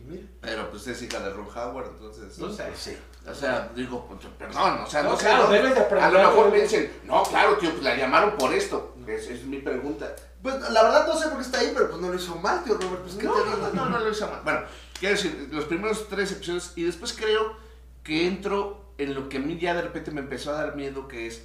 Güey". 0.07 0.19
Y 0.19 0.21
mira. 0.21 0.27
Pero 0.41 0.69
pues 0.69 0.87
es 0.87 1.01
hija 1.01 1.19
de 1.19 1.29
Ron 1.31 1.47
Howard, 1.47 1.87
entonces. 1.93 2.37
No 2.39 2.51
sé. 2.51 2.63
Sí. 2.75 2.97
O 3.29 3.33
sea, 3.35 3.69
digo, 3.75 4.05
pues, 4.07 4.21
perdón, 4.37 4.79
o 4.81 4.87
sea, 4.89 5.03
no, 5.03 5.11
No, 5.11 5.17
sé. 5.17 5.25
claro, 5.25 5.47
debes 5.49 5.73
de 5.75 5.79
A 5.81 5.83
aprender, 5.83 6.13
lo 6.13 6.19
mejor 6.19 6.45
me 6.45 6.49
güey. 6.51 6.61
dicen, 6.63 6.91
no, 7.03 7.23
claro, 7.23 7.57
tío, 7.57 7.71
pues 7.71 7.83
la 7.83 7.95
llamaron 7.97 8.37
por 8.37 8.53
esto. 8.53 8.95
Es, 9.05 9.27
es 9.27 9.43
mi 9.45 9.59
pregunta. 9.59 10.15
Pues 10.41 10.55
la 10.71 10.83
verdad 10.83 11.07
no 11.07 11.17
sé 11.17 11.27
por 11.27 11.37
qué 11.37 11.43
está 11.43 11.59
ahí, 11.59 11.71
pero 11.73 11.89
pues 11.89 12.01
no 12.01 12.07
lo 12.09 12.15
hizo 12.15 12.35
mal, 12.35 12.63
tío 12.63 12.75
Robert. 12.77 13.01
Pues 13.01 13.15
qué 13.15 13.23
No, 13.23 13.33
te 13.33 13.39
no, 13.49 13.55
digo. 13.55 13.69
no, 13.73 13.85
no, 13.85 13.89
no 13.89 13.99
lo 13.99 14.09
hizo 14.11 14.27
mal. 14.29 14.41
Bueno, 14.43 14.61
quiero 14.99 15.15
decir, 15.15 15.49
los 15.51 15.65
primeros 15.65 16.07
tres 16.07 16.31
episodios 16.31 16.71
y 16.75 16.83
después 16.83 17.13
creo 17.13 17.57
que 18.03 18.27
entro 18.27 18.85
en 18.97 19.13
lo 19.13 19.27
que 19.29 19.37
a 19.37 19.39
mí 19.41 19.57
ya 19.59 19.73
de 19.73 19.81
repente 19.81 20.11
me 20.11 20.21
empezó 20.21 20.51
a 20.51 20.61
dar 20.61 20.75
miedo, 20.75 21.07
que 21.07 21.27
es 21.27 21.41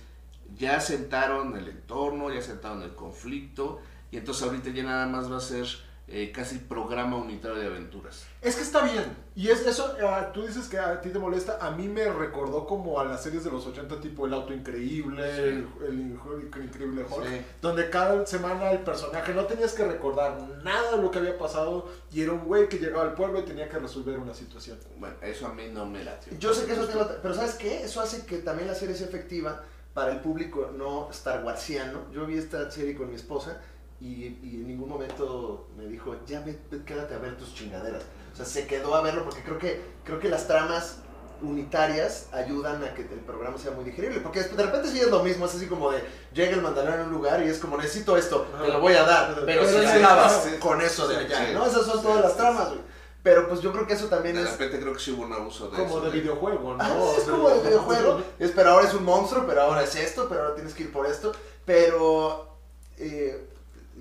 ya 0.56 0.80
sentaron 0.80 1.56
el 1.56 1.68
entorno, 1.68 2.30
ya 2.32 2.42
sentaron 2.42 2.82
el 2.82 2.94
conflicto 2.94 3.80
y 4.10 4.18
entonces 4.18 4.42
ahorita 4.44 4.70
ya 4.70 4.82
nada 4.84 5.06
más 5.06 5.32
va 5.32 5.38
a 5.38 5.40
ser 5.40 5.66
eh, 6.08 6.30
casi 6.30 6.58
programa 6.58 7.16
unitario 7.16 7.56
de 7.58 7.66
aventuras. 7.66 8.26
Es 8.42 8.56
que 8.56 8.62
está 8.62 8.82
bien. 8.82 9.04
Y 9.34 9.48
es 9.48 9.64
eso, 9.66 9.96
ah, 10.06 10.30
tú 10.34 10.46
dices 10.46 10.68
que 10.68 10.78
a 10.78 11.00
ti 11.00 11.08
te 11.10 11.18
molesta. 11.18 11.58
A 11.60 11.70
mí 11.70 11.88
me 11.88 12.04
recordó 12.12 12.66
como 12.66 13.00
a 13.00 13.04
las 13.04 13.22
series 13.22 13.44
de 13.44 13.50
los 13.50 13.66
80, 13.66 14.00
tipo 14.00 14.26
El 14.26 14.34
Auto 14.34 14.52
Increíble, 14.52 15.22
el, 15.38 15.66
el 15.88 16.18
Inc- 16.18 16.62
Increíble 16.64 17.04
Hulk, 17.08 17.26
Sí. 17.26 17.40
donde 17.62 17.88
cada 17.88 18.26
semana 18.26 18.72
el 18.72 18.80
personaje 18.80 19.32
no 19.32 19.46
tenías 19.46 19.72
que 19.72 19.84
recordar 19.84 20.38
nada 20.62 20.96
de 20.96 21.02
lo 21.02 21.10
que 21.10 21.18
había 21.18 21.38
pasado 21.38 21.88
y 22.12 22.20
era 22.22 22.32
un 22.32 22.44
güey 22.44 22.68
que 22.68 22.78
llegaba 22.78 23.04
al 23.04 23.14
pueblo 23.14 23.38
y 23.40 23.44
tenía 23.44 23.68
que 23.68 23.78
resolver 23.78 24.18
una 24.18 24.34
situación. 24.34 24.78
Bueno, 24.98 25.14
eso 25.22 25.46
a 25.46 25.54
mí 25.54 25.68
no 25.72 25.86
me 25.86 26.04
late. 26.04 26.36
Yo 26.38 26.52
sé 26.52 26.66
que 26.66 26.72
eso 26.72 26.86
tiene 26.86 27.06
Pero 27.22 27.32
¿sabes 27.34 27.54
qué? 27.54 27.82
Eso 27.84 28.00
hace 28.02 28.26
que 28.26 28.38
también 28.38 28.68
la 28.68 28.74
serie 28.74 28.94
sea 28.94 29.06
efectiva 29.06 29.62
para 29.94 30.12
el 30.12 30.20
público 30.20 30.70
no 30.76 31.08
Star 31.10 31.44
Warsiano. 31.44 32.10
Yo 32.12 32.26
vi 32.26 32.36
esta 32.38 32.70
serie 32.70 32.94
con 32.94 33.08
mi 33.08 33.14
esposa 33.16 33.60
y, 34.02 34.38
y 34.42 34.56
en 34.56 34.66
ningún 34.68 34.88
momento 34.88 35.68
me 35.76 35.86
dijo, 35.86 36.16
ya 36.26 36.40
ve, 36.40 36.58
ve, 36.70 36.84
quédate 36.84 37.14
a 37.14 37.18
ver 37.18 37.36
tus 37.36 37.54
chingaderas. 37.54 38.02
O 38.32 38.36
sea, 38.36 38.44
se 38.44 38.66
quedó 38.66 38.94
a 38.94 39.02
verlo 39.02 39.24
porque 39.24 39.42
creo 39.42 39.58
que, 39.58 39.80
creo 40.04 40.18
que 40.18 40.28
las 40.28 40.46
tramas 40.48 40.98
unitarias 41.42 42.28
ayudan 42.32 42.82
a 42.84 42.94
que 42.94 43.02
el 43.02 43.20
programa 43.20 43.58
sea 43.58 43.72
muy 43.72 43.84
digerible. 43.84 44.20
Porque 44.20 44.42
de 44.42 44.62
repente 44.62 44.88
sí 44.88 45.00
es 45.00 45.10
lo 45.10 45.22
mismo, 45.22 45.46
es 45.46 45.54
así 45.54 45.66
como 45.66 45.90
de 45.90 46.02
llega 46.32 46.52
el 46.52 46.62
mandalorian 46.62 47.00
a 47.00 47.04
un 47.04 47.12
lugar 47.12 47.42
y 47.44 47.48
es 47.48 47.58
como 47.58 47.76
necesito 47.76 48.16
esto, 48.16 48.46
te 48.62 48.68
lo 48.68 48.80
voy 48.80 48.94
a 48.94 49.02
dar, 49.04 49.34
pero 49.44 49.62
Pero 49.62 49.66
si 49.68 49.86
acabas 49.86 50.44
sí. 50.44 50.56
con 50.58 50.80
eso 50.80 51.06
de 51.08 51.16
allá, 51.16 51.46
Sí. 51.46 51.52
¿no? 51.54 51.66
Esas 51.66 51.84
son 51.84 51.98
Sí, 51.98 52.02
todas 52.04 52.20
las 52.22 52.36
tramas, 52.36 52.68
sí. 52.68 52.74
güey. 52.74 52.92
Pero 53.22 53.48
pues 53.48 53.60
yo 53.60 53.70
creo 53.72 53.86
que 53.86 53.92
eso 53.94 54.06
también 54.06 54.34
De 54.34 54.42
es... 54.42 54.50
repente 54.52 54.80
creo 54.80 54.92
que 54.94 54.98
sí 54.98 55.12
hubo 55.12 55.22
un 55.22 55.32
abuso 55.32 55.68
de 55.68 55.76
Como 55.76 55.98
eso. 55.98 56.00
de 56.00 56.10
videojuego, 56.10 56.74
¿no? 56.74 56.78
Ah, 56.82 57.12
es 57.16 57.24
como 57.24 57.50
de 57.50 57.60
videojuego. 57.60 58.20
Es, 58.40 58.50
pero 58.50 58.70
ahora 58.70 58.88
es 58.88 58.94
un 58.94 59.04
monstruo, 59.04 59.44
pero 59.46 59.62
ahora 59.62 59.84
es 59.84 59.94
esto, 59.94 60.26
pero 60.28 60.42
ahora 60.42 60.54
tienes 60.56 60.74
que 60.74 60.84
ir 60.84 60.92
por 60.92 61.06
esto. 61.06 61.32
Pero, 61.64 62.56
eh, 62.98 63.48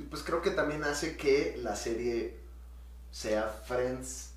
pues 0.09 0.23
creo 0.23 0.41
que 0.41 0.51
también 0.51 0.83
hace 0.83 1.17
que 1.17 1.57
la 1.61 1.75
serie 1.75 2.37
sea 3.11 3.47
Friends. 3.47 4.31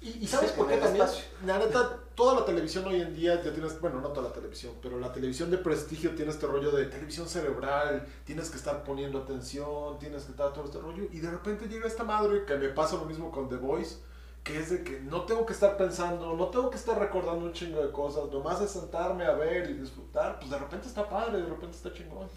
Y, 0.00 0.24
y 0.24 0.26
sabes 0.26 0.52
por 0.52 0.68
qué 0.68 0.76
también, 0.76 1.04
espacio. 1.04 1.24
la 1.46 1.58
neta, 1.58 1.98
toda 2.14 2.40
la 2.40 2.44
televisión 2.44 2.84
hoy 2.86 3.00
en 3.00 3.14
día 3.14 3.42
ya 3.42 3.52
tienes, 3.52 3.80
bueno, 3.80 4.00
no 4.00 4.08
toda 4.08 4.28
la 4.28 4.34
televisión, 4.34 4.74
pero 4.82 4.98
la 4.98 5.12
televisión 5.12 5.50
de 5.50 5.56
prestigio 5.56 6.14
tiene 6.14 6.30
este 6.30 6.46
rollo 6.46 6.70
de 6.72 6.86
televisión 6.86 7.26
cerebral, 7.26 8.06
tienes 8.24 8.50
que 8.50 8.56
estar 8.56 8.84
poniendo 8.84 9.18
atención, 9.18 9.98
tienes 9.98 10.24
que 10.24 10.32
estar 10.32 10.52
todo 10.52 10.66
este 10.66 10.78
rollo, 10.78 11.04
y 11.10 11.20
de 11.20 11.30
repente 11.30 11.68
llega 11.68 11.86
esta 11.86 12.04
madre 12.04 12.44
que 12.44 12.56
me 12.56 12.68
pasa 12.68 12.96
lo 12.96 13.06
mismo 13.06 13.30
con 13.30 13.48
The 13.48 13.56
Voice, 13.56 13.96
que 14.42 14.58
es 14.58 14.70
de 14.70 14.84
que 14.84 15.00
no 15.00 15.24
tengo 15.24 15.46
que 15.46 15.54
estar 15.54 15.78
pensando, 15.78 16.36
no 16.36 16.48
tengo 16.48 16.68
que 16.68 16.76
estar 16.76 16.98
recordando 16.98 17.46
un 17.46 17.52
chingo 17.54 17.80
de 17.80 17.90
cosas, 17.90 18.30
nomás 18.30 18.60
es 18.60 18.72
sentarme 18.72 19.24
a 19.24 19.32
ver 19.32 19.70
y 19.70 19.72
disfrutar, 19.72 20.38
pues 20.38 20.50
de 20.50 20.58
repente 20.58 20.86
está 20.86 21.08
padre, 21.08 21.38
de 21.40 21.48
repente 21.48 21.76
está 21.76 21.90
chingón. 21.92 22.28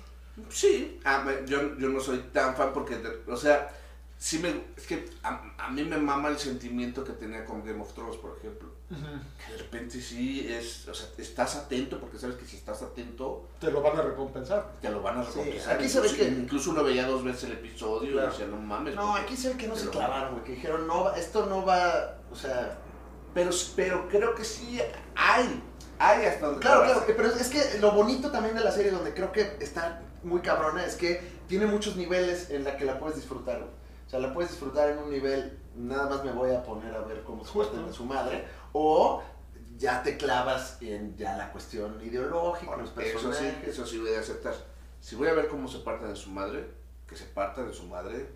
Sí, 0.49 0.99
ah, 1.05 1.25
yo, 1.45 1.77
yo 1.77 1.89
no 1.89 1.99
soy 1.99 2.19
tan 2.33 2.55
fan 2.55 2.71
porque, 2.73 2.97
de- 2.97 3.21
o 3.31 3.35
sea, 3.37 3.69
sí 4.17 4.39
me, 4.39 4.63
es 4.75 4.87
que 4.87 5.09
a, 5.23 5.41
a 5.57 5.69
mí 5.69 5.83
me 5.83 5.97
mama 5.97 6.29
el 6.29 6.37
sentimiento 6.37 7.03
que 7.03 7.13
tenía 7.13 7.45
con 7.45 7.63
Game 7.65 7.81
of 7.81 7.93
Thrones, 7.93 8.17
por 8.17 8.37
ejemplo. 8.37 8.69
Que 8.89 9.51
de 9.51 9.57
repente 9.57 9.99
sí 10.01 10.47
es, 10.49 10.87
o 10.87 10.93
sea, 10.93 11.09
estás 11.17 11.57
atento 11.57 11.99
porque 11.99 12.17
sabes 12.17 12.37
que 12.37 12.45
si 12.45 12.55
estás 12.55 12.81
atento 12.81 13.49
Te 13.59 13.69
lo 13.69 13.81
van 13.81 13.97
a 13.97 14.01
recompensar. 14.01 14.75
te 14.81 14.89
lo 14.89 15.01
van 15.01 15.17
a 15.17 15.23
Sí, 15.25 15.31
recompensar. 15.39 15.75
aquí 15.75 15.89
se 15.89 15.99
ve 15.99 16.13
que- 16.13 16.23
incluso 16.23 16.69
uno 16.71 16.83
veía 16.85 17.05
dos 17.05 17.21
veces 17.23 17.45
el 17.45 17.51
episodio 17.53 18.13
Claro. 18.13 18.27
y 18.29 18.31
decía, 18.31 18.47
no 18.47 18.55
mames. 18.57 18.95
No, 18.95 19.13
aquí 19.15 19.35
se 19.35 19.49
ve 19.49 19.57
que 19.57 19.67
no 19.67 19.75
se 19.75 19.89
clavaron, 19.89 20.33
güey. 20.35 20.43
Que 20.45 20.51
dijeron, 20.53 20.87
no, 20.87 21.03
va- 21.03 21.17
esto 21.17 21.45
no 21.47 21.65
va. 21.65 22.17
O 22.31 22.35
sea. 22.35 22.77
Pero, 23.33 23.51
pero 23.75 24.07
creo 24.07 24.33
que 24.33 24.43
sí 24.45 24.79
hay, 25.15 25.61
hay 25.99 26.25
hasta 26.25 26.45
donde 26.45 26.61
Claro, 26.61 26.83
claro. 26.85 27.03
Pero 27.05 27.27
es 27.27 27.49
que 27.49 27.79
lo 27.79 27.91
bonito 27.91 28.31
también 28.31 28.55
de 28.55 28.61
la 28.63 28.71
serie, 28.71 28.89
donde 28.91 29.13
creo 29.13 29.31
que 29.33 29.57
está 29.59 30.01
muy 30.27 30.41
cabrona, 30.41 30.85
es 30.85 30.95
que 30.95 31.21
tiene 31.47 31.65
muchos 31.65 31.95
niveles 31.95 32.49
en 32.51 32.63
la 32.63 32.77
que 32.77 32.85
la 32.85 32.99
puedes 32.99 33.15
disfrutar. 33.15 33.61
O 34.05 34.09
sea, 34.09 34.19
la 34.19 34.33
puedes 34.33 34.51
disfrutar 34.51 34.89
en 34.91 34.99
un 34.99 35.09
nivel, 35.09 35.57
nada 35.75 36.07
más 36.09 36.23
me 36.23 36.31
voy 36.31 36.51
a 36.53 36.63
poner 36.63 36.93
a 36.95 36.99
ver 37.01 37.23
cómo 37.23 37.43
se 37.45 37.57
parten 37.57 37.85
de 37.85 37.93
su 37.93 38.05
madre, 38.05 38.45
o 38.73 39.21
ya 39.77 40.01
te 40.03 40.17
clavas 40.17 40.77
en 40.81 41.15
ya 41.17 41.35
la 41.37 41.51
cuestión 41.51 41.99
ideológica, 42.03 42.67
Bueno, 42.75 42.83
los 42.83 42.91
eso 42.91 43.19
sí, 43.19 43.27
personajes. 43.27 43.67
eso 43.67 43.85
sí 43.85 43.99
voy 43.99 44.13
a 44.13 44.19
aceptar. 44.19 44.53
Si 45.01 45.15
voy 45.15 45.27
a 45.27 45.33
ver 45.33 45.47
cómo 45.47 45.67
se 45.67 45.79
parten 45.79 46.09
de 46.09 46.15
su 46.15 46.29
madre, 46.29 46.67
que 47.07 47.15
se 47.15 47.25
partan 47.25 47.67
de 47.67 47.73
su 47.73 47.83
madre, 47.85 48.27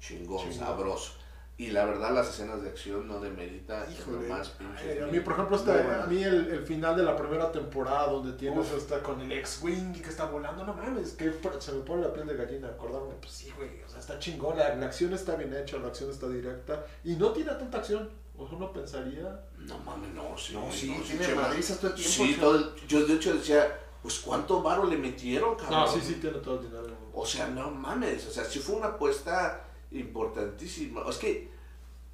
chingón, 0.00 0.38
Chingón. 0.50 0.58
sabroso. 0.58 1.12
Y 1.58 1.68
la 1.70 1.86
verdad, 1.86 2.12
las 2.12 2.28
escenas 2.28 2.62
de 2.62 2.68
acción 2.68 3.08
no 3.08 3.18
demerita 3.18 3.86
Híjole. 3.90 4.28
lo 4.28 4.34
más 4.34 4.52
a 4.60 5.06
mí, 5.06 5.20
por 5.20 5.32
ejemplo, 5.32 5.56
buena. 5.56 6.04
a 6.04 6.06
mí 6.06 6.22
el, 6.22 6.48
el 6.50 6.62
final 6.62 6.94
de 6.94 7.02
la 7.02 7.16
primera 7.16 7.50
temporada 7.50 8.08
donde 8.08 8.32
tienes 8.34 8.70
hasta 8.72 9.02
con 9.02 9.20
el 9.22 9.32
ex-wing 9.32 9.94
que 9.94 10.10
está 10.10 10.26
volando, 10.26 10.66
no 10.66 10.74
mames, 10.74 11.12
que 11.12 11.32
se 11.60 11.72
me 11.72 11.80
pone 11.80 12.02
la 12.02 12.12
piel 12.12 12.26
de 12.26 12.36
gallina 12.36 12.68
acordarme, 12.68 13.14
pues 13.20 13.32
sí, 13.32 13.50
güey, 13.56 13.82
o 13.82 13.88
sea, 13.88 14.00
está 14.00 14.18
chingón, 14.18 14.58
la, 14.58 14.74
la 14.74 14.84
acción 14.86 15.14
está 15.14 15.34
bien 15.36 15.54
hecha, 15.54 15.78
la 15.78 15.86
acción 15.88 16.10
está 16.10 16.28
directa 16.28 16.84
y 17.04 17.16
no 17.16 17.30
tiene 17.30 17.52
tanta 17.52 17.78
acción, 17.78 18.10
o 18.36 18.46
sea, 18.46 18.58
uno 18.58 18.70
pensaría, 18.74 19.40
No 19.56 19.78
mames, 19.78 20.10
no, 20.12 20.36
sí. 20.36 20.52
No, 20.52 20.70
sí, 20.70 20.94
tiene 21.06 21.24
Chema. 21.24 21.40
madrizas 21.42 21.78
todo 21.78 21.90
el 21.92 21.96
tiempo. 21.96 22.12
Sí, 22.12 22.36
todo 22.38 22.54
el- 22.56 22.86
yo 22.86 23.06
de 23.06 23.14
hecho 23.14 23.32
decía, 23.34 23.80
pues 24.02 24.18
cuánto 24.20 24.62
varo 24.62 24.84
le 24.84 24.98
metieron, 24.98 25.56
cabrón. 25.56 25.80
no, 25.80 25.88
sí, 25.88 26.00
sí, 26.02 26.14
tiene 26.20 26.38
todo 26.40 26.60
el 26.60 26.66
dinero. 26.66 26.86
O 27.14 27.24
sea, 27.24 27.46
no 27.48 27.70
mames, 27.70 28.26
o 28.26 28.30
sea, 28.30 28.44
sí 28.44 28.58
fue 28.58 28.76
una 28.76 28.88
apuesta 28.88 29.62
importantísima. 29.90 31.02
Es 31.08 31.16
que, 31.18 31.50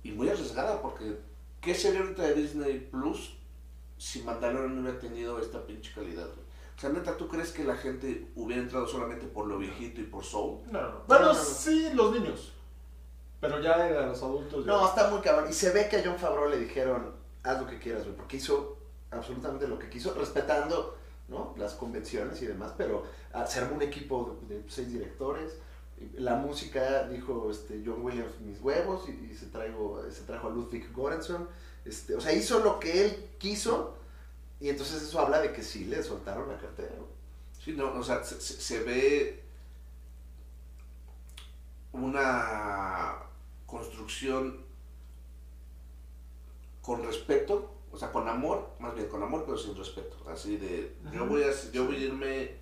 y 0.03 0.13
muy 0.13 0.29
arriesgada, 0.29 0.81
porque 0.83 1.19
¿qué 1.61 1.75
sería 1.75 2.01
ahorita 2.01 2.23
de 2.23 2.35
Disney 2.35 2.89
Plus 2.91 3.37
si 3.99 4.23
Mandalorian 4.23 4.75
no 4.75 4.83
hubiera 4.83 4.99
tenido 4.99 5.39
esta 5.39 5.65
pinche 5.67 5.93
calidad? 5.95 6.27
güey? 6.27 6.43
O 6.77 6.81
sea, 6.81 6.91
neta, 6.91 7.17
¿tú 7.17 7.29
crees 7.29 7.53
que 7.53 7.65
la 7.65 7.77
gente 7.77 8.29
hubiera 8.35 8.63
entrado 8.63 8.87
solamente 8.87 9.27
por 9.27 9.47
lo 9.47 9.59
viejito 9.59 10.01
y 10.01 10.05
por 10.05 10.25
Soul? 10.25 10.61
No, 10.71 10.81
no, 10.83 10.89
No, 10.89 11.05
bueno, 11.07 11.27
no, 11.27 11.33
no. 11.35 11.39
sí, 11.39 11.91
los 11.95 12.13
niños, 12.13 12.53
pero 13.41 13.61
ya 13.61 13.75
a 13.75 14.07
los 14.07 14.23
adultos 14.23 14.65
ya. 14.65 14.73
No, 14.73 14.87
está 14.89 15.11
muy 15.11 15.21
cabrón. 15.21 15.49
Y 15.51 15.53
se 15.53 15.71
ve 15.71 15.89
que 15.89 15.97
a 15.99 16.03
John 16.05 16.19
Favreau 16.19 16.49
le 16.49 16.59
dijeron, 16.59 17.13
haz 17.43 17.61
lo 17.61 17.67
que 17.67 17.79
quieras, 17.79 18.05
güey, 18.05 18.17
porque 18.17 18.39
hizo 18.39 18.79
absolutamente 19.11 19.69
lo 19.69 19.79
que 19.79 19.91
quiso, 19.91 20.15
respetando 20.15 20.97
¿no? 21.29 21.55
las 21.59 21.75
convenciones 21.75 22.41
y 22.43 22.47
demás, 22.47 22.73
pero 22.77 23.05
ah, 23.33 23.47
se 23.47 23.61
armó 23.61 23.77
un 23.77 23.83
equipo 23.83 24.39
de, 24.49 24.57
de 24.57 24.71
seis 24.71 24.93
directores. 24.93 25.59
La 26.19 26.37
música, 26.37 27.09
dijo 27.09 27.51
este, 27.51 27.83
John 27.85 28.03
Williams, 28.05 28.41
mis 28.41 28.61
huevos, 28.61 29.09
y, 29.09 29.31
y 29.33 29.35
se, 29.37 29.47
traigo, 29.47 30.03
se 30.11 30.23
trajo 30.23 30.49
a 30.49 30.51
Ludwig 30.51 30.93
Göransson. 30.95 31.49
Este, 31.85 32.15
o 32.15 32.21
sea, 32.21 32.33
hizo 32.33 32.61
lo 32.61 32.79
que 32.81 33.05
él 33.07 33.31
quiso, 33.39 33.97
y 34.61 34.69
entonces 34.71 35.03
eso 35.03 35.21
habla 35.21 35.41
de 35.41 35.53
que 35.53 35.63
sí 35.63 35.85
le 35.87 36.03
soltaron 36.03 36.49
la 36.49 36.59
cartera. 36.59 36.95
Sí, 37.65 37.73
no, 37.77 37.93
o 37.95 38.03
sea, 38.03 38.25
se, 38.25 38.41
se- 38.41 38.61
se 38.61 38.81
ve 38.85 39.43
una 41.93 43.19
construcción 43.67 44.65
con 46.81 47.05
respeto, 47.05 47.71
o 47.93 47.99
sea, 47.99 48.11
con 48.11 48.29
amor, 48.29 48.71
más 48.79 48.95
bien 48.95 49.09
con 49.09 49.23
amor, 49.23 49.45
pero 49.45 49.57
sin 49.57 49.77
respeto. 49.77 50.17
Así 50.29 50.57
de, 50.57 50.97
yo 51.13 51.27
voy 51.27 51.43
a, 51.43 51.51
yo 51.73 51.87
voy 51.87 51.97
a 51.97 51.99
irme, 51.99 52.57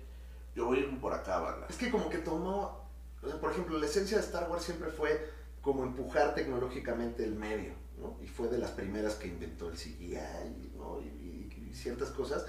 yo 0.55 0.65
voy 0.65 0.77
a 0.79 0.81
irme 0.81 0.99
por 0.99 1.13
acá, 1.13 1.39
banda. 1.39 1.67
Es 1.69 1.77
que 1.77 1.89
como 1.89 2.09
que 2.09 2.19
tomó, 2.19 2.80
sea, 3.29 3.39
por 3.39 3.51
ejemplo, 3.51 3.77
la 3.77 3.85
esencia 3.85 4.17
de 4.17 4.23
Star 4.23 4.49
Wars 4.49 4.63
siempre 4.63 4.89
fue 4.89 5.29
como 5.61 5.83
empujar 5.83 6.33
tecnológicamente 6.33 7.23
el 7.23 7.35
medio, 7.35 7.73
¿no? 7.99 8.17
Y 8.23 8.27
fue 8.27 8.47
de 8.47 8.57
las 8.57 8.71
primeras 8.71 9.15
que 9.15 9.27
inventó 9.27 9.69
el 9.69 9.77
CGI, 9.77 10.71
¿no? 10.75 10.99
Y, 11.01 11.05
y- 11.07 11.67
y 11.69 11.73
ciertas 11.73 12.09
cosas. 12.09 12.45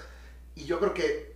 Y 0.55 0.65
yo 0.65 0.79
creo 0.79 0.93
que 0.93 1.35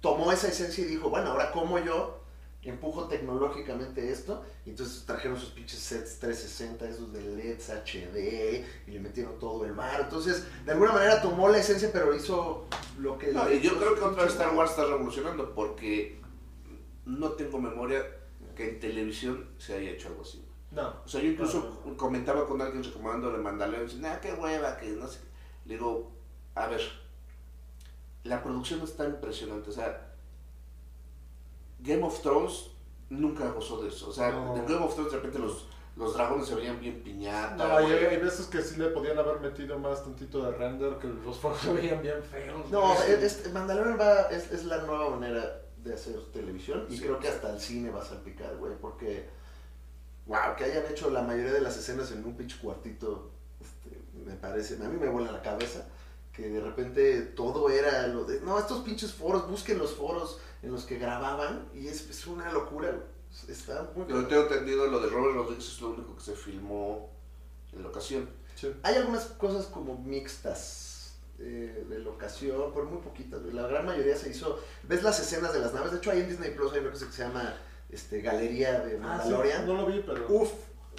tomó 0.00 0.32
esa 0.32 0.48
esencia 0.48 0.84
y 0.84 0.88
dijo, 0.88 1.10
bueno, 1.10 1.30
ahora 1.30 1.50
cómo 1.52 1.78
yo 1.78 2.20
empujo 2.62 3.08
tecnológicamente 3.08 4.10
esto. 4.10 4.42
Y 4.64 4.70
entonces 4.70 5.04
trajeron 5.04 5.38
sus 5.38 5.50
pinches 5.50 5.78
sets 5.80 6.18
360, 6.18 6.88
esos 6.88 7.12
de 7.12 7.20
LEDs 7.20 7.68
HD, 7.70 8.64
y 8.86 8.90
le 8.92 9.00
metieron 9.00 9.38
todo 9.38 9.66
el 9.66 9.74
mar. 9.74 10.00
Entonces, 10.02 10.44
de 10.64 10.72
alguna 10.72 10.92
manera 10.92 11.20
tomó 11.20 11.48
la 11.50 11.58
esencia, 11.58 11.90
pero 11.92 12.14
hizo 12.14 12.66
lo 12.98 13.18
que... 13.18 13.32
No, 13.32 13.50
y 13.52 13.60
yo 13.60 13.76
creo 13.78 13.94
que 13.94 14.00
otra 14.00 14.24
vez 14.24 14.32
Star 14.32 14.54
Wars 14.54 14.70
está 14.70 14.86
revolucionando 14.86 15.54
porque 15.54 16.18
no 17.04 17.32
tengo 17.32 17.58
memoria 17.58 18.02
que 18.54 18.70
en 18.70 18.80
televisión 18.80 19.48
se 19.58 19.74
haya 19.74 19.90
hecho 19.90 20.08
algo 20.08 20.22
así. 20.22 20.44
No. 20.70 20.92
O 21.04 21.08
sea, 21.08 21.20
yo 21.20 21.28
incluso 21.30 21.80
No, 21.84 21.90
no, 21.92 21.96
comentaba 21.96 22.46
con 22.46 22.60
alguien 22.60 22.82
recomendando 22.82 23.30
le 23.32 23.38
Mandalorian 23.38 23.86
dice, 23.86 23.98
nah, 23.98 24.16
qué 24.20 24.32
hueva, 24.32 24.76
que 24.76 24.86
no 24.88 25.06
sé 25.06 25.20
qué". 25.20 25.68
Le 25.68 25.74
digo, 25.74 26.10
a 26.54 26.66
ver, 26.66 26.80
la 28.24 28.42
producción 28.42 28.80
está 28.82 29.04
impresionante. 29.06 29.70
O 29.70 29.72
sea, 29.72 30.12
Game 31.80 32.02
of 32.02 32.20
Thrones 32.22 32.70
nunca 33.10 33.50
gozó 33.50 33.82
de 33.82 33.88
eso. 33.88 34.08
O 34.08 34.12
sea, 34.12 34.30
No. 34.30 34.56
en 34.56 34.66
Game 34.66 34.84
of 34.84 34.94
Thrones 34.94 35.12
de 35.12 35.18
repente 35.18 35.38
los, 35.38 35.68
los 35.96 36.14
dragones 36.14 36.46
se 36.48 36.54
veían 36.54 36.80
bien 36.80 37.02
piñata. 37.02 37.54
No, 37.56 37.76
hay, 37.76 37.92
hay 37.92 38.16
veces 38.18 38.46
que 38.46 38.62
sí 38.62 38.76
le 38.80 38.88
podían 38.88 39.18
haber 39.18 39.40
metido 39.40 39.78
más 39.78 40.02
tantito 40.02 40.42
de 40.42 40.52
render, 40.56 40.98
que 40.98 41.06
los 41.08 41.36
fuegos 41.40 41.60
se 41.60 41.72
veían 41.72 42.02
bien 42.02 42.22
feos. 42.22 42.70
No, 42.70 42.94
es, 42.94 43.22
es- 43.44 43.52
Mandalorian 43.52 43.98
va, 44.00 44.22
es, 44.30 44.50
es 44.50 44.64
la 44.64 44.78
nueva 44.78 45.10
manera 45.10 45.60
de 45.84 45.94
hacer 45.94 46.18
televisión 46.32 46.86
y 46.88 46.96
Sí. 46.96 47.02
creo 47.02 47.18
que 47.20 47.28
hasta 47.28 47.50
el 47.52 47.60
cine 47.60 47.90
va 47.90 48.00
a 48.02 48.04
salpicar, 48.04 48.56
güey, 48.56 48.74
porque, 48.80 49.28
wow, 50.26 50.56
que 50.56 50.64
hayan 50.64 50.90
hecho 50.90 51.10
la 51.10 51.22
mayoría 51.22 51.52
de 51.52 51.60
las 51.60 51.76
escenas 51.76 52.10
en 52.12 52.24
un 52.24 52.36
pinche 52.36 52.56
cuartito, 52.60 53.30
este, 53.60 54.00
me 54.24 54.34
parece, 54.34 54.74
a 54.82 54.88
mí 54.88 54.96
me 54.98 55.08
vuela 55.08 55.30
la 55.30 55.42
cabeza, 55.42 55.86
que 56.32 56.48
de 56.48 56.60
repente 56.60 57.20
todo 57.22 57.68
era 57.70 58.06
lo 58.08 58.24
de, 58.24 58.40
no, 58.40 58.58
estos 58.58 58.82
pinches 58.82 59.12
foros, 59.12 59.48
busquen 59.48 59.78
los 59.78 59.92
foros 59.94 60.38
en 60.62 60.72
los 60.72 60.84
que 60.84 60.98
grababan 60.98 61.68
y 61.74 61.86
es, 61.88 62.08
es 62.08 62.26
una 62.26 62.50
locura, 62.52 62.90
güey. 62.90 63.14
Está 63.48 63.90
muy... 63.96 64.06
Yo 64.06 64.26
tengo 64.26 64.42
entendido 64.42 64.86
lo 64.86 65.00
de 65.00 65.08
Robert 65.10 65.34
Rodriguez 65.34 65.66
es 65.66 65.80
lo 65.80 65.90
único 65.90 66.14
que 66.16 66.22
se 66.22 66.34
filmó 66.36 67.10
en 67.72 67.82
la 67.82 67.88
ocasión. 67.88 68.28
Sí. 68.54 68.72
Hay 68.84 68.94
algunas 68.94 69.24
cosas 69.24 69.66
como 69.66 69.98
mixtas 69.98 70.83
eh, 71.38 71.84
de 71.88 71.98
locación, 71.98 72.72
pero 72.72 72.86
muy 72.86 73.00
poquitas. 73.02 73.42
La 73.52 73.66
gran 73.66 73.86
mayoría 73.86 74.16
se 74.16 74.30
hizo. 74.30 74.58
¿Ves 74.84 75.02
las 75.02 75.18
escenas 75.20 75.52
de 75.52 75.60
las 75.60 75.74
naves? 75.74 75.92
De 75.92 75.98
hecho, 75.98 76.10
hay 76.10 76.20
en 76.20 76.28
Disney 76.28 76.50
Plus 76.52 76.72
hay 76.72 76.80
una 76.80 76.90
cosa 76.92 77.06
que 77.06 77.12
se 77.12 77.22
llama 77.22 77.54
este, 77.90 78.20
Galería 78.20 78.80
de 78.80 78.92
Ah, 79.02 79.20
sí, 79.22 79.30
Mandalorian. 79.30 79.66
no 79.66 79.74
lo 79.74 79.86
vi, 79.86 80.02
pero. 80.06 80.26
Uf, 80.28 80.52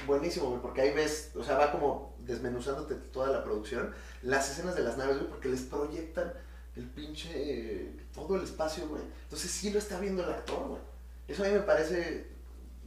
buenísimo, 0.06 0.50
güey, 0.50 0.62
porque 0.62 0.82
ahí 0.82 0.94
ves, 0.94 1.32
o 1.36 1.44
sea, 1.44 1.58
va 1.58 1.72
como 1.72 2.16
desmenuzándote 2.20 2.96
toda 2.96 3.30
la 3.30 3.44
producción. 3.44 3.94
Las 4.22 4.50
escenas 4.52 4.76
de 4.76 4.84
las 4.84 4.98
naves, 4.98 5.18
güey, 5.18 5.30
porque 5.30 5.50
les 5.50 5.62
proyectan 5.62 6.34
el 6.76 6.90
pinche. 6.90 7.30
eh, 7.34 7.96
todo 8.14 8.36
el 8.36 8.44
espacio, 8.44 8.88
güey. 8.88 9.02
Entonces 9.24 9.52
sí 9.52 9.72
lo 9.72 9.80
está 9.80 10.00
viendo 10.00 10.24
el 10.24 10.30
actor, 10.30 10.68
güey. 10.68 10.82
Eso 11.28 11.44
a 11.44 11.48
mí 11.48 11.54
me 11.54 11.60
parece 11.62 12.28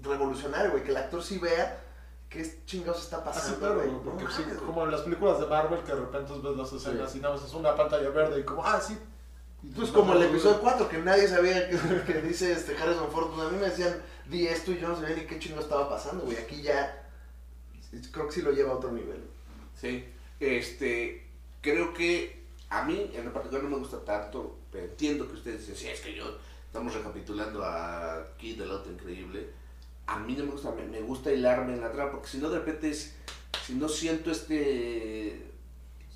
revolucionario, 0.02 0.70
güey, 0.70 0.84
que 0.84 0.90
el 0.90 0.96
actor 0.96 1.22
sí 1.22 1.38
vea 1.38 1.84
qué 2.28 2.60
chingados 2.66 3.02
está 3.02 3.24
pasando, 3.24 3.56
Ah, 3.56 3.58
claro, 3.60 3.74
güey. 3.76 3.88
güey, 3.88 4.02
porque 4.02 4.24
No 4.24 4.30
sí, 4.30 4.42
como 4.66 4.84
en 4.84 4.90
las 4.92 5.00
películas 5.02 5.40
de 5.40 5.46
Marvel 5.46 5.80
que 5.80 5.92
de 5.94 6.00
repente 6.00 6.32
ves 6.42 6.56
las 6.56 6.72
escenas 6.72 7.14
y 7.16 7.20
nada 7.20 7.34
más 7.34 7.44
es 7.44 7.54
una 7.54 7.74
pantalla 7.74 8.10
verde 8.10 8.40
y 8.40 8.44
como, 8.44 8.64
ah, 8.64 8.80
sí. 8.80 8.98
Y 9.62 9.68
Pues 9.70 9.90
como 9.90 10.12
el 10.14 10.22
episodio 10.22 10.60
4, 10.60 10.88
que 10.88 10.98
nadie 10.98 11.26
sabía 11.26 11.68
que, 11.68 11.76
que 12.12 12.20
dice 12.22 12.52
este 12.52 12.76
Harrison 12.76 13.10
Ford, 13.10 13.30
pues 13.34 13.48
a 13.48 13.50
mí 13.50 13.58
me 13.58 13.68
decían, 13.70 14.00
di 14.26 14.46
esto 14.46 14.72
y 14.72 14.78
yo 14.78 14.88
no 14.88 14.96
sabía 14.96 15.16
ni 15.16 15.22
qué 15.26 15.38
chingo 15.38 15.60
estaba 15.60 15.88
pasando, 15.88 16.24
güey. 16.24 16.36
Aquí 16.36 16.62
ya, 16.62 17.08
creo 18.12 18.26
que 18.26 18.32
sí 18.32 18.42
lo 18.42 18.52
lleva 18.52 18.72
a 18.72 18.76
otro 18.76 18.92
nivel. 18.92 19.24
Sí, 19.74 20.04
este, 20.38 21.26
creo 21.60 21.92
que 21.94 22.44
a 22.70 22.84
mí 22.84 23.10
en 23.14 23.24
lo 23.24 23.32
particular 23.32 23.64
no 23.64 23.70
me 23.70 23.78
gusta 23.78 24.04
tanto, 24.04 24.58
pero 24.70 24.84
entiendo 24.84 25.26
que 25.26 25.34
ustedes 25.34 25.60
dicen, 25.60 25.76
sí, 25.76 25.88
es 25.88 26.00
que 26.02 26.14
yo 26.14 26.24
estamos 26.66 26.94
recapitulando 26.94 27.64
a 27.64 28.24
Kid 28.36 28.58
del 28.60 28.70
Auto 28.70 28.90
Increíble. 28.90 29.50
A 30.08 30.18
mí 30.18 30.34
no 30.34 30.44
me 30.44 30.50
gusta, 30.52 30.72
me, 30.72 30.84
me 30.84 31.00
gusta 31.02 31.30
hilarme 31.32 31.74
en 31.74 31.80
la 31.82 31.92
trama, 31.92 32.12
porque 32.12 32.28
si 32.28 32.38
no 32.38 32.48
de 32.50 32.58
repente 32.58 32.90
es, 32.90 33.14
si 33.64 33.74
no 33.74 33.88
siento 33.88 34.30
este... 34.30 35.44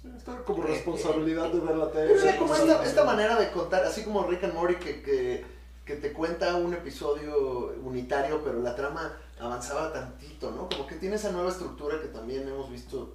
Sí, 0.01 0.09
está 0.17 0.37
como 0.45 0.63
responsabilidad 0.65 1.53
de 1.53 1.61
ver 1.61 1.77
la 1.77 1.91
tele. 1.93 2.15
Era 2.15 2.37
como 2.39 2.55
esta, 2.55 2.83
Sí. 2.83 2.89
esta 2.89 3.05
manera 3.05 3.37
de 3.39 3.53
contar, 3.53 3.85
así 3.85 4.03
como 4.03 4.25
Rick 4.27 4.45
and 4.45 4.55
Morty 4.55 4.77
que, 4.77 5.03
que, 5.03 5.45
que 5.85 5.97
te 5.97 6.13
cuenta 6.13 6.57
un 6.57 6.73
episodio 6.75 7.75
unitario, 7.85 8.43
pero 8.43 8.61
la 8.61 8.75
trama 8.75 9.17
avanzaba 9.39 9.93
tantito, 9.93 10.51
¿no? 10.51 10.69
Como 10.69 10.87
que 10.87 10.97
tiene 10.97 11.17
esa 11.17 11.31
nueva 11.31 11.51
estructura 11.51 12.01
que 12.01 12.09
también 12.09 12.49
hemos 12.49 12.71
visto. 12.71 13.15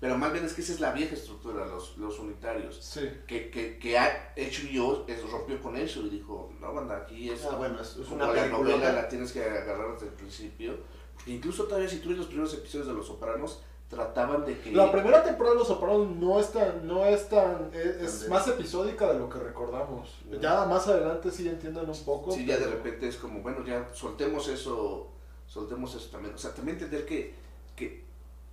Pero 0.00 0.18
más 0.18 0.32
bien 0.32 0.44
es 0.44 0.52
que 0.52 0.60
esa 0.60 0.72
es 0.74 0.80
la 0.80 0.92
vieja 0.92 1.14
estructura, 1.14 1.64
los, 1.66 1.96
los 1.96 2.18
unitarios. 2.18 2.78
Sí. 2.82 3.08
Que, 3.26 3.50
que, 3.50 3.78
que 3.78 3.98
ha 3.98 4.34
HBO 4.36 5.04
es, 5.08 5.22
rompió 5.30 5.60
con 5.62 5.76
eso 5.76 6.00
y 6.02 6.10
dijo, 6.10 6.52
no, 6.60 6.74
banda, 6.74 6.98
aquí 6.98 7.30
es... 7.30 7.44
Ah, 7.44 7.56
bueno, 7.56 7.80
es, 7.80 7.96
es 7.96 8.08
una 8.10 8.30
la 8.32 8.48
novela 8.48 8.92
la 8.92 9.08
tienes 9.08 9.32
que 9.32 9.42
agarrar 9.42 9.94
desde 9.94 10.08
el 10.08 10.12
principio. 10.12 10.78
Porque 11.14 11.30
incluso 11.32 11.64
todavía 11.64 11.88
si 11.88 12.00
tú 12.00 12.10
ves 12.10 12.18
los 12.18 12.26
primeros 12.26 12.52
episodios 12.52 12.88
de 12.88 12.92
Los 12.92 13.06
Sopranos, 13.06 13.62
trataban 13.88 14.44
de 14.44 14.58
que... 14.58 14.72
La 14.72 14.90
primera 14.92 15.22
temporada 15.22 15.54
de 15.54 15.58
Los 15.60 15.68
Sopranos 15.68 16.08
no 16.16 16.38
es 16.38 16.50
tan, 16.50 16.86
no 16.86 17.06
es 17.06 17.28
tan, 17.28 17.70
es, 17.72 17.86
es 17.86 18.20
Tan 18.22 18.30
más 18.30 18.48
episódica 18.48 19.10
de 19.12 19.18
lo 19.18 19.28
que 19.30 19.38
recordamos. 19.38 20.10
Ya 20.40 20.66
más 20.66 20.86
adelante 20.88 21.30
sí 21.30 21.48
entienden 21.48 21.88
un 21.88 22.04
poco. 22.04 22.32
Sí, 22.32 22.44
ya 22.44 22.56
de 22.58 22.64
pero- 22.64 22.76
repente 22.76 23.08
es 23.08 23.16
como, 23.16 23.40
bueno, 23.40 23.64
ya 23.64 23.88
soltemos 23.94 24.48
eso, 24.48 25.08
soltemos 25.46 25.94
eso 25.94 26.10
también. 26.10 26.34
O 26.34 26.38
sea, 26.38 26.52
también 26.52 26.76
entender 26.76 27.06
que, 27.06 27.34
que, 27.76 28.03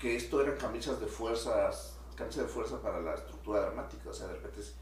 que 0.01 0.15
esto 0.15 0.41
eran 0.41 0.57
camisas 0.57 0.99
de 0.99 1.05
fuerzas, 1.05 1.99
camisas 2.15 2.43
de 2.43 2.49
fuerza 2.49 2.81
para 2.81 2.99
la 2.99 3.13
estructura 3.13 3.61
dramática. 3.61 4.09
O 4.09 4.13
sea, 4.13 4.27
de 4.27 4.33
repente 4.33 4.61
es, 4.61 4.75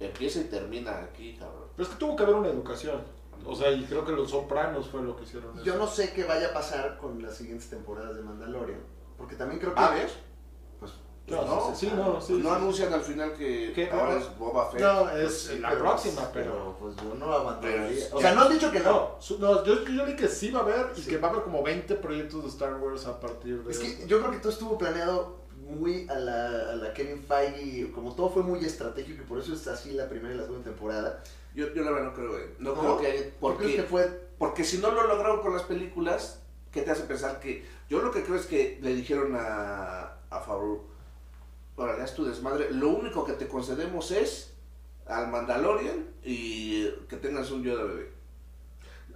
empieza 0.00 0.40
y 0.40 0.44
termina 0.44 0.98
aquí, 0.98 1.36
cabrón. 1.36 1.68
Pero 1.76 1.88
es 1.88 1.94
que 1.94 2.00
tuvo 2.00 2.16
que 2.16 2.24
haber 2.24 2.34
una 2.34 2.48
educación. 2.48 3.02
O 3.44 3.54
sea, 3.54 3.70
y 3.70 3.84
creo 3.84 4.04
que 4.04 4.12
Los 4.12 4.30
Sopranos 4.30 4.88
fue 4.88 5.02
lo 5.02 5.16
que 5.16 5.22
hicieron. 5.22 5.54
Yo 5.62 5.74
eso. 5.74 5.78
no 5.78 5.86
sé 5.86 6.12
qué 6.12 6.24
vaya 6.24 6.48
a 6.48 6.52
pasar 6.52 6.98
con 6.98 7.22
las 7.22 7.36
siguientes 7.36 7.70
temporadas 7.70 8.16
de 8.16 8.22
Mandalorian, 8.22 8.80
porque 9.16 9.36
también 9.36 9.60
creo 9.60 9.74
que... 9.74 9.80
Ah, 9.80 9.90
¿ves? 9.90 10.12
No, 11.28 11.44
no, 11.44 11.74
sí, 11.74 11.90
no, 11.94 12.20
sí. 12.20 12.34
no 12.34 12.50
sí. 12.50 12.54
anuncian 12.54 12.92
al 12.92 13.00
final 13.02 13.32
que 13.32 13.72
¿Qué? 13.74 13.90
ahora 13.90 14.16
es 14.16 14.38
Boba 14.38 14.70
Fett. 14.70 14.80
No, 14.80 15.10
Pues 15.10 15.50
es 15.50 15.60
la 15.60 15.70
pero- 15.70 15.80
próxima, 15.82 16.30
pero... 16.32 16.76
pues 16.78 16.94
yo 16.96 17.14
no 17.14 17.32
abandonaría. 17.32 18.06
O 18.12 18.20
sea, 18.20 18.32
no 18.34 18.42
has 18.42 18.50
dicho 18.50 18.70
que 18.70 18.78
no. 18.80 19.16
No, 19.40 19.64
yo, 19.64 19.84
yo 19.84 20.04
leí 20.06 20.14
que 20.14 20.28
sí 20.28 20.50
va 20.52 20.60
a 20.60 20.62
haber 20.62 20.86
y 20.96 21.02
que 21.02 21.18
va 21.18 21.28
a 21.28 21.30
haber 21.32 21.42
como 21.42 21.62
20 21.64 21.96
proyectos 21.96 22.42
de 22.44 22.48
Star 22.50 22.74
Wars 22.80 23.06
a 23.06 23.18
partir 23.18 23.62
de 23.64 23.72
Es 23.72 23.78
que 23.78 23.86
esto. 23.88 24.06
yo 24.06 24.20
creo 24.20 24.30
que 24.30 24.38
todo 24.38 24.52
estuvo 24.52 24.78
planeado 24.78 25.44
muy 25.56 26.06
a 26.08 26.14
la, 26.14 26.46
a 26.70 26.76
la 26.76 26.94
Kevin 26.94 27.20
Feige, 27.24 27.90
como 27.90 28.14
todo 28.14 28.28
fue 28.30 28.44
muy 28.44 28.64
estratégico 28.64 29.22
y 29.22 29.26
por 29.26 29.40
eso 29.40 29.52
es 29.52 29.66
así 29.66 29.94
la 29.94 30.08
primera 30.08 30.32
y 30.32 30.36
la 30.38 30.44
segunda 30.44 30.64
temporada. 30.64 31.24
Yo, 31.56 31.72
yo 31.74 31.82
la 31.82 31.90
verdad 31.90 32.06
no 32.10 32.14
creo, 32.14 32.38
eh. 32.38 32.54
No, 32.60 32.74
¿No? 32.74 32.80
creo 32.80 32.98
que 33.00 33.06
haya... 33.08 33.22
¿Por 33.40 33.54
Porque, 33.56 33.74
que 33.74 33.82
fue? 33.82 34.26
porque 34.38 34.62
si 34.62 34.78
no 34.78 34.92
lo 34.92 35.08
lograron 35.08 35.40
con 35.40 35.52
las 35.54 35.62
películas, 35.64 36.40
¿qué 36.70 36.82
te 36.82 36.92
hace 36.92 37.02
pensar 37.02 37.40
que... 37.40 37.66
Yo 37.88 38.00
lo 38.00 38.12
que 38.12 38.22
creo 38.22 38.36
es 38.36 38.46
que 38.46 38.78
le 38.80 38.94
dijeron 38.94 39.34
a, 39.34 40.18
a 40.30 40.40
Favreau, 40.40 40.82
órale, 41.76 42.02
haz 42.02 42.14
tu 42.14 42.24
desmadre, 42.24 42.70
lo 42.70 42.88
único 42.90 43.24
que 43.24 43.34
te 43.34 43.46
concedemos 43.48 44.10
es 44.10 44.54
al 45.06 45.28
Mandalorian 45.28 46.06
y 46.24 46.88
que 47.08 47.16
tengas 47.16 47.50
un 47.50 47.62
Yoda 47.62 47.84
bebé. 47.84 48.16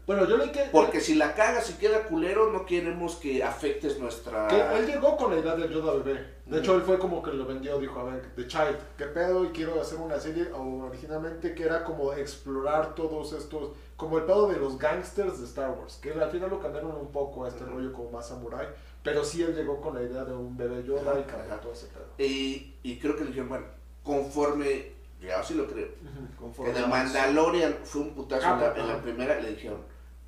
Bueno, 0.06 0.24
yo 0.26 0.38
leí 0.38 0.50
que... 0.50 0.64
Porque 0.72 1.00
si 1.00 1.14
la 1.14 1.34
cagas 1.34 1.70
y 1.70 1.74
queda 1.74 2.04
culero, 2.04 2.50
no 2.50 2.66
queremos 2.66 3.14
que 3.16 3.44
afectes 3.44 3.98
nuestra... 4.00 4.48
Que 4.48 4.60
él 4.78 4.86
llegó 4.86 5.16
con 5.16 5.32
la 5.32 5.40
idea 5.40 5.54
del 5.54 5.70
Yoda 5.70 5.92
bebé. 5.94 6.40
De 6.46 6.56
Mm. 6.56 6.58
hecho, 6.58 6.74
él 6.74 6.82
fue 6.82 6.98
como 6.98 7.22
que 7.22 7.30
lo 7.32 7.46
vendió, 7.46 7.78
dijo, 7.78 8.00
a 8.00 8.04
ver, 8.04 8.34
The 8.34 8.48
Child, 8.48 8.76
¿qué 8.98 9.04
pedo? 9.06 9.44
Y 9.44 9.50
quiero 9.50 9.80
hacer 9.80 9.98
una 9.98 10.18
serie 10.18 10.48
originalmente 10.52 11.54
que 11.54 11.62
era 11.62 11.84
como 11.84 12.12
explorar 12.12 12.96
todos 12.96 13.32
estos, 13.34 13.70
como 13.96 14.18
el 14.18 14.24
pedo 14.24 14.48
de 14.48 14.56
los 14.58 14.76
gangsters 14.76 15.38
de 15.38 15.44
Star 15.46 15.70
Wars, 15.70 15.98
que 16.02 16.10
al 16.12 16.30
final 16.30 16.50
lo 16.50 16.58
cambiaron 16.60 16.96
un 16.96 17.12
poco 17.12 17.44
a 17.44 17.48
este 17.48 17.64
rollo 17.64 17.92
como 17.92 18.10
más 18.10 18.26
samurai, 18.28 18.66
pero 19.02 19.24
sí 19.24 19.42
él 19.42 19.54
llegó 19.54 19.80
con 19.80 19.94
la 19.94 20.02
idea 20.02 20.24
de 20.24 20.32
un 20.34 20.56
bebé 20.56 20.82
Yoda 20.84 21.14
y 21.18 21.22
ajá. 21.30 21.60
todo 21.60 21.72
ese 21.72 21.86
pedo. 21.86 22.06
Y, 22.18 22.74
y 22.82 22.98
creo 22.98 23.14
que 23.16 23.22
le 23.22 23.28
dijeron, 23.28 23.48
bueno, 23.48 23.66
conforme... 24.02 24.98
Ya 25.20 25.42
sí 25.42 25.52
lo 25.52 25.66
creo. 25.66 25.86
Que 25.88 26.36
Conforme 26.38 26.72
de 26.72 26.78
avanzó. 26.78 26.96
Mandalorian 27.14 27.76
fue 27.84 28.00
un 28.00 28.14
putazo 28.14 28.46
Ah, 28.46 28.54
en, 28.54 28.60
la, 28.60 28.76
en 28.80 28.88
la 28.88 29.02
primera, 29.02 29.38
le 29.38 29.50
dijeron, 29.50 29.82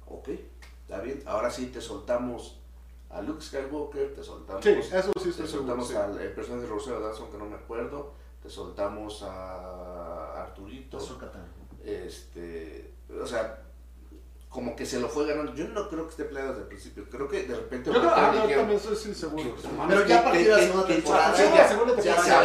ok, 0.06 0.28
está 0.82 1.00
bien, 1.00 1.22
ahora 1.24 1.48
sí 1.50 1.68
te 1.68 1.80
soltamos 1.80 2.58
a 3.08 3.22
Luke 3.22 3.40
Skywalker, 3.42 4.14
te 4.14 4.22
soltamos, 4.22 4.62
Sí, 4.62 4.68
eso 4.70 5.12
sí 5.18 5.30
te 5.30 5.32
seguro. 5.32 5.46
soltamos 5.46 5.88
sí. 5.88 5.94
al 5.94 6.18
el 6.20 6.32
personaje 6.32 6.64
de 6.64 6.68
Rosario 6.68 7.00
Dawson 7.00 7.30
que 7.30 7.38
no 7.38 7.46
me 7.46 7.56
acuerdo, 7.56 8.12
te 8.42 8.50
soltamos 8.50 9.22
a 9.22 10.42
Arturito, 10.42 10.98
Tano. 10.98 11.44
este, 11.84 12.92
o 13.18 13.26
sea, 13.26 13.62
como 14.52 14.76
que 14.76 14.84
se 14.84 15.00
lo 15.00 15.08
fue 15.08 15.26
ganando. 15.26 15.54
Yo 15.54 15.66
no 15.68 15.88
creo 15.88 16.04
que 16.04 16.10
esté 16.10 16.24
planeado 16.24 16.50
desde 16.52 16.62
el 16.64 16.68
principio. 16.68 17.06
Creo 17.10 17.26
que 17.26 17.44
de 17.44 17.54
repente. 17.56 17.90
Yo 17.90 17.98
creo, 17.98 18.10
ah, 18.14 18.32
también 18.54 18.78
soy 18.78 18.94
sí, 18.96 19.14
seguro. 19.14 19.56
Pero 19.88 20.06
ya 20.06 20.18
a 20.20 20.24
partir 20.24 20.44
de 20.44 20.50
la 20.50 20.58
segunda 20.58 20.86
temporada. 20.86 21.34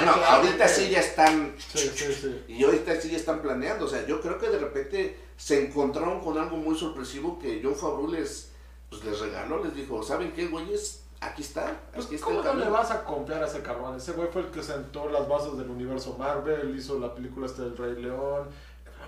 "Ah, 0.05 0.35
ahorita 0.37 0.67
sí 0.67 0.89
ya 0.89 0.99
están. 1.01 1.53
Sí, 1.57 1.91
sí, 1.93 2.13
sí. 2.13 2.43
Y 2.47 2.63
ahorita 2.63 2.99
sí 3.01 3.09
ya 3.09 3.17
están 3.17 3.41
planeando. 3.41 3.85
O 3.85 3.87
sea, 3.89 4.05
yo 4.05 4.21
creo 4.21 4.39
que 4.39 4.49
de 4.49 4.57
repente 4.57 5.19
se 5.35 5.65
encontraron 5.65 6.21
con 6.21 6.37
algo 6.37 6.57
muy 6.57 6.77
sorpresivo 6.77 7.37
que 7.39 7.59
John 7.63 7.75
Favreau 7.75 8.07
les, 8.09 8.51
pues, 8.89 9.03
les 9.03 9.19
regaló. 9.19 9.63
Les 9.63 9.75
dijo: 9.75 10.01
¿Saben 10.01 10.31
qué, 10.31 10.47
güeyes? 10.47 11.01
Aquí 11.19 11.41
está. 11.41 11.77
Pues, 11.93 12.05
Aquí 12.05 12.15
está 12.15 12.27
¿cómo 12.27 12.39
el 12.39 12.45
no 12.45 12.53
le 12.53 12.59
camino". 12.61 12.77
vas 12.77 12.91
a 12.91 13.03
confiar 13.03 13.43
a 13.43 13.47
ese 13.47 13.61
cabrón? 13.61 13.97
Ese 13.97 14.11
güey 14.13 14.29
fue 14.31 14.43
el 14.43 14.47
que 14.49 14.63
sentó 14.63 15.09
las 15.09 15.27
bases 15.27 15.57
del 15.57 15.69
universo 15.69 16.15
Marvel, 16.17 16.73
hizo 16.77 16.99
la 16.99 17.13
película 17.13 17.47
esta 17.47 17.63
del 17.63 17.75
Rey 17.75 18.01
León. 18.01 18.47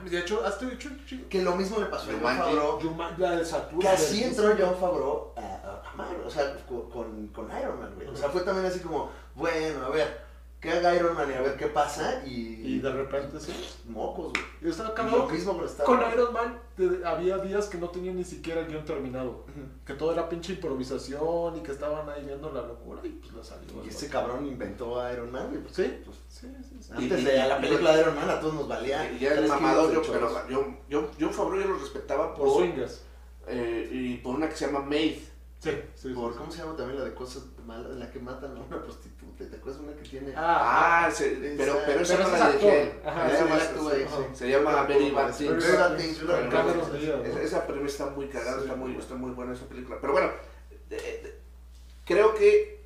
De 0.05 0.19
hecho, 0.19 0.45
hasta 0.45 0.71
hecho. 0.71 0.89
Que 1.29 1.41
lo 1.41 1.55
mismo 1.55 1.79
le 1.79 1.85
pasó 1.87 2.09
a 2.11 2.13
John. 2.13 2.37
Favreau. 2.37 2.79
Jumanji, 2.79 3.21
la 3.21 3.31
de 3.37 3.45
Saturno. 3.45 3.79
Que 3.79 3.87
así 3.87 4.23
entró 4.23 4.49
John 4.57 4.75
Favreau 4.79 5.33
a, 5.35 5.39
a, 5.41 5.89
a 5.91 5.95
Marvel, 5.95 6.21
o 6.25 6.29
sea, 6.29 6.55
con, 6.65 6.89
con, 6.89 7.49
Iron 7.59 7.79
Man, 7.79 7.91
güey. 7.95 8.07
O 8.07 8.15
sea, 8.15 8.29
fue 8.29 8.41
también 8.41 8.65
así 8.65 8.79
como, 8.79 9.09
bueno, 9.35 9.85
a 9.85 9.89
ver, 9.89 10.29
que 10.59 10.69
haga 10.71 10.93
Iron 10.93 11.15
Man 11.15 11.29
y 11.31 11.33
a 11.35 11.41
ver 11.41 11.55
qué 11.55 11.67
pasa 11.67 12.21
y... 12.25 12.49
Y 12.65 12.79
de 12.79 12.91
repente, 12.91 13.39
sí. 13.39 13.53
Mocos, 13.87 14.33
güey. 14.33 14.43
Y 14.61 14.69
estaba 14.69 14.93
Lo 15.09 15.27
mismo 15.27 15.55
con 15.55 15.65
Star 15.65 15.85
con 15.85 15.99
Wars. 15.99 16.13
Iron 16.13 16.33
Man 16.33 16.59
te- 16.75 17.05
había 17.05 17.37
días 17.37 17.67
que 17.67 17.77
no 17.77 17.89
tenían 17.89 18.17
ni 18.17 18.25
siquiera 18.25 18.61
el 18.61 18.67
guion 18.67 18.83
terminado. 18.83 19.45
Que 19.85 19.93
todo 19.93 20.11
era 20.11 20.27
pinche 20.27 20.53
improvisación 20.53 21.57
y 21.57 21.61
que 21.61 21.71
estaban 21.71 22.09
ahí 22.09 22.25
viendo 22.25 22.51
la 22.51 22.61
locura 22.61 22.99
y 23.05 23.09
pues 23.09 23.33
la 23.33 23.43
salió. 23.43 23.83
Y 23.85 23.87
ese 23.87 24.09
cabrón 24.09 24.45
inventó 24.45 24.99
a 24.99 25.13
Iron 25.13 25.31
Man, 25.31 25.47
güey. 25.49 25.61
pues, 25.63 25.75
¿Sí? 25.75 26.01
pues, 26.03 26.17
Sí, 26.39 26.47
sí, 26.63 26.77
sí. 26.79 26.91
antes 26.95 27.19
Y- 27.21 27.23
de 27.25 27.33
y- 27.33 27.37
la 27.37 27.57
y- 27.57 27.61
película 27.61 27.95
de 27.95 28.01
Iron 28.01 28.15
Man 28.15 28.29
a 28.29 28.39
todos 28.39 28.53
nos 28.53 28.67
valía. 28.67 29.11
Y 29.11 29.19
ya 29.19 29.33
el 29.33 29.47
mamador, 29.47 29.91
yo, 29.93 30.01
pero 30.11 30.47
yo, 30.87 31.11
yo, 31.17 31.29
Favreau 31.31 31.61
yo 31.61 31.67
lo 31.73 31.79
respetaba 31.79 32.33
Por 32.33 32.47
por, 32.47 32.63
eh, 33.47 33.89
y 33.91 34.17
por 34.17 34.35
una 34.35 34.47
que 34.47 34.55
se 34.55 34.65
llama 34.67 34.81
Maid. 34.81 35.17
Sí, 35.61 35.71
sí, 35.95 36.13
Por, 36.13 36.31
sí. 36.31 36.37
¿Cómo 36.37 36.49
se 36.49 36.59
llama 36.59 36.77
también 36.77 36.99
la 36.99 37.05
de 37.05 37.13
cosas 37.13 37.43
malas? 37.65 37.91
La 37.97 38.09
que 38.09 38.19
matan 38.19 38.55
a 38.55 38.61
una 38.61 38.81
prostituta. 38.81 39.43
¿Te 39.49 39.57
acuerdas 39.57 39.81
una 39.81 39.93
que 39.93 40.07
tiene...? 40.07 40.33
Ah, 40.35 41.05
Ah, 41.07 41.11
se- 41.11 41.33
esa- 41.33 41.57
pero, 41.57 41.77
pero 41.85 41.99
esa 41.99 42.15
pero 42.15 42.29
no 42.29 42.35
ese 42.35 42.39
la 42.43 42.49
actor. 42.49 43.01
Ajá, 43.05 43.31
Esa 43.33 43.55
actúa 43.55 43.91
ahí, 43.91 44.05
sí. 44.09 44.23
Se 44.35 44.49
llama 44.49 44.83
Very 44.83 45.11
Bad 45.11 45.35
Things. 45.35 45.65
Yo. 47.01 47.23
Esa, 47.25 47.41
esa 47.41 47.67
premisa 47.67 48.03
está 48.05 48.15
muy 48.15 48.27
cagada, 48.29 48.57
Sí, 48.59 48.63
está, 48.63 48.75
muy, 48.77 48.95
está 48.95 49.15
muy 49.15 49.31
buena 49.31 49.51
esa 49.53 49.65
película. 49.65 49.97
Pero 49.99 50.13
bueno, 50.13 50.29
creo 52.05 52.33
que 52.35 52.78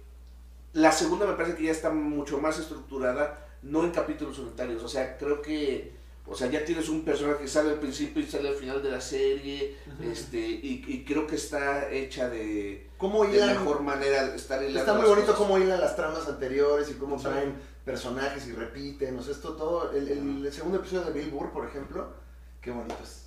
la 0.83 0.91
segunda 0.91 1.25
me 1.25 1.33
parece 1.33 1.55
que 1.57 1.63
ya 1.63 1.71
está 1.71 1.89
mucho 1.89 2.37
más 2.39 2.59
estructurada, 2.59 3.39
no 3.63 3.83
en 3.83 3.91
capítulos 3.91 4.35
solitarios. 4.35 4.83
O 4.83 4.87
sea, 4.87 5.17
creo 5.17 5.41
que, 5.41 5.93
o 6.27 6.35
sea, 6.35 6.47
ya 6.49 6.63
tienes 6.63 6.89
un 6.89 7.03
personaje 7.03 7.39
que 7.43 7.47
sale 7.47 7.71
al 7.71 7.79
principio 7.79 8.21
y 8.21 8.27
sale 8.27 8.49
al 8.49 8.55
final 8.55 8.83
de 8.83 8.91
la 8.91 9.01
serie, 9.01 9.75
este, 10.01 10.39
y, 10.39 10.83
y 10.87 11.03
creo 11.05 11.25
que 11.25 11.35
está 11.37 11.89
hecha 11.89 12.29
de, 12.29 12.89
¿Cómo 12.97 13.25
de 13.25 13.45
mejor 13.45 13.81
manera, 13.81 14.27
de 14.27 14.35
estar 14.35 14.61
hilando 14.61 14.79
Está 14.79 14.93
muy 14.93 15.09
bonito 15.09 15.35
cómo 15.35 15.57
hilan 15.57 15.79
las 15.81 15.95
tramas 15.95 16.27
anteriores 16.27 16.89
y 16.89 16.93
cómo 16.93 17.17
Sí. 17.17 17.25
traen 17.25 17.55
personajes 17.83 18.47
y 18.47 18.53
repiten. 18.53 19.17
O 19.19 19.21
sea, 19.21 19.33
esto 19.33 19.53
todo. 19.55 19.91
El, 19.91 20.07
el 20.45 20.53
segundo 20.53 20.77
episodio 20.77 21.03
de 21.05 21.11
Bill 21.19 21.31
Burr, 21.31 21.51
por 21.51 21.65
ejemplo, 21.67 22.13
qué 22.61 22.71
bonito 22.71 22.95
es. 23.03 23.22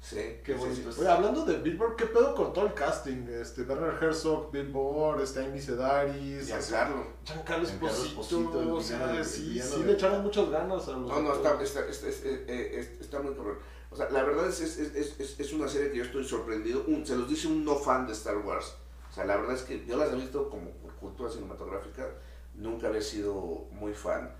Sí, 0.00 0.16
Qué 0.44 0.52
sí, 0.54 0.58
bonito 0.58 0.82
sí. 0.82 0.88
es. 0.90 0.98
Oye, 0.98 1.08
hablando 1.08 1.44
de 1.44 1.58
Billboard, 1.58 1.96
¿qué 1.96 2.06
pedo 2.06 2.34
con 2.34 2.52
todo 2.52 2.66
el 2.66 2.74
casting? 2.74 3.26
Este, 3.28 3.62
Werner 3.62 3.94
Herzog, 4.00 4.50
Billboard, 4.52 5.20
este, 5.22 5.44
Amy 5.44 5.60
Sedaris, 5.60 6.46
Giancarlo. 6.46 7.04
Giancarlo 7.24 7.66
Giancarlo 7.66 8.04
Esposito, 8.04 8.62
el 8.62 8.70
o 8.70 8.80
sea, 8.80 9.24
sí, 9.24 9.60
sí 9.60 9.80
de- 9.80 9.86
le 9.86 9.92
echaron 9.94 10.22
muchas 10.22 10.48
ganas 10.50 10.86
a 10.88 10.92
los 10.92 11.08
No, 11.08 11.20
no, 11.20 11.34
está, 11.34 11.60
está, 11.62 11.84
está, 11.86 12.08
está- 12.08 12.28
eh, 12.28 12.44
eh, 12.46 12.70
es- 12.78 13.00
está 13.00 13.20
muy 13.20 13.34
cabrón. 13.34 13.58
O 13.90 13.96
sea, 13.96 14.08
la 14.10 14.22
verdad 14.22 14.48
es, 14.48 14.60
es, 14.60 14.78
es, 14.78 15.18
es, 15.18 15.40
es 15.40 15.52
una 15.52 15.66
serie 15.68 15.90
que 15.90 15.98
yo 15.98 16.04
estoy 16.04 16.24
sorprendido. 16.24 16.84
Un- 16.86 17.04
se 17.04 17.16
los 17.16 17.28
dice 17.28 17.48
un 17.48 17.64
no 17.64 17.74
fan 17.74 18.06
de 18.06 18.12
Star 18.12 18.36
Wars. 18.38 18.74
O 19.10 19.12
sea, 19.12 19.24
la 19.24 19.36
verdad 19.36 19.56
es 19.56 19.62
que 19.62 19.84
yo 19.84 19.96
las 19.96 20.12
he 20.12 20.16
visto 20.16 20.48
como 20.48 20.70
por 20.72 20.92
cultura 20.94 21.28
cinematográfica. 21.30 22.06
Nunca 22.54 22.86
había 22.88 23.02
sido 23.02 23.66
muy 23.72 23.92
fan. 23.94 24.32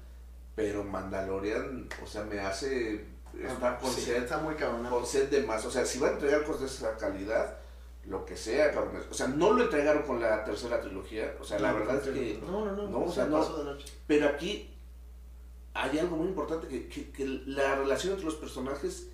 Pero 0.54 0.84
Mandalorian, 0.84 1.88
o 2.02 2.06
sea, 2.06 2.24
me 2.24 2.40
hace 2.40 3.04
estar 3.46 3.78
con 3.78 3.90
Sí, 3.90 4.10
está 4.10 4.38
muy 4.38 4.54
cabrón. 4.54 4.86
con 4.86 5.06
sed 5.06 5.28
de 5.30 5.42
más. 5.42 5.64
O 5.64 5.70
sea, 5.70 5.84
si 5.84 5.98
va 5.98 6.08
a 6.08 6.12
entregar 6.12 6.44
cosas 6.44 6.60
de 6.62 6.66
esa 6.66 6.96
calidad, 6.96 7.56
lo 8.06 8.24
que 8.24 8.36
sea, 8.36 8.70
cabrón. 8.72 9.02
O 9.10 9.14
sea, 9.14 9.28
no 9.28 9.52
lo 9.52 9.64
entregaron 9.64 10.02
con 10.02 10.20
la 10.20 10.44
tercera 10.44 10.80
trilogía. 10.80 11.34
O 11.40 11.44
sea, 11.44 11.58
la 11.58 11.72
No, 11.72 11.78
verdad 11.78 11.96
es 11.96 12.08
que... 12.14 12.40
No, 12.44 12.64
no, 12.64 12.72
no. 12.72 12.88
No, 12.88 12.98
o 12.98 13.04
o 13.04 13.12
sea, 13.12 13.24
sea, 13.24 13.26
no. 13.26 13.38
pasó 13.38 13.58
de 13.58 13.64
noche. 13.64 13.86
Pero 14.06 14.28
aquí 14.28 14.74
hay 15.74 15.98
algo 15.98 16.16
muy 16.16 16.28
importante, 16.28 16.66
que, 16.68 16.88
que- 16.88 17.10
que 17.12 17.24
la 17.46 17.76
relación 17.76 18.12
entre 18.14 18.24
los 18.26 18.34
personajes, 18.36 19.08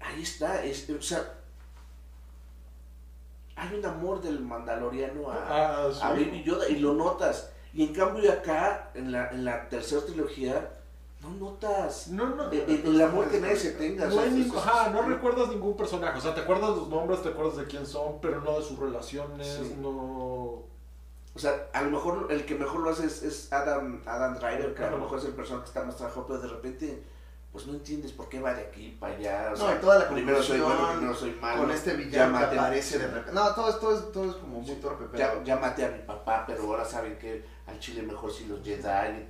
ahí 0.00 0.22
está, 0.22 0.62
es, 0.64 0.88
o 0.90 1.02
sea, 1.02 1.32
hay 3.56 3.74
un 3.74 3.84
amor 3.84 4.20
del 4.20 4.40
mandaloriano 4.40 5.30
a, 5.30 5.86
Ah, 5.86 5.90
sí. 5.92 6.00
a 6.02 6.10
Baby 6.10 6.42
Yoda 6.44 6.68
y 6.68 6.76
lo 6.76 6.92
notas. 6.94 7.50
Y 7.72 7.84
en 7.84 7.94
cambio 7.94 8.30
acá, 8.30 8.90
en 8.94 9.10
la, 9.10 9.30
en 9.30 9.44
la 9.44 9.68
tercera 9.68 10.02
trilogía, 10.04 10.70
no 11.28 11.50
notas 11.50 12.08
No, 12.08 12.26
no, 12.34 12.50
el, 12.50 12.60
el- 12.60 12.86
el 12.86 13.02
amor 13.02 13.28
que 13.28 13.40
nadie 13.40 13.56
se 13.56 13.72
tenga. 13.72 14.04
o 14.04 14.08
no, 14.08 14.14
sea, 14.14 14.26
ningún- 14.26 14.56
es- 14.58 14.66
ajá, 14.66 14.90
no 14.90 15.02
recuerdas 15.02 15.48
ningún 15.48 15.76
personaje. 15.76 16.18
O 16.18 16.20
sea, 16.20 16.34
te 16.34 16.40
acuerdas 16.42 16.70
los 16.70 16.88
nombres, 16.88 17.22
te 17.22 17.28
acuerdas 17.30 17.56
de 17.56 17.64
quién 17.64 17.86
son, 17.86 18.20
pero 18.20 18.40
no 18.40 18.58
de 18.58 18.64
sus 18.64 18.78
relaciones, 18.78 19.46
Sí. 19.46 19.76
no. 19.80 20.64
O 21.34 21.38
sea, 21.38 21.68
a 21.74 21.82
lo 21.82 21.90
mejor 21.90 22.28
el 22.30 22.46
que 22.46 22.54
mejor 22.54 22.80
lo 22.80 22.90
hace 22.90 23.04
es, 23.06 23.22
es 23.22 23.52
Adam, 23.52 24.00
Adam 24.06 24.34
Driver, 24.38 24.74
que 24.74 24.84
a 24.84 24.90
lo 24.90 24.98
mejor 24.98 25.18
es 25.18 25.26
el 25.26 25.32
personaje 25.34 25.64
que 25.64 25.68
está 25.68 25.84
más 25.84 25.96
trabajado, 25.96 26.26
pero 26.26 26.40
de 26.40 26.48
repente, 26.48 27.02
pues 27.52 27.66
no 27.66 27.74
entiendes 27.74 28.12
por 28.12 28.28
qué 28.30 28.40
va 28.40 28.54
de 28.54 28.62
aquí 28.62 28.96
para 28.98 29.14
allá. 29.16 29.48
O 29.48 29.58
No, 29.58 29.66
sea, 29.66 29.80
toda 29.80 29.98
la 29.98 30.08
primero 30.08 30.42
soy 30.42 30.60
bueno, 30.60 30.88
primero 30.94 31.14
soy 31.14 31.32
malo. 31.32 31.62
Con 31.62 31.70
este 31.72 31.92
villano 31.94 32.38
que 32.38 32.44
aparece 32.58 32.98
de 32.98 33.06
repente. 33.08 33.32
No, 33.32 33.54
todo, 33.54 33.68
es- 33.68 33.80
todo, 33.80 33.98
es, 33.98 34.12
todo 34.12 34.24
es 34.30 34.36
como 34.36 34.60
muy 34.60 34.74
torpe, 34.76 35.04
pero. 35.12 35.18
ya, 35.38 35.44
ya 35.44 35.56
maté 35.56 35.84
a 35.84 35.90
mi 35.90 35.98
papá, 36.04 36.44
pero 36.46 36.62
ahora 36.62 36.84
saben 36.86 37.18
que 37.18 37.44
al 37.66 37.78
chile 37.80 38.00
mejor 38.02 38.32
si 38.32 38.46
los 38.46 38.62
Jedi. 38.64 39.26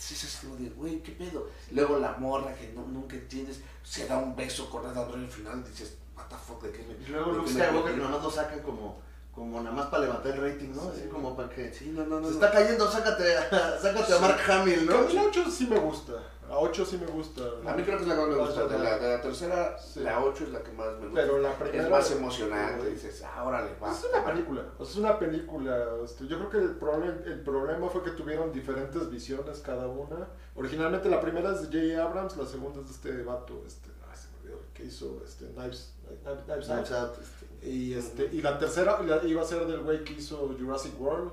Sí, 0.00 0.14
es 0.14 0.38
como 0.40 0.56
de, 0.56 0.70
güey, 0.70 1.02
¿qué 1.02 1.12
pedo? 1.12 1.50
Luego 1.72 1.98
la 1.98 2.12
morra 2.12 2.54
que 2.54 2.72
no, 2.74 2.86
nunca 2.86 3.16
entiendes, 3.16 3.60
se 3.84 4.06
da 4.06 4.16
un 4.16 4.34
beso 4.34 4.70
con 4.70 4.86
Adam 4.86 5.06
Driver 5.08 5.26
al 5.26 5.30
final, 5.30 5.62
dices, 5.64 5.98
what 6.16 6.24
the 6.28 6.36
fuck, 6.36 6.62
¿de 6.62 6.72
qué 6.72 6.82
me...? 6.84 6.94
Y 7.04 7.10
luego 7.10 7.32
Luke 7.32 7.50
Skywalker 7.50 7.84
metí? 7.92 7.98
nada 7.98 8.10
más 8.12 8.22
lo 8.22 8.30
sacan 8.30 8.60
como, 8.60 8.98
como 9.34 9.60
nada 9.60 9.76
más 9.76 9.86
para 9.88 10.04
levantar 10.04 10.32
el 10.34 10.40
rating, 10.40 10.70
¿no? 10.74 10.88
Así 10.88 11.02
como 11.12 11.36
para 11.36 11.50
que. 11.50 11.72
Sí, 11.74 11.92
no, 11.94 12.06
no, 12.06 12.18
no. 12.18 12.28
Se 12.28 12.34
no. 12.34 12.44
está 12.46 12.50
cayendo, 12.50 12.90
sácate, 12.90 13.36
a- 13.36 13.78
sácate 13.82 14.12
a 14.14 14.16
Sí. 14.16 14.22
Mark 14.22 14.40
Hamill, 14.50 14.86
¿no? 14.86 14.94
A 14.94 15.22
8 15.28 15.50
sí 15.50 15.66
me 15.66 15.78
gusta. 15.78 16.14
A 16.50 16.58
8 16.58 16.84
sí 16.84 16.98
me 16.98 17.06
gusta. 17.06 17.42
A 17.64 17.74
mí 17.74 17.82
creo 17.84 17.96
que 17.96 18.02
es 18.02 18.08
la 18.08 18.14
que 18.16 18.20
más 18.22 18.28
me 18.30 18.36
gusta. 18.36 18.66
De 18.66 18.78
la, 18.78 18.98
de 18.98 19.08
la 19.16 19.22
tercera, 19.22 19.78
Sí. 19.78 20.00
la 20.00 20.24
8 20.24 20.44
es 20.44 20.50
la 20.50 20.62
que 20.62 20.72
más 20.72 20.88
me 20.98 21.06
gusta. 21.06 21.20
Pero 21.22 21.38
la 21.38 21.54
primera. 21.54 21.84
es 21.84 21.90
más 21.90 22.10
emocionante, 22.10 22.90
dices, 22.90 23.22
ah, 23.24 23.44
órale, 23.44 23.70
va. 23.82 23.92
Es 23.92 24.04
una 24.12 24.24
película, 24.24 24.64
o 24.76 24.84
sea, 24.84 24.92
es 24.92 24.98
una 24.98 25.18
película. 25.18 25.86
este, 26.04 26.26
yo 26.26 26.38
creo 26.38 26.50
que 26.50 26.58
el, 26.58 26.80
proble- 26.80 27.24
el 27.24 27.40
problema 27.42 27.88
fue 27.88 28.02
que 28.02 28.10
tuvieron 28.10 28.52
diferentes 28.52 29.08
visiones 29.10 29.60
cada 29.60 29.86
una. 29.86 30.26
Originalmente 30.56 31.08
la 31.08 31.20
primera 31.20 31.52
es 31.52 31.70
de 31.70 31.90
J. 31.94 32.02
Abrams, 32.04 32.36
la 32.36 32.46
segunda 32.46 32.80
es 32.80 32.86
de 32.86 32.92
este 32.92 33.22
vato, 33.22 33.62
este, 33.66 33.88
ay, 34.10 34.16
se 34.18 34.28
me 34.32 34.38
olvidó, 34.52 34.58
que 34.74 34.84
hizo 34.84 35.22
este, 35.24 35.46
Knives, 35.54 35.94
Knives, 36.24 36.66
Knives 36.66 36.90
Out. 36.92 37.12
Este. 37.20 37.66
Y, 37.68 37.94
este, 37.94 38.28
y 38.32 38.40
la 38.42 38.58
tercera 38.58 39.00
la- 39.02 39.22
iba 39.24 39.42
a 39.42 39.44
ser 39.44 39.66
del 39.66 39.80
güey 39.82 40.02
que 40.02 40.14
hizo 40.14 40.36
Jurassic 40.58 40.98
World, 41.00 41.30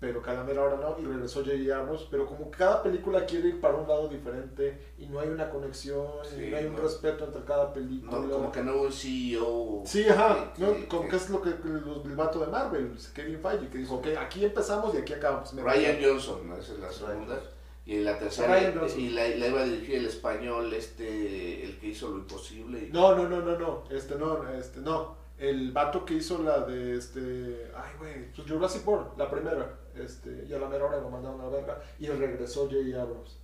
pero 0.00 0.22
que 0.22 0.30
a 0.30 0.34
la 0.34 0.44
mera 0.44 0.62
hora 0.62 0.76
no, 0.76 0.96
y 1.00 1.04
regresó 1.04 1.40
J.J. 1.44 1.76
Abrams. 1.76 2.06
Pero 2.10 2.26
como 2.26 2.50
cada 2.50 2.82
película 2.82 3.26
quiere 3.26 3.48
ir 3.48 3.60
para 3.60 3.74
un 3.76 3.88
lado 3.88 4.08
diferente 4.08 4.92
y 4.98 5.06
no 5.06 5.18
hay 5.20 5.28
una 5.28 5.50
conexión, 5.50 6.06
Sí, 6.22 6.44
y 6.44 6.50
no 6.50 6.56
hay 6.56 6.66
un 6.66 6.76
no. 6.76 6.82
respeto 6.82 7.24
entre 7.24 7.42
cada 7.44 7.72
película. 7.72 8.18
No, 8.18 8.30
como 8.30 8.52
que 8.52 8.62
no 8.62 8.74
hubo 8.76 8.82
un 8.82 8.92
CEO. 8.92 9.82
Sí, 9.84 10.08
ajá, 10.08 10.52
que- 10.54 10.62
¿no? 10.62 10.72
que- 10.74 10.86
como 10.86 11.08
que- 11.08 11.16
es 11.16 11.30
lo 11.30 11.42
que 11.42 11.48
el 11.50 12.16
vato 12.16 12.40
de 12.40 12.46
Marvel, 12.46 12.96
Kevin 13.14 13.40
Feige, 13.40 13.68
que 13.68 13.78
dijo, 13.78 13.96
ok, 13.96 14.06
aquí 14.20 14.44
empezamos 14.44 14.94
y 14.94 14.98
aquí 14.98 15.12
acabamos. 15.14 15.52
Me- 15.54 15.62
Ryan 15.62 15.98
Johnson, 16.02 16.48
¿no? 16.48 16.56
esa 16.56 16.72
es 16.74 16.78
la 16.78 16.92
segunda. 16.92 17.40
Y 17.84 18.02
la 18.02 18.18
tercera, 18.18 18.72
Johnson. 18.78 19.00
y 19.00 19.08
la, 19.10 19.26
la 19.28 19.46
iba 19.46 19.60
a 19.60 19.64
dirigir 19.64 19.94
el 19.96 20.04
español, 20.06 20.70
este, 20.74 21.64
el 21.64 21.78
que 21.78 21.86
hizo 21.88 22.08
lo 22.10 22.18
imposible. 22.18 22.88
y- 22.88 22.92
No, 22.92 23.14
no, 23.16 23.28
no, 23.28 23.40
no, 23.40 23.58
no, 23.58 23.84
este 23.90 24.14
no, 24.16 24.48
este 24.50 24.80
no. 24.80 25.16
El 25.38 25.70
vato 25.72 26.04
que 26.04 26.14
hizo 26.14 26.42
la 26.42 26.58
de 26.66 26.96
este, 26.96 27.70
ay 27.74 27.92
güey, 27.98 28.32
pues 28.34 28.46
Jurassic 28.50 28.86
World, 28.86 29.16
la 29.16 29.30
primera, 29.30 29.77
este, 30.04 30.44
y 30.48 30.52
a 30.52 30.58
la 30.58 30.68
mera 30.68 30.86
hora 30.86 31.00
lo 31.00 31.10
mandaron 31.10 31.40
a 31.40 31.44
la 31.44 31.50
verga 31.50 31.80
y 31.98 32.06
regresó 32.08 32.64
J. 32.68 32.76
Abrams. 33.00 33.36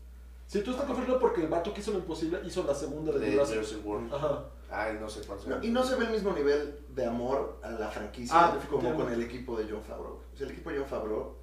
Sí, 0.47 0.61
tú 0.63 0.73
estás 0.73 0.87
confundido 0.87 1.19
porque 1.19 1.41
el 1.43 1.49
vato 1.49 1.73
que 1.73 1.81
hizo 1.81 1.93
lo 1.93 1.99
imposible 1.99 2.39
hizo 2.45 2.63
la 2.65 2.75
segunda 2.75 3.13
de, 3.13 3.19
de 3.21 3.33
Jurassic 3.37 3.85
World. 3.87 4.13
Ajá. 4.15 4.45
Ay, 4.71 4.99
no 5.01 5.09
sé 5.09 5.21
cuál 5.27 5.39
No, 5.47 5.63
y 5.65 5.71
no 5.71 5.85
se 5.85 5.95
ve 5.97 6.07
el 6.07 6.11
mismo 6.11 6.33
nivel 6.33 6.81
de 6.89 7.07
amor 7.07 7.59
a 7.63 7.71
la 7.71 7.89
franquicia 7.91 8.35
Ah, 8.37 8.59
como 8.71 8.95
con 8.97 9.13
el 9.13 9.23
equipo 9.23 9.57
de 9.57 9.67
John 9.71 9.83
Favreau. 9.83 10.21
O 10.33 10.37
sea, 10.37 10.47
el 10.47 10.53
equipo 10.53 10.71
de 10.71 10.79
John 10.79 10.87
Favreau, 10.89 11.37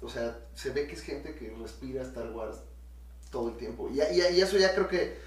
o 0.00 0.08
sea, 0.08 0.38
se 0.54 0.70
ve 0.70 0.86
que 0.86 0.94
es 0.94 1.02
gente 1.02 1.34
que 1.34 1.54
respira 1.60 2.02
Star 2.02 2.30
Wars 2.30 2.58
todo 3.30 3.48
el 3.48 3.56
tiempo. 3.56 3.88
Y, 3.90 4.00
y- 4.00 4.36
y 4.36 4.40
eso 4.40 4.56
ya 4.58 4.74
creo 4.74 4.86
que 4.88 5.18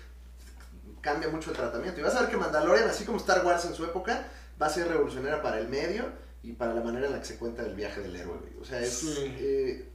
cambia 1.02 1.30
mucho 1.30 1.52
el 1.52 1.58
tratamiento. 1.58 2.00
Y 2.00 2.04
vas 2.04 2.16
a 2.16 2.22
ver 2.22 2.30
que 2.30 2.38
Mandalorian, 2.38 2.88
así 2.90 3.06
como 3.06 3.18
Star 3.18 3.46
Wars 3.46 3.66
en 3.66 3.74
su 3.74 3.84
época, 3.86 4.28
va 4.62 4.68
a 4.68 4.70
ser 4.70 4.88
revolucionaria 4.88 5.42
para 5.42 5.60
el 5.60 5.68
medio 5.68 6.06
y 6.50 6.54
para 6.54 6.74
la 6.74 6.82
manera 6.82 7.08
en 7.08 7.14
la 7.14 7.20
que 7.20 7.26
se 7.26 7.38
cuenta 7.38 7.64
el 7.64 7.76
viaje 7.76 8.02
del 8.02 8.16
héroe. 8.16 8.38
güey. 8.38 8.62
O 8.62 8.66
sea, 8.66 8.80
es... 8.82 8.94
Sí. 9.00 9.16
eh, 9.40 9.92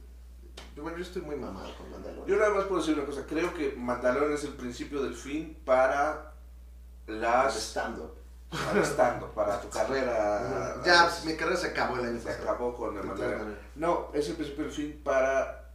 bueno, 0.75 0.97
yo 0.97 1.03
estoy 1.03 1.21
muy 1.21 1.35
mamado 1.35 1.73
con 1.77 1.85
Yo 1.87 1.91
Mandalorian. 1.93 2.39
nada 2.39 2.53
más 2.53 2.65
puedo 2.65 2.81
decir 2.81 2.95
una 2.95 3.05
cosa. 3.05 3.25
Creo 3.25 3.53
que 3.53 3.73
Mandalorian 3.77 4.33
es 4.33 4.43
el 4.43 4.53
principio 4.53 5.01
del 5.03 5.13
fin 5.15 5.57
para 5.65 6.33
El 7.07 7.21
las 7.21 7.55
stand-up. 7.57 8.15
estando 8.81 9.31
para 9.33 9.61
tu 9.61 9.69
carrera. 9.69 10.81
Ya, 10.85 11.03
pues, 11.09 11.25
mi 11.25 11.35
carrera 11.37 11.57
se 11.57 11.67
acabó 11.67 11.97
el 11.97 12.05
año 12.05 12.19
se 12.19 12.25
pasado. 12.25 12.43
acabó 12.43 12.75
con 12.75 12.97
el 12.97 13.03
Mandalorian. 13.03 13.57
No, 13.75 14.09
es 14.13 14.27
el 14.29 14.35
principio 14.35 14.63
del 14.65 14.73
fin 14.73 15.01
para 15.03 15.71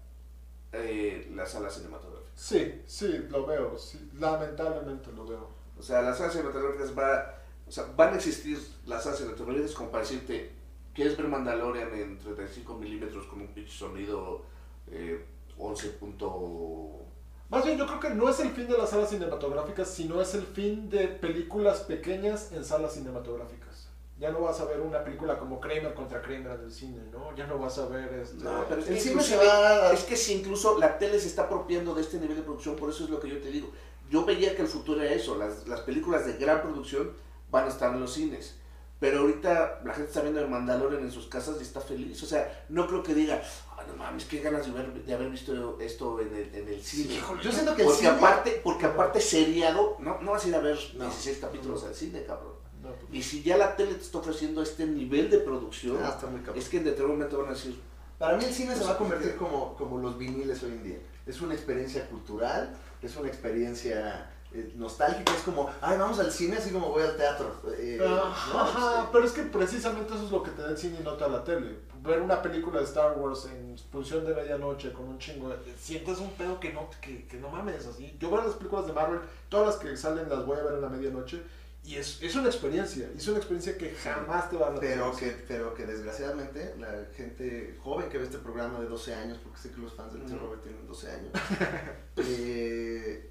eh, 0.72 1.31
las 1.35 1.51
salas 1.53 1.74
cinematográficas. 1.74 2.33
Sí, 2.35 2.83
sí, 2.87 3.27
lo 3.31 3.47
veo. 3.47 3.79
sí, 3.79 4.11
lamentablemente 4.18 5.11
lo 5.12 5.27
veo. 5.27 5.49
O 5.79 5.83
sea, 5.83 6.03
las 6.03 6.18
salas 6.18 6.33
cinematográficas 6.35 6.97
va, 6.99 7.35
o 7.66 7.70
sea, 7.72 7.85
van 7.97 8.12
a 8.12 8.16
existir 8.16 8.59
las 8.87 9.03
salas 9.05 9.18
cinematográficas 9.18 9.72
como 9.72 9.91
para 9.91 10.03
decirte, 10.03 10.53
¿quieres 10.97 11.16
ver 11.16 11.28
Mandalorian 11.28 11.94
en 11.94 12.18
35 12.18 12.74
milímetros 12.74 13.26
con 13.26 13.42
un 13.42 13.49
pinche 13.49 13.72
sonido 13.76 14.42
eh, 14.90 15.24
11 15.59 15.88
punto... 15.90 17.01
Más 17.49 17.64
bien, 17.64 17.78
yo 17.78 17.86
creo 17.86 18.01
que 18.01 18.11
no 18.11 18.28
es 18.28 18.40
el 18.40 18.51
fin 18.51 18.66
de 18.66 18.76
las 18.76 18.90
salas 18.90 19.11
cinematográficas, 19.11 19.88
sino 19.88 20.20
es 20.20 20.34
el 20.34 20.42
fin 20.42 20.90
de 20.90 21.07
películas 21.07 21.80
pequeñas 21.80 22.51
en 22.51 22.64
salas 22.64 22.94
cinematográficas. 22.94 23.88
Ya 24.18 24.30
no 24.32 24.40
vas 24.40 24.59
a 24.61 24.64
ver 24.64 24.80
una 24.80 25.05
película 25.05 25.38
como 25.38 25.61
Kramer 25.61 25.94
contra 25.94 26.22
Kramer 26.22 26.59
en 26.59 26.64
el 26.64 26.72
cine, 26.72 27.03
¿no? 27.12 27.36
Ya 27.36 27.47
no 27.47 27.59
vas 27.59 27.78
a 27.78 27.86
ver 27.86 28.12
este... 28.14 28.42
No, 28.42 28.64
pero 28.68 28.80
es 28.80 28.88
El 28.88 28.94
que, 28.94 29.01
cine 29.01 29.22
se 29.22 29.36
va 29.36 29.88
a- 29.88 29.92
es 29.92 30.05
que 30.05 30.16
si 30.16 30.32
incluso 30.32 30.78
la 30.78 30.99
tele 30.99 31.20
se 31.20 31.28
está 31.28 31.42
apropiando 31.42 31.94
de 31.94 32.01
este 32.01 32.18
nivel 32.18 32.36
de 32.36 32.42
producción, 32.42 32.74
por 32.76 32.88
eso 32.90 33.05
es 33.05 33.11
lo 33.11 33.20
que 33.20 33.28
yo 33.28 33.38
te 33.40 33.51
digo. 33.51 33.70
Yo 34.11 34.24
veía 34.24 34.57
que 34.57 34.62
el 34.62 34.68
futuro 34.68 35.03
era 35.03 35.12
eso, 35.12 35.36
las, 35.36 35.68
las 35.68 35.80
películas 35.82 36.24
de 36.26 36.32
gran 36.38 36.62
producción 36.62 37.12
van 37.51 37.66
a 37.66 37.68
estar 37.68 37.92
en 37.94 38.01
los 38.01 38.12
cines. 38.14 38.57
Pero 38.99 39.20
ahorita 39.20 39.80
la 39.84 39.92
gente 39.92 40.09
está 40.09 40.22
viendo 40.22 40.40
el 40.40 40.49
Mandalorian 40.49 41.03
en 41.03 41.11
sus 41.12 41.26
casas 41.26 41.57
y 41.61 41.62
está 41.62 41.80
feliz. 41.80 42.22
O 42.22 42.26
sea, 42.26 42.64
no 42.70 42.86
creo 42.86 43.03
que 43.03 43.14
diga, 43.14 43.42
ah, 43.76 43.82
no 43.86 43.94
mames, 43.97 44.24
qué 44.24 44.40
ganas 44.40 44.64
de, 44.64 44.72
ver- 44.72 45.05
de 45.05 45.12
haber 45.14 45.28
visto 45.28 45.78
esto 45.80 46.18
en 46.20 46.34
el, 46.34 46.55
en 46.55 46.68
el 46.68 46.82
cine. 46.82 47.20
Yo 47.42 47.53
siento 47.53 47.74
que 47.76 47.82
el 47.82 47.88
porque 47.88 48.01
cine- 48.07 48.16
aparte, 48.16 48.61
porque 48.64 48.86
aparte 48.86 49.20
seriado, 49.20 49.97
no, 50.01 50.20
no 50.22 50.30
vas 50.32 50.44
a 50.44 50.49
ir 50.49 50.55
a 50.55 50.61
ver 50.61 50.78
No. 50.94 51.05
16 51.05 51.38
capítulos 51.38 51.84
al 51.84 51.94
cine, 51.94 52.24
cabrón. 52.24 52.55
No, 52.82 52.88
pues, 52.90 53.03
Y 53.12 53.22
si 53.22 53.42
ya 53.42 53.59
la 53.59 53.76
tele 53.76 53.94
te 53.94 54.01
está 54.03 54.16
ofreciendo 54.18 54.62
este 54.62 54.86
nivel 54.86 55.28
de 55.28 55.38
producción, 55.38 55.99
Ah, 56.03 56.11
está 56.14 56.26
muy 56.28 56.40
cabrón. 56.40 56.59
es 56.62 56.68
que 56.70 56.78
en 56.78 56.84
determinado 56.84 57.18
momento 57.18 57.38
van 57.38 57.49
a 57.51 57.55
decir, 57.55 57.78
Para 58.18 58.38
mí 58.38 58.44
el 58.44 58.53
cine 58.55 58.74
se 58.74 58.82
va 58.84 58.92
a 58.92 58.97
convertir 58.99 59.36
como, 59.36 59.74
como 59.76 59.99
los 59.99 60.16
viniles 60.16 60.62
hoy 60.62 60.70
en 60.70 60.82
día. 60.82 60.99
Es 61.26 61.42
una 61.42 61.53
experiencia 61.53 62.07
cultural, 62.09 62.74
es 63.03 63.14
una 63.16 63.28
experiencia 63.28 64.30
eh, 64.53 64.72
nostálgica, 64.76 65.34
es 65.34 65.42
como, 65.42 65.70
ay, 65.80 65.99
vamos 65.99 66.18
al 66.18 66.30
cine 66.32 66.57
así 66.57 66.70
como 66.70 66.90
voy 66.90 67.03
al 67.03 67.16
teatro. 67.16 67.55
Eh, 67.78 67.99
Ajá, 68.03 68.53
no, 68.53 68.61
ajá, 68.61 68.99
este, 69.01 69.09
pero 69.12 69.24
es 69.24 69.32
que 69.32 69.42
precisamente 69.42 70.14
eso 70.14 70.24
es 70.24 70.30
lo 70.30 70.42
que 70.42 70.51
te 70.53 70.62
da 70.62 70.70
el 70.70 70.78
cine 70.78 70.99
y 71.01 71.03
no 71.05 71.14
te 71.14 71.24
da 71.24 71.28
la 71.28 71.44
tele. 71.44 71.78
Ver 72.03 72.20
una 72.20 72.40
película 72.40 72.78
de 72.78 72.84
Star 72.84 73.18
Wars 73.18 73.47
en 73.47 73.76
función 73.90 74.24
de 74.24 74.32
medianoche 74.34 74.92
con 74.92 75.07
un 75.09 75.18
chingo, 75.18 75.49
de- 75.49 75.57
sientes 75.78 76.18
un 76.18 76.30
pedo 76.32 76.61
que 76.61 76.72
no, 76.72 76.88
que, 77.01 77.26
que 77.26 77.36
no 77.38 77.49
mames 77.51 77.84
así. 77.86 78.16
Yo 78.20 78.30
veo 78.30 78.42
las 78.44 78.55
películas 78.55 78.86
de 78.86 78.92
Marvel, 78.92 79.20
todas 79.49 79.66
las 79.66 79.76
que 79.76 79.97
salen 79.97 80.28
las 80.28 80.47
voy 80.47 80.57
a 80.59 80.62
ver 80.62 80.74
en 80.74 80.82
la 80.82 80.88
medianoche 80.88 81.42
y 81.82 81.97
es, 81.97 82.20
es 82.22 82.34
una 82.34 82.47
experiencia, 82.49 83.09
es 83.16 83.26
una 83.28 83.36
experiencia 83.38 83.76
que 83.78 83.90
jamás 83.94 84.51
te 84.51 84.57
va 84.57 84.68
a 84.68 84.70
dar 84.70 84.80
Pero 84.80 85.14
que, 85.16 85.30
pero 85.47 85.72
que 85.74 85.86
desgraciadamente 85.86 86.74
la 86.80 86.92
gente 87.16 87.76
joven 87.82 88.09
que 88.09 88.18
ve 88.18 88.24
este 88.24 88.38
programa 88.38 88.80
de 88.80 88.86
12 88.86 89.14
años, 89.14 89.38
porque 89.42 89.59
sé 89.59 89.70
que 89.70 89.80
los 89.80 89.92
fans 89.92 90.12
del 90.12 90.22
Ujú. 90.22 90.36
Robert 90.36 90.62
tienen 90.62 90.84
12 90.86 91.11
años, 91.12 91.30
eh, 92.16 93.30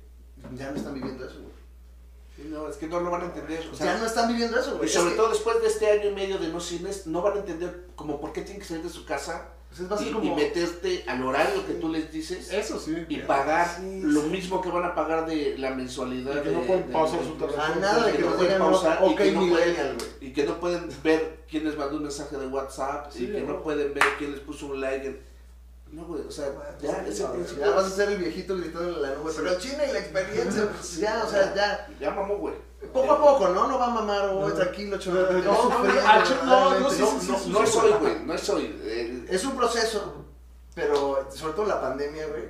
ya 0.54 0.72
no 0.72 0.78
están 0.78 0.94
viviendo 0.94 1.26
eso, 1.26 1.40
güey. 1.42 1.54
"Sí, 2.36 2.44
no, 2.50 2.65
es 2.76 2.80
que 2.82 2.88
no 2.88 3.00
lo 3.00 3.10
van 3.10 3.22
a 3.22 3.26
entender. 3.26 3.68
O 3.72 3.76
sea, 3.76 3.88
ya 3.94 3.98
no 4.00 4.06
están 4.06 4.28
viviendo 4.28 4.60
eso, 4.60 4.78
güey. 4.78 4.90
Y 4.90 4.92
sobre 4.92 5.08
Es 5.08 5.12
que, 5.14 5.18
todo 5.18 5.30
después 5.30 5.62
de 5.62 5.68
este 5.68 5.90
año 5.90 6.10
y 6.10 6.14
medio 6.14 6.38
de 6.38 6.50
no 6.50 6.60
cines, 6.60 7.08
no 7.08 7.22
van 7.22 7.34
a 7.34 7.40
entender 7.40 7.88
como 7.96 8.20
por 8.20 8.34
qué 8.34 8.42
tienen 8.42 8.62
que 8.62 8.68
salir 8.68 8.84
de 8.84 8.90
su 8.90 9.06
casa 9.06 9.50
pues, 9.70 9.90
va 9.92 9.96
a 9.96 10.00
ser 10.00 10.08
y, 10.08 10.12
como... 10.12 10.26
y 10.26 10.36
meterte 10.36 11.04
al 11.08 11.24
horario 11.24 11.66
que 11.66 11.74
tú 11.74 11.90
les 11.90 12.12
dices 12.12 12.52
Eso 12.54 12.80
sí. 12.80 12.96
y 13.10 13.18
pagar 13.20 13.78
Sí, 13.80 14.02
lo 14.04 14.22
sí. 14.22 14.28
mismo 14.30 14.62
que 14.62 14.70
van 14.70 14.86
a 14.86 14.94
pagar 14.96 15.26
de 15.26 15.58
la 15.58 15.72
mensualidad. 15.72 16.36
Y 16.38 16.44
que 16.44 16.50
de- 16.50 16.56
no 16.56 16.62
pueden 16.62 16.88
de- 16.88 16.94
pausar 16.94 17.20
su 17.24 17.80
nada 17.80 18.06
de 18.06 18.12
que 18.12 18.18
que 18.18 18.24
no 18.24 18.36
pueden 18.36 19.12
y 19.12 19.16
que 19.16 19.32
no 19.32 19.42
millennial, 19.42 19.96
güey. 19.98 20.10
Y 20.30 20.34
que 20.34 20.44
no 20.44 20.60
pueden 20.60 20.90
ver 21.04 21.40
quién 21.50 21.66
les 21.66 21.78
mandó 21.78 21.98
un 21.98 22.04
mensaje 22.04 22.38
de 22.38 22.48
WhatsApp 22.48 23.12
y 23.16 23.28
que 23.28 23.42
no 23.42 23.54
¿no? 23.54 23.64
pueden 23.64 23.94
ver 23.94 24.04
quién 24.18 24.32
les 24.32 24.40
puso 24.42 24.68
un 24.68 24.82
like. 24.82 25.08
en- 25.08 25.35
No, 25.96 26.04
güey, 26.06 26.22
o 26.28 26.32
sea, 26.32 26.48
ya, 26.82 27.04
Sí, 27.06 27.10
ese 27.12 27.24
no, 27.24 27.32
principio- 27.34 27.66
Ya 27.66 27.72
vas 27.76 27.86
a 27.86 27.90
ser 27.90 28.10
el 28.12 28.18
viejito 28.18 28.58
gritando 28.58 28.90
en 28.98 29.02
la 29.02 29.16
nube, 29.16 29.32
pero 29.36 29.50
el 29.52 29.62
cine 29.62 29.88
y 29.90 29.94
la 29.94 30.00
experiencia, 30.00 30.70
pues 30.70 30.98
ya, 30.98 31.24
o 31.26 31.30
sea, 31.30 31.54
ya, 31.56 31.88
ya 32.00 32.12
mamó, 32.12 32.38
güey. 32.38 32.54
poco 32.94 33.14
a 33.14 33.20
poco, 33.22 33.48
¿no? 33.50 33.68
No 33.68 33.80
va 33.80 33.86
a 33.88 33.90
mamar, 33.90 34.30
güey, 34.34 34.50
No. 34.50 34.54
tranquilo, 34.54 34.98
chaval. 35.00 35.44
No, 35.44 35.70
no, 35.70 35.76
ah, 36.06 36.24
no, 36.44 36.46
no, 36.46 36.68
hoy, 36.68 36.82
güey, 38.00 38.26
no. 38.26 38.36
Eh, 38.60 39.26
Es 39.30 39.46
un 39.46 39.56
proceso, 39.56 40.26
pero 40.76 41.28
sobre 41.32 41.54
todo 41.54 41.66
la 41.66 41.80
pandemia, 41.82 42.28
güey. 42.28 42.44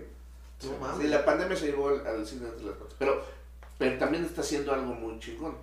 Sí, 0.60 0.72
mames. 0.82 1.10
la 1.10 1.24
pandemia 1.24 1.56
se 1.56 1.68
llevó 1.68 1.90
al, 1.90 2.06
al 2.08 2.26
cine 2.26 2.48
entre 2.48 2.66
las 2.66 2.76
patas. 2.78 2.96
Pero, 2.98 3.22
pero 3.78 3.98
también 4.00 4.26
está 4.26 4.42
haciendo 4.42 4.74
algo 4.74 4.94
muy 4.94 5.20
chingón. 5.20 5.56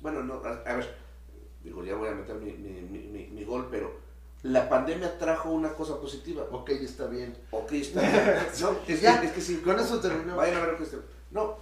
Bueno, 0.00 0.22
no, 0.22 0.34
a, 0.44 0.70
a 0.70 0.76
ver, 0.76 0.96
digo, 1.62 1.84
ya 1.84 1.94
voy 1.96 2.08
a 2.08 2.12
meter 2.12 2.36
mi, 2.36 2.52
mi, 2.52 2.80
mi, 2.82 2.98
mi- 3.08 3.26
mi 3.28 3.44
gol, 3.44 3.68
pero 3.70 3.92
la 4.42 4.68
pandemia 4.68 5.18
trajo 5.18 5.50
una 5.50 5.74
cosa 5.74 6.00
positiva. 6.00 6.44
Ok, 6.52 6.70
está 6.70 7.06
bien. 7.06 7.36
Ok, 7.50 7.72
está 7.72 8.00
bien. 8.00 8.36
No, 8.60 8.76
es, 8.86 9.00
Ya, 9.00 9.20
que, 9.20 9.26
es 9.26 9.32
que 9.32 9.40
sí. 9.40 9.56
con 9.58 9.78
eso 9.78 9.98
terminó. 10.00 10.36
Vayan 10.36 10.56
a 10.56 10.60
ver 10.60 10.72
lo 10.72 10.78
que 10.78 10.84
está. 10.84 10.98
No. 11.30 11.56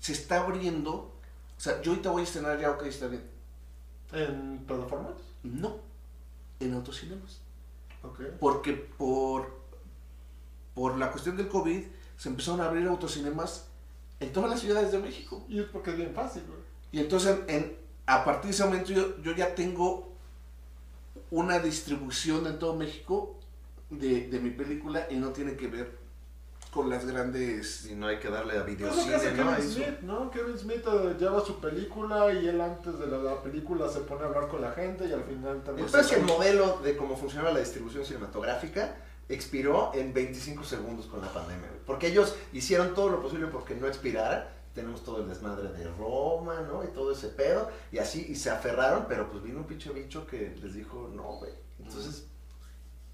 Se 0.00 0.12
está 0.12 0.40
abriendo. 0.42 0.92
O 0.92 1.60
sea, 1.62 1.80
yo 1.82 1.90
ahorita 1.92 2.10
voy 2.10 2.22
a 2.22 2.24
estrenar 2.24 2.58
ya, 2.58 2.70
ok, 2.70 2.82
está 2.84 3.06
bien. 3.06 3.22
¿En 4.12 4.64
plataformas? 4.66 5.12
No. 5.42 5.76
En 6.58 6.74
autocinemas. 6.74 7.40
Ok. 8.02 8.20
Porque 8.40 8.72
por, 8.72 9.60
por 10.74 10.96
la 10.96 11.10
cuestión 11.12 11.36
del 11.36 11.48
COVID 11.48 11.84
se 12.16 12.28
empezaron 12.30 12.60
a 12.62 12.66
abrir 12.66 12.86
autocinemas 12.88 13.66
en 14.20 14.32
todas 14.32 14.50
las 14.50 14.60
ciudades 14.60 14.90
de 14.92 14.98
México. 14.98 15.44
Y 15.48 15.60
es 15.60 15.66
porque 15.66 15.90
es 15.90 15.96
bien 15.98 16.14
fácil, 16.14 16.42
güey. 16.46 16.60
Y 16.92 17.00
entonces 17.00 17.38
en, 17.46 17.76
a 18.06 18.24
partir 18.24 18.46
de 18.50 18.54
ese 18.54 18.64
momento 18.64 18.92
yo, 18.92 19.18
yo 19.22 19.32
ya 19.32 19.54
tengo 19.54 20.09
una 21.30 21.58
distribución 21.58 22.46
en 22.46 22.58
todo 22.58 22.74
México 22.74 23.38
de, 23.90 24.28
de 24.28 24.40
mi 24.40 24.50
película 24.50 25.06
y 25.10 25.16
no 25.16 25.30
tiene 25.30 25.56
que 25.56 25.68
ver 25.68 26.00
con 26.70 26.88
las 26.88 27.04
grandes... 27.04 27.86
Y 27.90 27.94
no 27.94 28.06
hay 28.06 28.18
que 28.18 28.30
darle 28.30 28.56
a 28.56 28.64
Es 28.64 28.80
lo 28.80 29.04
que 29.04 29.14
hace 29.14 29.30
videocine, 29.30 29.36
¿no? 29.36 29.50
Kevin 29.50 29.66
Eso. 29.66 29.74
Smith, 29.74 30.00
¿no? 30.02 30.30
Kevin 30.30 30.58
Smith 30.58 30.84
eh, 30.86 31.16
lleva 31.18 31.44
su 31.44 31.60
película 31.60 32.32
y 32.32 32.48
él 32.48 32.60
antes 32.60 32.98
de 32.98 33.06
la, 33.06 33.18
la 33.18 33.42
película 33.42 33.88
se 33.88 34.00
pone 34.00 34.22
a 34.22 34.26
hablar 34.26 34.48
con 34.48 34.60
la 34.60 34.70
gente 34.72 35.06
y 35.06 35.12
al 35.12 35.24
final 35.24 35.62
también... 35.64 35.86
El 35.86 35.90
peor 35.92 36.04
es 36.04 36.10
que 36.10 36.20
el 36.20 36.26
modelo 36.26 36.78
de 36.82 36.96
cómo 36.96 37.16
funcionaba 37.16 37.52
la 37.52 37.60
distribución 37.60 38.04
cinematográfica 38.04 38.96
expiró 39.28 39.92
en 39.94 40.12
25 40.12 40.64
segundos 40.64 41.06
con 41.06 41.20
la 41.20 41.32
pandemia. 41.32 41.68
Porque 41.86 42.08
ellos 42.08 42.36
hicieron 42.52 42.94
todo 42.94 43.08
lo 43.08 43.22
posible 43.22 43.46
porque 43.46 43.74
no 43.74 43.86
expirara. 43.86 44.52
Tenemos 44.74 45.02
todo 45.02 45.18
el 45.22 45.28
desmadre 45.28 45.68
de 45.72 45.84
Roma, 45.98 46.60
¿no? 46.60 46.84
Y 46.84 46.88
todo 46.88 47.12
ese 47.12 47.28
pedo. 47.28 47.68
Y 47.90 47.98
así, 47.98 48.26
y 48.28 48.36
se 48.36 48.50
aferraron, 48.50 49.06
pero 49.08 49.30
pues 49.30 49.42
vino 49.42 49.58
un 49.58 49.64
pinche 49.64 49.90
bicho 49.90 50.26
que 50.26 50.56
les 50.62 50.74
dijo, 50.74 51.10
no, 51.12 51.24
güey. 51.38 51.52
Entonces, 51.80 52.26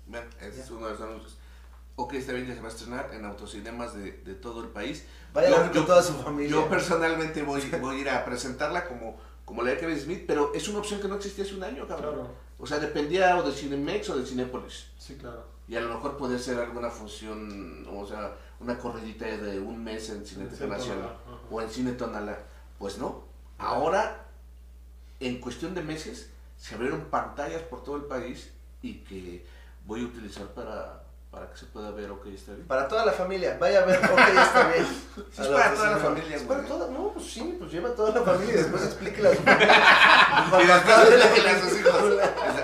Bueno, 0.06 0.26
ese 0.40 0.60
es 0.60 0.70
uno 0.70 0.86
de 0.86 0.92
los 0.92 1.00
anuncios. 1.00 1.38
Ok, 1.96 2.12
está 2.14 2.32
bien, 2.32 2.46
ya 2.46 2.54
se 2.54 2.60
va 2.60 2.68
a 2.68 2.70
estrenar 2.70 3.10
en 3.14 3.24
autocinemas 3.24 3.94
de, 3.94 4.12
de 4.12 4.34
todo 4.34 4.62
el 4.62 4.68
país. 4.68 5.04
vaya 5.32 5.48
Yo- 5.48 5.72
con 5.72 5.86
toda 5.86 6.02
su 6.02 6.12
familia. 6.14 6.50
Yo 6.50 6.68
personalmente 6.68 7.42
voy, 7.42 7.60
voy 7.80 7.96
a 7.96 8.00
ir 8.00 8.10
a 8.10 8.24
presentarla 8.24 8.86
como, 8.86 9.16
como 9.46 9.62
la 9.62 9.70
de 9.70 9.78
Kevin 9.78 9.98
Smith, 9.98 10.24
pero 10.26 10.52
es 10.54 10.68
una 10.68 10.78
opción 10.80 11.00
que 11.00 11.08
no 11.08 11.14
existía 11.16 11.44
hace 11.44 11.54
un 11.54 11.64
año, 11.64 11.88
cabrón. 11.88 12.14
Claro, 12.14 12.30
O 12.58 12.66
sea, 12.66 12.78
dependía 12.78 13.36
o 13.38 13.42
de 13.42 13.52
Cinemex 13.52 14.10
o 14.10 14.18
de 14.18 14.26
Cinépolis. 14.26 14.88
sí, 14.98 15.16
claro. 15.16 15.56
Y 15.68 15.74
a 15.74 15.80
lo 15.80 15.88
mejor 15.94 16.16
puede 16.16 16.38
ser 16.38 16.60
alguna 16.60 16.88
función, 16.90 17.84
o 17.90 18.06
sea, 18.06 18.36
una 18.60 18.78
corridita 18.78 19.26
de 19.26 19.58
un 19.58 19.82
mes 19.82 20.10
en 20.10 20.24
Sí, 20.24 20.36
Nacional. 20.36 21.18
O 21.50 21.60
en 21.60 21.70
Cine 21.70 21.92
Tonalá. 21.92 22.38
Pues 22.78 22.98
no. 22.98 23.24
Ahora, 23.58 24.24
en 25.20 25.40
cuestión 25.40 25.74
de 25.74 25.82
meses, 25.82 26.30
se 26.58 26.74
abrieron 26.74 27.02
pantallas 27.06 27.62
por 27.62 27.82
todo 27.82 27.96
el 27.96 28.02
país 28.04 28.50
y 28.82 28.98
que 29.00 29.46
voy 29.86 30.02
a 30.02 30.06
utilizar 30.06 30.46
para, 30.48 31.02
para 31.30 31.50
que 31.50 31.56
se 31.56 31.66
pueda 31.66 31.90
ver, 31.90 32.10
ok, 32.10 32.26
está 32.26 32.52
bien. 32.52 32.66
Para 32.66 32.86
toda 32.88 33.06
la 33.06 33.12
familia, 33.12 33.56
vaya 33.58 33.82
a 33.82 33.86
ver, 33.86 33.98
ok, 33.98 34.18
está 34.28 34.68
bien. 34.72 34.86
Sí, 34.86 35.42
es 35.42 35.48
para 35.48 35.74
toda 35.74 35.90
la 35.90 35.98
familia, 35.98 36.36
Es 36.36 36.42
para 36.42 36.64
toda, 36.64 36.88
no, 36.90 37.12
pues 37.12 37.26
sí, 37.26 37.56
pues 37.58 37.72
lleva 37.72 37.88
a 37.90 37.94
toda 37.94 38.18
la 38.18 38.22
familia 38.22 38.54
y 38.54 38.58
después 38.58 38.82
explíquele 38.84 39.28
a 39.28 39.34
su 39.34 39.42
Y 40.62 40.66
después 40.66 41.46
a 41.46 41.60
sus 41.60 41.78
hijos. 41.80 42.02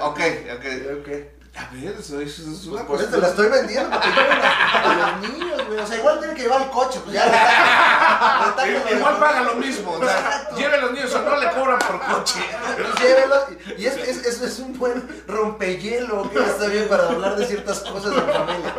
Ok, 0.03 0.21
ok. 0.57 1.01
Ok. 1.01 1.42
A 1.55 1.69
ver, 1.75 1.97
eso, 1.99 2.19
eso 2.19 2.43
es 2.43 2.49
Pues 2.49 2.67
una 2.67 2.87
por 2.87 2.97
eso 2.99 3.05
cosa. 3.07 3.11
te 3.17 3.19
la 3.21 3.29
estoy 3.29 3.49
vendiendo, 3.51 3.91
porque 3.91 4.09
llevan 4.09 4.41
a, 4.43 4.91
a 4.91 4.95
los 5.21 5.31
niños, 5.31 5.67
güey. 5.67 5.79
O 5.81 5.87
sea, 5.87 5.97
igual 5.99 6.19
tienen 6.19 6.35
que 6.37 6.43
llevar 6.45 6.63
el 6.63 6.71
coche, 6.71 6.99
pues 7.05 7.15
ya. 7.15 7.25
retáquenlo, 7.27 8.79
retáquenlo. 8.79 8.99
Igual 8.99 9.19
paga 9.19 9.41
lo 9.43 9.55
mismo. 9.57 9.93
O 9.93 10.03
sea, 10.03 10.49
lleve 10.57 10.75
a 10.77 10.81
los 10.81 10.93
niños 10.93 11.15
o 11.15 11.21
no 11.23 11.37
le 11.37 11.51
cobran 11.51 11.79
por 11.79 12.01
coche. 12.01 12.41
Pues 12.77 12.95
llévelo. 13.01 13.37
Y 13.77 13.85
es, 13.87 13.97
es, 13.99 14.27
es, 14.27 14.41
es 14.41 14.59
un 14.61 14.79
buen 14.79 15.25
rompehielo 15.29 16.31
que 16.31 16.39
está 16.39 16.67
bien 16.69 16.89
para 16.89 17.09
hablar 17.09 17.37
de 17.37 17.47
ciertas 17.47 17.81
cosas 17.81 18.13
en 18.17 18.33
familia. 18.33 18.75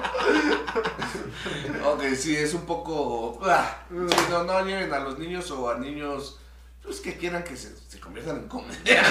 Ok, 1.86 2.04
sí, 2.18 2.36
es 2.36 2.54
un 2.54 2.62
poco. 2.66 3.40
ah, 3.44 3.78
sí, 3.90 3.96
no, 4.32 4.44
no 4.46 4.66
lleven 4.66 4.92
a 4.94 5.00
los 5.00 5.20
niños 5.20 5.52
o 5.52 5.70
a 5.70 5.76
niños 5.78 6.40
pues, 6.84 7.00
que 7.00 7.18
quieran 7.18 7.44
que 7.44 7.56
se, 7.58 7.76
se 7.88 8.00
conviertan 8.00 8.38
en 8.38 8.48
comediantes. 8.48 9.04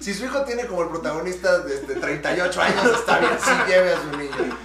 Si 0.00 0.14
su 0.14 0.24
hijo 0.24 0.42
tiene 0.44 0.66
como 0.66 0.82
el 0.82 0.88
protagonista 0.88 1.58
desde 1.60 1.96
38 1.96 2.60
años, 2.60 2.84
está 2.98 3.18
bien, 3.18 3.32
sí 3.40 3.50
lleve 3.66 3.92
a 3.92 4.00
su 4.02 4.16
niño. 4.16 4.56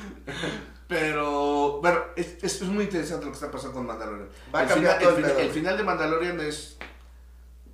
Pero, 0.88 1.80
bueno, 1.82 2.00
es, 2.16 2.44
es, 2.44 2.62
muy 2.64 2.84
interesante 2.84 3.26
lo 3.26 3.32
que 3.32 3.36
está 3.36 3.50
pasando 3.50 3.76
con 3.76 3.88
Mandalorian. 3.88 4.28
Va 4.54 4.60
a 4.60 4.64
el, 4.64 4.70
cambiar 4.70 4.98
final, 4.98 5.16
todo 5.16 5.18
el, 5.18 5.24
el 5.24 5.24
fin- 5.26 5.36
pedo, 5.36 5.40
el 5.48 5.52
final 5.52 5.78
de 5.78 5.84
Mandalorian 5.84 6.40
es, 6.42 6.78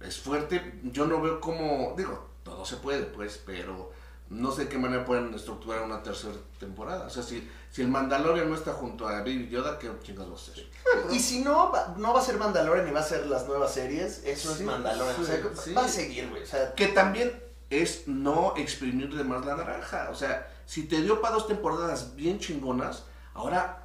es 0.01 0.19
fuerte. 0.19 0.79
Yo 0.83 1.07
no 1.07 1.19
veo 1.19 1.41
cómo. 1.41 1.93
Digo, 1.97 2.29
todo 2.43 2.63
se 2.63 2.77
puede, 2.77 3.03
pues, 3.03 3.41
pero 3.45 3.91
no 4.29 4.51
sé 4.51 4.65
de 4.65 4.69
qué 4.69 4.77
manera 4.77 5.03
pueden 5.03 5.33
estructurar 5.33 5.81
una 5.81 6.03
tercera 6.03 6.35
temporada. 6.59 7.07
O 7.07 7.09
sea, 7.09 7.23
si, 7.23 7.49
si 7.77 7.83
el 7.83 7.89
Mandalorian 7.89 8.49
no 8.49 8.55
está 8.55 8.73
junto 8.73 9.07
a 9.07 9.19
Baby 9.19 9.49
Yoda, 9.49 9.77
¿qué 9.77 9.87
chingados 10.01 10.31
va 10.31 10.33
a 10.33 10.37
hacer? 10.41 11.11
Y 11.15 11.19
si 11.19 11.43
no, 11.43 11.71
va- 11.71 11.93
no 11.97 12.11
va 12.11 12.19
a 12.21 12.23
ser 12.23 12.37
Mandalorian 12.37 12.87
y 12.87 12.91
va 12.91 13.01
a 13.01 13.03
ser 13.03 13.27
las 13.27 13.47
nuevas 13.47 13.71
series, 13.71 14.23
eso 14.25 14.49
Sí, 14.51 14.61
es 14.61 14.65
Mandalorian. 14.65 15.21
o 15.21 15.23
sea, 15.23 15.35
sí, 15.35 15.43
sí. 15.65 15.73
va 15.73 15.85
a 15.85 15.87
seguir, 15.87 16.27
güey. 16.31 16.41
O 16.41 16.45
sea, 16.47 16.73
Que 16.73 16.87
también 16.87 17.39
es 17.69 18.07
no 18.07 18.55
exprimir 18.57 19.15
de 19.15 19.23
más 19.23 19.45
la 19.45 19.55
naranja. 19.55 20.09
O 20.09 20.15
sea, 20.15 20.47
si 20.65 20.87
te 20.87 21.01
dio 21.03 21.21
para 21.21 21.35
dos 21.35 21.47
temporadas 21.47 22.15
bien 22.15 22.39
chingonas, 22.39 23.03
ahora 23.35 23.83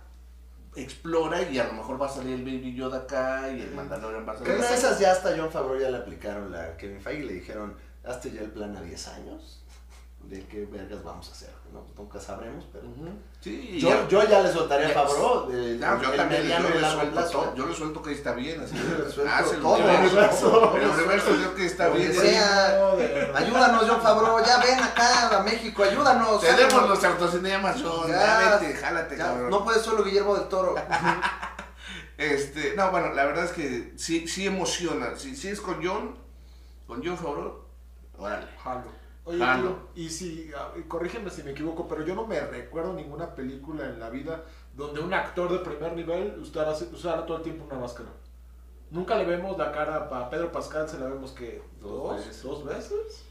explora 0.74 1.42
y 1.42 1.58
a 1.58 1.64
lo 1.64 1.74
mejor 1.74 2.00
va 2.00 2.06
a 2.06 2.08
salir 2.08 2.32
el 2.32 2.44
Baby 2.44 2.74
Yoda 2.74 2.98
acá 3.00 3.50
y 3.50 3.60
el 3.60 3.72
Mandalorian 3.74 4.26
va 4.26 4.32
a 4.32 4.38
salir. 4.38 4.54
una 4.54 4.68
de 4.68 4.74
esas 4.74 4.98
ya 4.98 5.12
hasta 5.12 5.36
John 5.36 5.50
Favreau 5.50 5.78
ya 5.78 5.90
le 5.90 5.98
aplicaron 5.98 6.50
la 6.50 6.76
Kevin 6.78 7.00
Feige 7.00 7.24
y 7.24 7.26
le 7.26 7.32
dijeron, 7.34 7.76
hazte 8.04 8.30
ya 8.30 8.40
el 8.40 8.50
plan 8.50 8.74
a 8.76 8.80
10 8.80 9.08
años 9.08 9.61
de 10.24 10.46
qué 10.46 10.64
vergas 10.66 11.02
vamos 11.04 11.28
a 11.28 11.32
hacer. 11.32 11.50
¿no? 11.72 11.84
Nunca 11.96 12.20
sabremos, 12.20 12.66
pero... 12.72 12.84
Sí, 13.40 13.78
Yo 13.80 13.88
ya- 13.88 14.08
yo 14.08 14.28
ya 14.28 14.40
le 14.40 14.52
soltaría 14.52 14.88
a 14.88 14.90
Favreau 15.06 15.48
de, 15.48 15.78
Ya, 15.78 15.98
yo 16.02 16.10
el 16.10 16.16
también, 16.16 16.42
mediano 16.42 16.68
yo 16.68 16.74
le, 16.80 16.80
suelto 16.90 17.12
plazo. 17.12 17.30
todo, 17.32 17.54
yo 17.54 17.66
le 17.66 17.74
suelto 17.74 18.02
que 18.02 18.10
ahí 18.10 18.16
está 18.16 18.32
bien, 18.34 18.60
así 18.60 18.76
hace 19.26 19.54
el 19.56 19.62
todo 19.62 19.76
el 19.78 19.84
universo, 20.06 20.76
el 20.76 20.86
universo 20.88 21.26
creo 21.30 21.54
que 21.54 21.64
está 21.66 21.88
bien, 21.88 22.12
sí. 22.12 22.18
sea. 22.18 22.76
Ayúdanos, 23.34 23.84
John 23.88 24.02
Favreau, 24.02 24.44
ya 24.44 24.58
ven 24.58 24.78
acá 24.80 25.38
a 25.38 25.42
México, 25.42 25.82
ayúdanos. 25.82 26.40
tenemos 26.42 26.88
los 26.90 27.02
autocinemas, 27.04 27.82
John, 27.82 28.08
Ya, 28.10 28.18
ya 28.50 28.58
vete, 28.58 28.74
jálate, 28.74 29.16
Ya, 29.16 29.24
cabrón. 29.24 29.50
no 29.50 29.64
puedes 29.64 29.82
solo 29.82 30.04
Guillermo 30.04 30.34
del 30.36 30.48
Toro. 30.48 30.74
Este, 32.18 32.74
no, 32.76 32.90
bueno, 32.90 33.12
la 33.14 33.24
verdad 33.24 33.46
es 33.46 33.52
que 33.52 33.94
sí, 33.96 34.28
sí 34.28 34.46
emociona, 34.46 35.16
si, 35.16 35.34
si 35.34 35.48
es 35.48 35.60
con 35.60 35.84
John, 35.84 36.14
con 36.86 37.02
John 37.04 37.16
Favreau, 37.18 37.64
órale. 38.18 38.46
Jalo. 38.62 38.84
Oye, 39.24 39.38
Jalo. 39.38 39.68
tío, 39.94 40.04
y 40.04 40.08
si, 40.10 40.50
ah, 40.56 40.72
corrígeme 40.88 41.30
si 41.30 41.42
me 41.42 41.52
equivoco, 41.52 41.86
pero 41.86 42.04
yo 42.04 42.14
no 42.14 42.26
me 42.26 42.40
recuerdo 42.40 42.92
ninguna 42.92 43.34
película 43.34 43.88
en 43.88 44.00
la 44.00 44.10
vida 44.10 44.44
donde 44.74 45.00
un 45.00 45.14
actor 45.14 45.52
de 45.52 45.58
primer 45.60 45.94
nivel 45.94 46.38
usara, 46.40 46.72
usara 46.72 47.24
todo 47.26 47.36
el 47.38 47.42
tiempo 47.44 47.64
una 47.64 47.78
máscara. 47.78 48.08
Nunca 48.90 49.16
le 49.16 49.24
vemos 49.24 49.56
la 49.56 49.72
cara 49.72 50.08
a 50.12 50.28
Pedro 50.28 50.50
Pascal, 50.52 50.88
se 50.88 50.98
la 50.98 51.06
vemos 51.06 51.32
que 51.32 51.62
Dos 51.80 51.92
dos, 51.92 52.16
veces. 52.16 52.42
dos 52.42 52.64
veces. 52.64 53.24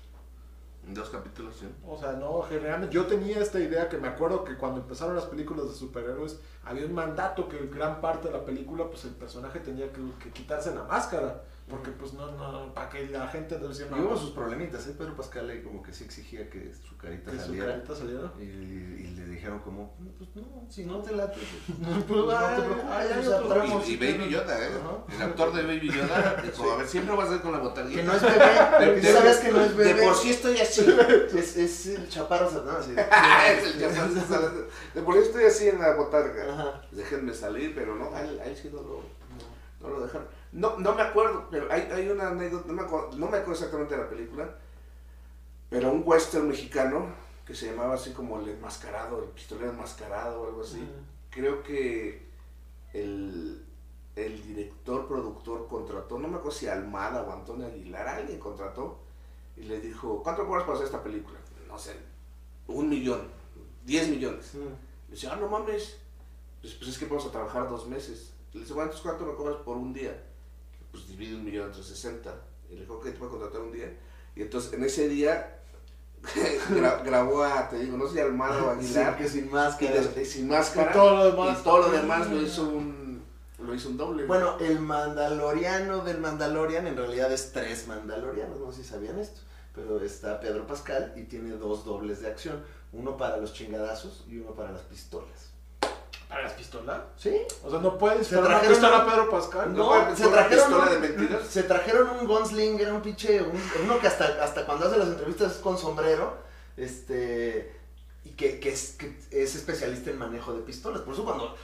En 0.88 0.96
dos 0.96 1.10
capítulos, 1.10 1.56
sí. 1.60 1.68
O 1.86 1.96
sea, 1.98 2.14
no, 2.14 2.42
generalmente 2.42 2.96
yo 2.96 3.06
tenía 3.06 3.38
esta 3.40 3.60
idea 3.60 3.88
que 3.88 3.98
me 3.98 4.08
acuerdo 4.08 4.44
que 4.44 4.58
cuando 4.58 4.80
empezaron 4.82 5.16
las 5.16 5.26
películas 5.26 5.68
de 5.68 5.76
superhéroes 5.76 6.40
había 6.64 6.86
un 6.88 6.94
mandato 6.96 7.48
que 7.48 7.68
gran 7.68 8.02
parte 8.02 8.30
de 8.30 8.34
la 8.34 8.44
película 8.46 8.88
pues 8.88 9.06
el 9.06 9.12
personaje 9.12 9.60
tenía 9.60 9.92
que, 9.92 10.02
que 10.20 10.32
quitarse 10.32 10.74
la 10.74 10.84
máscara 10.86 11.44
porque 11.72 11.90
pues 11.92 12.14
no, 12.14 12.30
no, 12.34 12.74
para 12.74 12.90
que 12.90 13.08
la 13.08 13.28
gente 13.28 13.58
no 13.58 13.70
decía 13.70 13.88
Y 13.96 14.00
hubo 14.02 14.16
sus 14.18 14.32
problemitas, 14.32 14.86
¿eh? 14.88 14.96
Pedro 14.98 15.16
Pascal 15.16 15.50
ahí 15.50 15.64
como 15.64 15.82
que 15.82 15.94
sí 15.94 16.04
exigía 16.04 16.50
que 16.50 16.72
su 16.74 16.96
carita 16.98 17.32
que 17.32 17.38
su 17.40 17.46
saliera. 17.46 17.68
carita 17.74 17.96
saliera. 17.96 18.32
Y, 18.38 18.44
y 18.44 19.14
le 19.16 19.26
dijeron 19.26 19.60
como, 19.62 19.96
pues 20.18 20.30
no, 20.36 20.66
si 20.70 20.86
no 20.86 21.00
te 21.02 21.16
late, 21.16 21.40
pues, 21.68 21.80
No, 21.80 21.98
no, 21.98 22.06
pues, 22.06 22.38
ay, 22.38 22.56
te 22.58 22.62
preocupes, 22.62 22.86
ay, 22.92 23.08
hay 23.14 23.20
o 23.20 23.24
sea, 23.24 23.36
otros 23.38 23.50
traemos- 23.54 23.88
Y, 23.88 23.94
y 23.94 23.98
Baby 23.98 24.30
Yoda, 24.30 24.60
¿eh? 24.68 24.70
Ajá. 24.80 25.16
El 25.16 25.22
actor 25.24 25.54
de 25.54 25.62
Baby 25.64 25.90
Yoda 25.92 26.42
dijo, 26.44 26.72
a 26.72 26.78
ver, 26.78 26.88
siempre 26.88 27.16
vas 27.16 27.28
a 27.30 27.32
ser 27.32 27.42
con 27.42 27.52
la 27.54 27.58
botarguita. 27.60 28.02
Que 28.02 28.08
no 28.08 28.14
es 28.14 28.22
bebé, 28.22 28.36
De- 28.86 29.02
¿tú 29.02 29.08
de- 29.08 29.14
sabes 29.14 29.38
que 29.38 29.52
no 29.52 29.62
es 29.62 29.76
bebé. 29.78 29.94
De 29.94 30.04
por 30.04 30.16
sí 30.16 30.30
estoy 30.32 30.58
así. 30.60 30.82
Es, 31.42 31.58
es 31.58 31.86
el 31.88 32.10
chaparro 32.10 32.50
Satanás. 32.50 32.86
sí. 32.86 32.92
es 32.98 33.64
el 33.76 33.80
chaparro 33.82 34.14
que 34.14 34.20
sale 34.22 34.50
de- 34.50 34.66
De 34.94 35.02
por 35.02 35.16
sí 35.16 35.22
estoy 35.22 35.44
así 35.46 35.68
en 35.70 35.80
la 35.80 35.96
botarga. 35.96 36.54
Ajá. 36.54 36.82
Déjenme 36.92 37.34
salir, 37.34 37.74
pero 37.74 37.96
no, 37.96 38.14
a 38.14 38.22
él, 38.22 38.40
a 38.40 38.46
él 38.46 38.56
sí 38.56 38.70
no 38.74 38.82
lo, 38.82 39.02
no 39.82 39.90
lo 39.96 40.02
dejaron. 40.06 40.28
No, 40.52 40.78
no 40.78 40.96
me 40.96 41.02
acuerdo, 41.02 41.48
pero 41.50 41.72
hay, 41.72 41.82
hay 41.92 42.10
una 42.10 42.28
anécdota, 42.30 42.68
no 42.68 42.74
me, 42.74 42.82
acuerdo, 42.82 43.10
no 43.12 43.28
me 43.28 43.38
acuerdo 43.38 43.54
exactamente 43.54 43.96
de 43.96 44.02
la 44.02 44.10
película, 44.10 44.56
pero 45.70 45.92
un 45.92 46.04
western 46.06 46.48
mexicano 46.50 47.08
que 47.46 47.56
se 47.56 47.68
llamaba 47.68 47.94
así 47.94 48.12
como 48.12 48.40
el 48.40 48.50
enmascarado, 48.50 49.24
el 49.24 49.30
pistolero 49.30 49.72
enmascarado 49.72 50.42
o 50.42 50.48
algo 50.48 50.62
así. 50.62 50.86
Creo 51.30 51.64
que 51.64 52.26
el, 52.94 53.66
el 54.16 54.46
director, 54.46 55.08
productor 55.08 55.68
contrató, 55.68 56.20
no 56.20 56.28
me 56.28 56.36
acuerdo 56.36 56.58
si 56.58 56.68
Almada 56.68 57.24
o 57.24 57.32
Antonio 57.32 57.68
Aguilar, 57.68 58.08
alguien 58.08 58.40
contrató 58.40 59.00
y 59.56 59.64
le 59.64 59.80
dijo, 59.80 60.22
¿cuánto 60.24 60.46
cobras 60.46 60.64
para 60.64 60.76
hacer 60.76 60.88
esta 60.88 61.04
película? 61.04 61.40
No 61.68 61.80
sé, 61.80 61.96
un 62.68 62.90
millón, 62.90 63.22
diez 63.86 64.10
millones. 64.10 64.56
Le 64.56 65.16
dice, 65.16 65.28
ah, 65.28 65.38
no 65.38 65.48
mames. 65.48 65.98
Pues, 66.62 66.74
pues 66.76 66.90
es 66.92 66.98
que 66.98 67.06
vamos 67.06 67.26
a 67.26 67.32
trabajar 67.32 67.70
dos 67.70 67.88
meses. 67.88 68.34
Le 68.54 68.62
dice, 68.62 68.74
bueno, 68.74 68.92
entonces 68.92 69.10
¿cuánto 69.10 69.26
me 69.26 69.36
cobras 69.36 69.58
por 69.58 69.78
un 69.78 69.94
día? 69.94 70.31
Pues 70.92 71.08
divide 71.08 71.36
un 71.36 71.46
millón 71.46 71.68
entre 71.68 71.84
60. 71.84 72.34
Y 72.70 72.76
le 72.76 72.82
dijo, 72.82 72.96
ok, 72.96 73.04
te 73.06 73.18
voy 73.18 73.28
a 73.28 73.32
contratar 73.32 73.62
un 73.62 73.72
día. 73.72 73.98
Y 74.36 74.42
entonces 74.42 74.74
en 74.74 74.84
ese 74.84 75.08
día 75.10 75.58
gra- 76.70 77.04
grabó 77.04 77.44
a, 77.44 77.68
te 77.70 77.80
digo, 77.80 77.98
no 77.98 78.08
sé 78.08 78.14
si 78.16 78.20
Almada 78.20 78.64
o 78.64 78.70
Aguilar, 78.72 79.16
Sí, 79.18 79.24
que 79.24 79.30
sin 79.30 79.46
y 79.46 79.50
máscara. 79.50 80.02
de- 80.02 80.22
y 80.22 80.26
sin 80.26 80.48
máscara. 80.48 80.92
Y 80.92 80.94
todo 80.94 81.16
lo 81.16 81.32
demás. 81.32 81.60
y 81.60 81.64
todo 81.64 81.78
lo 81.80 81.90
demás 81.92 82.30
lo 82.30 82.42
hizo 82.42 82.64
un, 82.64 83.24
lo 83.60 83.74
hizo 83.76 83.90
un 83.90 83.98
doble. 83.98 84.26
Bueno, 84.26 84.58
el 84.60 84.80
mandaloriano 84.80 86.04
del 86.04 86.20
Mandalorian 86.20 86.88
en 86.88 86.96
realidad 86.98 87.32
es 87.32 87.52
tres 87.52 87.88
mandalorianos, 87.88 88.60
no 88.60 88.72
sé 88.72 88.84
si 88.84 88.90
sabían 88.90 89.20
esto, 89.20 89.42
pero 89.76 90.02
está 90.02 90.40
Pedro 90.40 90.66
Pascal 90.68 91.14
y 91.16 91.24
tiene 91.24 91.52
dos 91.52 91.86
dobles 91.86 92.22
de 92.22 92.28
acción, 92.28 92.64
uno 92.94 93.18
para 93.18 93.38
los 93.38 93.54
chingadazos 93.54 94.24
y 94.28 94.38
uno 94.38 94.52
para 94.56 94.72
las 94.72 94.82
pistolas. 94.82 95.51
¿Para 96.32 96.44
las 96.44 96.54
pistolas? 96.54 97.02
¿Sí? 97.18 97.36
O 97.64 97.70
sea, 97.70 97.80
no 97.80 97.98
puedes 97.98 98.26
Se 98.28 98.38
una 98.38 98.48
trajeron 98.48 98.72
pistola 98.74 98.96
un- 98.96 99.02
a 99.02 99.12
Pedro 99.12 99.30
Pascal. 99.30 99.76
No 99.76 99.88
puede 99.90 100.16
se 100.16 100.28
una 100.28 100.36
trajeron, 100.38 100.66
pistola 100.66 100.84
un, 100.96 101.02
de 101.02 101.08
mentiras. 101.10 101.48
se 101.48 101.64
trajeron 101.64 102.10
un 102.10 102.26
gunslinger, 102.28 102.94
un 102.94 103.02
pinche, 103.02 103.42
un- 103.42 103.62
uno 103.84 104.00
que 104.00 104.08
hasta, 104.08 104.42
hasta 104.42 104.66
cuando 104.66 104.88
hace 104.88 104.98
las 104.98 105.10
entrevistas 105.10 105.52
es 105.52 105.58
con 105.58 105.78
sombrero, 105.78 106.38
este, 106.78 107.76
y 108.24 108.30
que, 108.32 108.60
que 108.60 108.70
es, 108.72 108.92
que 108.98 109.18
es 109.32 109.56
especialista 109.56 110.10
en 110.10 110.18
manejo 110.20 110.54
de 110.54 110.62
pistolas. 110.62 111.02
Por 111.02 111.14
eso 111.14 111.26
cuando, 111.26 111.56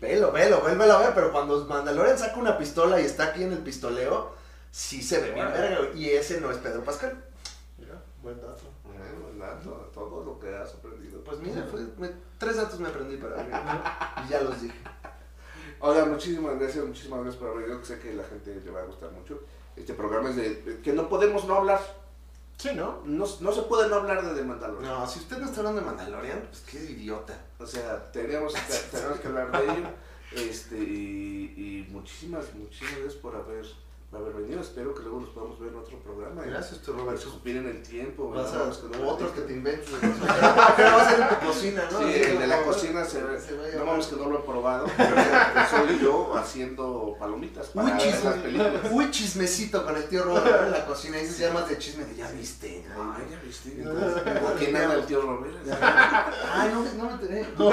velo, 0.00 0.32
velo, 0.32 0.60
vuélvelo 0.60 0.92
a 0.94 0.98
ver, 0.98 1.14
pero 1.14 1.30
cuando 1.32 1.64
Mandalorian 1.66 2.18
saca 2.18 2.36
una 2.38 2.58
pistola 2.58 3.00
y 3.00 3.04
está 3.04 3.26
aquí 3.26 3.42
en 3.44 3.52
el 3.52 3.58
pistoleo, 3.58 4.34
sí 4.72 5.02
se 5.02 5.20
ve 5.20 5.30
bien 5.32 5.52
verga, 5.52 5.88
y 5.94 6.10
ese 6.10 6.40
no 6.40 6.50
es 6.50 6.58
Pedro 6.58 6.82
Pascal. 6.84 7.22
Mira, 7.78 7.94
buen 8.22 8.40
dato. 8.40 8.62
Bueno, 8.84 9.32
nada, 9.36 9.60
todo, 9.60 9.76
todo 9.94 10.24
lo 10.24 10.38
que 10.40 10.54
has 10.56 10.74
aprendido. 10.74 11.22
Pues 11.22 11.38
mira, 11.38 11.64
fue- 11.70 11.86
me- 11.98 12.25
tres 12.38 12.56
datos 12.56 12.78
me 12.80 12.88
aprendí 12.88 13.16
para 13.16 13.36
ver, 13.36 13.46
y 14.24 14.28
ya 14.28 14.40
los 14.42 14.60
dije. 14.62 14.76
Oiga, 15.80 16.04
muchísimas 16.06 16.58
gracias, 16.58 16.84
muchísimas 16.84 17.20
gracias 17.20 17.40
por 17.40 17.50
haber 17.50 17.68
ido, 17.68 17.84
sé 17.84 17.98
que 17.98 18.14
la 18.14 18.24
gente 18.24 18.60
le 18.64 18.70
va 18.70 18.80
a 18.80 18.84
gustar 18.84 19.10
mucho. 19.12 19.40
Este 19.76 19.92
programa 19.94 20.30
es 20.30 20.36
de 20.36 20.80
que 20.82 20.92
no 20.92 21.08
podemos 21.08 21.44
no 21.44 21.54
hablar, 21.56 21.80
Sí, 22.58 22.70
¿no? 22.74 23.02
no, 23.04 23.26
no 23.40 23.52
se 23.52 23.62
puede 23.62 23.86
no 23.90 23.96
hablar 23.96 24.24
de 24.26 24.34
The 24.34 24.42
Mandalorian. 24.46 24.90
No, 24.90 25.06
si 25.06 25.18
usted 25.18 25.36
no 25.36 25.44
está 25.44 25.58
hablando 25.58 25.80
de 25.82 25.86
Mandalorian, 25.86 26.40
pues 26.48 26.62
qué 26.62 26.78
idiota. 26.82 27.38
O 27.58 27.66
sea, 27.66 28.10
tenemos 28.10 28.54
que, 28.54 28.60
tenemos 28.90 29.20
que 29.20 29.28
hablar 29.28 29.52
de 29.52 29.64
ello. 29.64 29.88
Este, 30.32 30.78
y, 30.78 31.84
y 31.86 31.92
muchísimas, 31.92 32.54
muchísimas 32.54 32.94
gracias 32.94 33.14
por 33.20 33.36
haber, 33.36 33.66
por 34.10 34.20
haber 34.20 34.34
venido. 34.34 34.60
Espero 34.60 34.94
que 34.94 35.02
luego 35.02 35.20
nos 35.20 35.30
podamos 35.30 35.58
ver 35.58 35.70
en 35.70 35.76
otro 35.76 35.98
programa. 36.00 36.42
Gracias, 36.44 36.80
tu 36.80 36.92
Para 36.92 37.04
Robert. 37.04 37.18
escupir 37.18 37.56
en 37.56 37.66
el 37.66 37.82
tiempo. 37.82 38.30
Vas 38.30 38.52
a, 38.52 38.58
Los 38.66 38.84
no 38.84 38.98
o 39.08 39.08
otros 39.14 39.34
ven 39.34 39.42
que 39.42 39.48
te 39.48 39.52
inventes. 39.58 39.88
Pero 40.00 40.90
va 40.96 41.02
a 41.02 41.10
ser 41.10 41.20
en 41.20 41.28
tu 41.28 41.46
cocina, 41.46 41.88
¿no? 41.90 41.98
Sí, 41.98 42.04
el 42.14 42.38
de 42.38 42.46
la 42.46 42.62
cocina 42.62 43.04
se 43.04 43.22
ve. 43.22 43.40
Se 43.40 43.56
va 43.56 43.64
a 43.66 43.76
No 43.78 43.84
vamos 43.86 44.06
que 44.06 44.16
no 44.16 44.28
lo 44.30 44.38
he 44.38 44.42
probado. 44.42 44.86
Pero 44.96 45.16
soy 45.70 45.98
yo 46.00 46.36
haciendo 46.36 47.16
palomitas 47.18 47.66
para 47.68 47.86
Uy, 47.88 47.92
chisme- 48.00 48.24
las 48.24 48.34
películas. 48.36 48.72
Uy, 48.92 49.10
chismecito 49.10 49.84
con 49.84 49.96
el 49.96 50.04
tío 50.08 50.22
Robert 50.24 50.62
en 50.66 50.72
la 50.72 50.86
cocina. 50.86 51.18
Y 51.18 51.22
dices 51.22 51.38
ya 51.38 51.52
más 51.52 51.68
de 51.68 51.78
chisme 51.78 52.04
de 52.04 52.14
ya 52.14 52.30
viste. 52.30 52.86
Ay, 52.96 53.26
ya 53.30 53.40
viste. 53.40 53.82
¿Con 53.82 54.52
quién 54.58 54.76
anda 54.76 54.94
el 54.94 55.06
tío 55.06 55.20
Robert? 55.22 55.54
Ay, 56.52 56.70
no, 56.72 56.84
no 56.94 57.04
me 57.06 57.12
enteré. 57.12 57.46
No. 57.58 57.70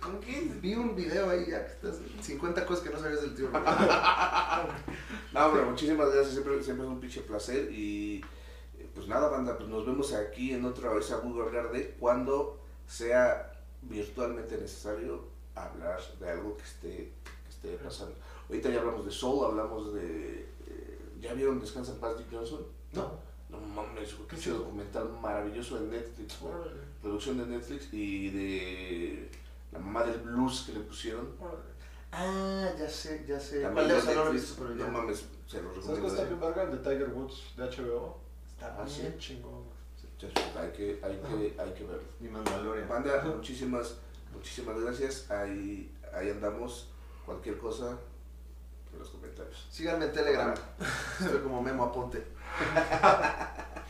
¿Con 0.00 0.18
quién? 0.20 0.60
Vi 0.60 0.74
un 0.74 0.94
video 0.94 1.28
ahí 1.30 1.46
ya 1.50 1.64
que 1.66 1.72
estás. 1.72 1.96
50 2.22 2.64
cosas 2.66 2.84
que 2.84 2.90
no 2.90 2.98
sabías 3.00 3.22
del 3.22 3.34
tío 3.34 3.48
Robert. 3.48 3.66
No, 5.36 5.52
pero 5.52 5.70
muchísimas 5.70 6.06
gracias, 6.12 6.32
siempre, 6.32 6.62
siempre 6.62 6.86
es 6.86 6.92
un 6.92 7.00
pinche 7.00 7.20
placer 7.22 7.70
y 7.70 8.22
eh, 8.78 8.88
pues 8.94 9.06
nada, 9.08 9.28
banda, 9.28 9.56
pues 9.56 9.68
nos 9.68 9.84
vemos 9.84 10.12
aquí 10.14 10.52
en 10.52 10.64
otra 10.64 10.92
vez 10.92 11.10
a 11.12 11.18
Google 11.18 11.44
hablar 11.46 11.70
de 11.72 11.90
cuando 12.00 12.58
sea 12.86 13.52
virtualmente 13.82 14.56
necesario 14.56 15.24
hablar 15.54 16.00
de 16.20 16.30
algo 16.30 16.56
que 16.56 16.62
esté, 16.64 17.12
que 17.24 17.50
esté 17.50 17.76
pasando. 17.84 18.14
Ahorita 18.48 18.70
ya 18.70 18.80
hablamos 18.80 19.04
de 19.04 19.10
Soul, 19.10 19.44
hablamos 19.46 19.92
de... 19.94 20.40
eh, 20.68 20.98
¿Ya 21.20 21.34
vieron 21.34 21.60
Descansa 21.60 21.92
en 21.92 21.98
Paz 21.98 22.16
Dick 22.18 22.28
Johnson? 22.30 22.60
No. 22.92 23.26
No 23.48 23.58
mames, 23.60 24.14
Qué 24.28 24.36
chido. 24.36 24.58
documental 24.58 25.08
maravilloso 25.22 25.78
de 25.80 25.86
Netflix, 25.88 26.40
güey. 26.40 26.52
producción 27.00 27.38
de 27.38 27.46
Netflix 27.46 27.92
y 27.92 28.30
de 28.30 29.30
la 29.72 29.78
mamá 29.78 30.02
del 30.04 30.18
blues 30.20 30.64
que 30.66 30.72
le 30.72 30.80
pusieron. 30.80 31.28
Ah, 32.18 32.70
ya 32.78 32.88
sé, 32.88 33.24
ya 33.28 33.38
sé. 33.38 33.60
¿Cuál 33.60 33.88
los 33.88 34.04
no 34.06 34.12
lo 34.14 34.20
he 34.20 34.24
Netflix. 34.24 34.42
visto? 34.48 34.62
Pero 34.64 34.74
No 34.74 34.88
mames, 34.88 35.18
se 35.18 35.58
¿Sabes 35.58 35.64
recomiendo. 35.76 36.00
cuál 36.00 36.12
está 36.12 36.24
bien 36.24 36.40
verga? 36.40 36.62
El 36.62 36.70
de 36.70 36.78
Tiger 36.78 37.08
Woods 37.10 37.56
de 37.56 37.62
HBO. 37.64 38.18
Está 38.48 38.66
Ah, 38.78 38.84
bien 38.84 39.12
¿sí? 39.12 39.18
chingón. 39.18 39.64
Hay 40.58 40.70
que, 40.72 40.98
hay 41.02 41.16
que, 41.18 41.54
hay 41.60 41.72
que 41.74 41.84
verlo. 41.84 42.02
Mi 42.20 42.28
Mandalorian. 42.30 42.88
Banda, 42.88 43.22
muchísimas, 43.22 43.96
muchísimas 44.32 44.80
gracias. 44.80 45.30
Ahí, 45.30 45.94
ahí 46.14 46.30
andamos. 46.30 46.88
Cualquier 47.26 47.58
cosa 47.58 47.98
en 48.92 48.98
los 48.98 49.10
comentarios. 49.10 49.66
Síganme 49.70 50.06
en 50.06 50.12
Telegram. 50.12 50.54
Estoy 51.20 51.40
como 51.40 51.60
Memo 51.60 51.84
Aponte. 51.84 52.24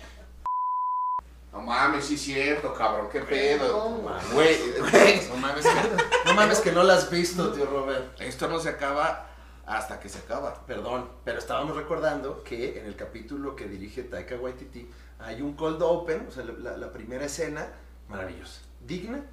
No 1.56 1.62
mames, 1.62 2.04
sí 2.04 2.14
es 2.14 2.20
cierto, 2.22 2.74
cabrón, 2.74 3.08
qué 3.10 3.20
pedo. 3.20 3.68
No, 3.68 4.02
mames. 4.02 4.32
Güey, 4.32 4.56
güey, 4.78 5.26
no 5.28 5.36
mames, 5.36 5.64
que 5.64 6.24
No 6.26 6.34
mames 6.34 6.60
que 6.60 6.72
no 6.72 6.82
la 6.82 6.94
has 6.94 7.10
visto, 7.10 7.52
tío 7.52 7.64
Robert. 7.66 8.20
esto 8.20 8.46
no 8.48 8.58
se 8.60 8.68
acaba 8.68 9.26
hasta 9.64 9.98
que 9.98 10.08
se 10.08 10.18
acaba. 10.18 10.66
Perdón, 10.66 11.08
pero 11.24 11.38
estábamos 11.38 11.76
recordando 11.76 12.44
que 12.44 12.78
en 12.78 12.86
el 12.86 12.94
capítulo 12.96 13.56
que 13.56 13.66
dirige 13.66 14.02
Taika 14.02 14.36
Waititi 14.36 14.88
hay 15.18 15.40
un 15.40 15.54
cold 15.54 15.80
open, 15.82 16.26
o 16.28 16.30
sea, 16.30 16.44
la, 16.44 16.76
la 16.76 16.92
primera 16.92 17.24
escena 17.24 17.66
maravillosa, 18.08 18.60
digna 18.86 19.24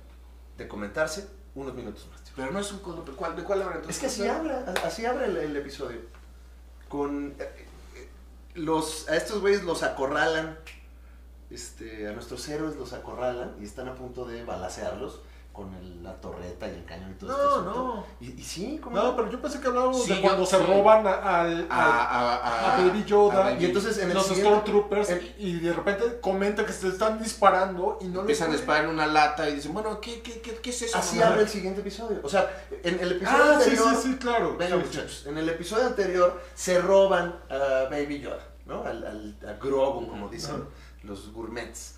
de 0.57 0.67
comentarse 0.67 1.27
unos 1.55 1.73
minutos 1.75 2.07
más. 2.11 2.23
tío. 2.23 2.33
Pero 2.37 2.51
no 2.51 2.59
es 2.59 2.71
un 2.71 2.79
codo. 2.79 3.03
¿De 3.03 3.11
cuál, 3.11 3.35
de 3.35 3.43
cuál 3.43 3.61
habla 3.63 3.75
entonces? 3.75 3.95
Es 3.97 3.99
que 4.01 4.07
así 4.07 4.27
habla, 4.27 4.73
así 4.83 5.05
abre 5.05 5.25
el, 5.25 5.37
el 5.37 5.55
episodio. 5.57 5.99
Con 6.89 7.35
eh, 7.39 7.67
eh, 7.95 8.09
los 8.55 9.09
a 9.09 9.15
estos 9.17 9.41
güeyes 9.41 9.63
los 9.63 9.83
acorralan, 9.83 10.57
este, 11.53 12.07
a 12.07 12.11
nuestros 12.13 12.47
héroes 12.49 12.75
los 12.75 12.93
acorralan 12.93 13.55
y 13.61 13.65
están 13.65 13.87
a 13.87 13.95
punto 13.95 14.25
de 14.25 14.43
balacearlos 14.43 15.21
con 15.53 15.71
el- 15.75 16.01
la 16.01 16.15
torreta 16.19 16.67
y 16.67 16.71
el 16.71 16.83
cañón 16.83 17.11
y 17.11 17.13
todo 17.13 17.29
No, 17.29 17.35
este 17.37 17.47
asunto. 17.47 17.73
no. 17.83 18.05
Y, 18.27 18.31
y 18.41 18.43
sí, 18.43 18.79
como 18.81 18.95
No, 18.95 19.15
pero 19.15 19.29
yo 19.29 19.39
pensé 19.39 19.59
que 19.61 19.67
hablábamos 19.67 20.03
Sí, 20.03 20.15
de 20.15 20.21
cuando 20.21 20.39
yo- 20.39 20.45
se 20.47 20.57
sí. 20.57 20.63
roban 20.65 21.05
a- 21.05 21.11
al, 21.11 21.21
A, 21.21 21.41
al- 21.41 21.67
a, 21.69 22.35
a, 22.37 22.73
a 22.73 22.77
Baby 22.87 23.03
Yoda 23.05 23.39
Baby 23.51 23.61
Y 23.63 23.65
entonces 23.67 23.99
en 23.99 24.07
el 24.09 24.15
los 24.15 24.25
Stormtroopers 24.25 25.09
y 25.37 25.59
de 25.59 25.71
repente 25.73 26.19
comenta 26.21 26.65
que 26.65 26.73
se 26.73 26.87
están 26.87 27.21
disparando 27.21 27.99
y 28.01 28.05
no 28.05 28.21
empiezan 28.21 28.49
a 28.49 28.53
disparar 28.53 28.85
en 28.85 28.89
una 28.89 29.05
lata 29.05 29.47
y 29.47 29.53
dicen, 29.53 29.75
bueno, 29.75 30.01
¿qué, 30.01 30.23
qué, 30.23 30.41
qué, 30.41 30.55
qué 30.55 30.69
es 30.71 30.81
eso? 30.81 30.97
Así 30.97 31.21
abre 31.21 31.41
el 31.41 31.47
siguiente 31.49 31.81
episodio. 31.81 32.19
O 32.23 32.29
sea, 32.29 32.49
en 32.83 32.99
el 32.99 33.11
episodio 33.11 33.43
Ah, 33.43 33.59
sí, 33.61 33.69
anterior. 33.69 33.95
sí, 34.01 34.11
sí, 34.11 34.17
claro. 34.17 34.57
Venga, 34.57 34.77
muchachos. 34.77 35.27
En 35.27 35.37
el 35.37 35.47
episodio 35.47 35.85
anterior 35.85 36.41
se 36.55 36.81
roban 36.81 37.35
a 37.51 37.89
Baby 37.91 38.21
Yoda, 38.21 38.39
¿no? 38.65 38.81
Al, 38.83 39.05
al- 39.05 39.37
a 39.47 39.53
Grogu, 39.63 40.07
como 40.07 40.29
dicen. 40.29 40.63
Los 41.03 41.31
gourmets. 41.33 41.95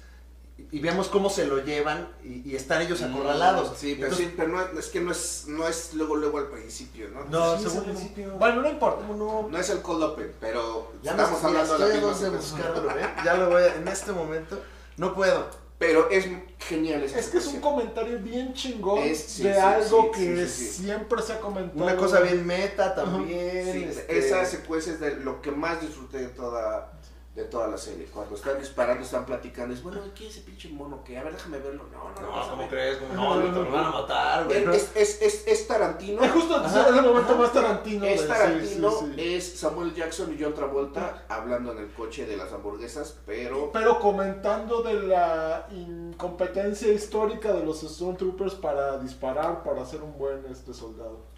Y, 0.57 0.77
y 0.77 0.79
vemos 0.79 1.09
cómo 1.09 1.29
se 1.29 1.45
lo 1.45 1.63
llevan 1.63 2.07
y, 2.23 2.49
y 2.49 2.55
están 2.55 2.81
ellos 2.81 3.01
acorralados. 3.01 3.71
Mm, 3.71 3.75
Sí, 3.75 3.95
pero, 3.95 4.07
Entonces, 4.07 4.27
sí, 4.27 4.33
pero 4.37 4.49
no, 4.49 4.79
es 4.79 4.87
que 4.87 5.01
no 5.01 5.11
es, 5.11 5.45
no 5.47 5.67
es 5.67 5.93
luego, 5.95 6.15
luego 6.15 6.37
al 6.37 6.47
principio, 6.47 7.09
¿no? 7.09 7.25
No, 7.25 7.57
Sí, 7.57 7.65
es 7.65 7.71
según 7.71 7.89
al 7.89 7.95
principio. 7.95 8.31
Bueno, 8.39 8.61
no 8.61 8.69
importa. 8.69 9.05
¿cómo 9.05 9.15
no? 9.15 9.49
No 9.49 9.57
es 9.59 9.69
el 9.69 9.81
cold 9.81 10.03
open, 10.03 10.31
pero 10.39 10.93
Ya 11.03 11.13
me 11.13 11.23
estamos 11.23 11.43
hablando 11.43 11.77
de 11.77 11.87
la 12.01 12.07
misma 12.07 12.17
de 12.29 12.29
buscarlo, 12.37 12.89
¿eh? 12.91 13.09
Ya 13.25 13.33
lo 13.35 13.49
voy 13.49 13.63
a, 13.63 13.75
en 13.75 13.87
este 13.87 14.11
momento. 14.13 14.61
No 14.97 15.13
puedo. 15.13 15.65
Pero 15.77 16.09
es 16.09 16.25
genial 16.57 17.03
esa 17.03 17.19
Es 17.19 17.27
que 17.27 17.37
es 17.39 17.47
un 17.47 17.59
comentario 17.59 18.17
bien 18.19 18.53
chingón 18.53 18.99
Es- 18.99 19.25
sí, 19.25 19.43
de 19.43 19.53
sí, 19.55 19.59
algo 19.59 20.03
sí, 20.13 20.21
que 20.21 20.47
sí, 20.47 20.47
sí, 20.47 20.67
sí. 20.77 20.83
siempre 20.83 21.21
se 21.21 21.33
ha 21.33 21.39
comentado. 21.41 21.83
Una 21.83 21.97
cosa 21.97 22.21
bien 22.21 22.47
meta 22.47 22.95
también. 22.95 23.73
Sí, 23.73 23.83
este, 23.83 24.17
esa 24.17 24.45
secuencia 24.45 24.93
es 24.93 25.01
de 25.01 25.17
lo 25.17 25.41
que 25.41 25.51
más 25.51 25.81
disfruté 25.81 26.19
de 26.19 26.27
toda, 26.29 26.93
de 27.35 27.43
toda 27.43 27.67
la 27.67 27.77
serie. 27.77 28.05
Cuando 28.05 28.35
están 28.35 28.57
disparando, 28.57 29.03
están 29.03 29.25
platicando, 29.25 29.73
es 29.73 29.83
bueno, 29.83 29.99
¿qué 30.15 30.27
es 30.27 30.37
ese 30.37 30.45
pinche 30.45 30.69
mono 30.69 31.03
que? 31.03 31.17
A 31.17 31.23
ver, 31.23 31.33
déjame 31.33 31.59
verlo. 31.59 31.83
No, 31.91 32.09
no, 32.09 32.21
no. 32.21 32.35
No, 32.35 32.49
¿cómo 32.49 32.67
crees? 32.69 32.97
¿Cómo 32.97 33.13
No, 33.13 33.35
no, 33.35 33.47
no, 33.47 33.53
te 33.53 33.69
lo 33.69 33.71
van 33.71 33.85
a 33.85 33.91
matar, 33.91 34.45
güey. 34.45 34.63
Es, 34.73 34.95
es, 34.95 35.21
es, 35.21 35.43
es 35.45 35.67
Tarantino. 35.67 36.23
Es 36.23 36.31
justo 36.31 36.55
el 36.55 37.01
momento 37.01 37.35
más 37.35 37.51
Tarantino. 37.51 38.05
Es 38.05 38.25
Tarantino, 38.25 38.89
sí, 38.91 39.05
sí, 39.05 39.13
sí. 39.15 39.35
es 39.35 39.59
Samuel 39.59 39.93
Jackson 39.93 40.33
y 40.33 40.41
John 40.41 40.53
Travolta 40.53 41.25
hablando 41.27 41.73
en 41.73 41.79
el 41.79 41.91
coche 41.93 42.25
de 42.25 42.37
las 42.37 42.53
hamburguesas, 42.53 43.17
pero 43.25 43.71
Pero 43.73 43.99
comentando 43.99 44.81
de 44.81 44.93
la 44.93 45.67
incompetencia 45.71 46.91
histórica 46.93 47.51
de 47.51 47.65
los 47.65 47.81
Stormtroopers 47.81 48.55
para 48.55 48.97
disparar, 48.99 49.61
para 49.61 49.85
ser 49.85 50.01
un 50.01 50.17
buen 50.17 50.45
este 50.49 50.73
soldado. 50.73 51.34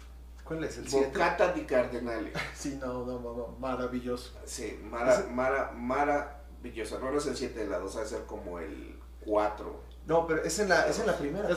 ¿Cuál 0.48 0.64
es 0.64 0.78
el 0.78 0.88
7? 0.88 1.06
Bocata 1.08 1.52
di 1.52 1.62
Cardinale. 1.64 2.32
Sí, 2.54 2.78
no, 2.80 3.04
no, 3.04 3.20
no, 3.20 3.34
no, 3.36 3.56
maravilloso. 3.60 4.32
Sí, 4.44 4.80
Mara, 4.82 5.26
Mara, 5.30 5.72
maravillosa. 5.76 6.98
No, 6.98 7.10
no 7.12 7.18
es 7.18 7.26
el 7.26 7.36
7 7.36 7.60
de 7.60 7.66
la 7.66 7.78
2, 7.78 7.96
va 7.98 8.02
a 8.02 8.06
ser 8.06 8.24
como 8.24 8.58
el 8.58 8.98
4. 9.24 9.82
No, 10.06 10.26
pero 10.26 10.42
es 10.42 10.58
en 10.58 10.70
la, 10.70 10.88
es 10.88 10.98
en 10.98 11.06
la 11.06 11.16
primera 11.16 11.48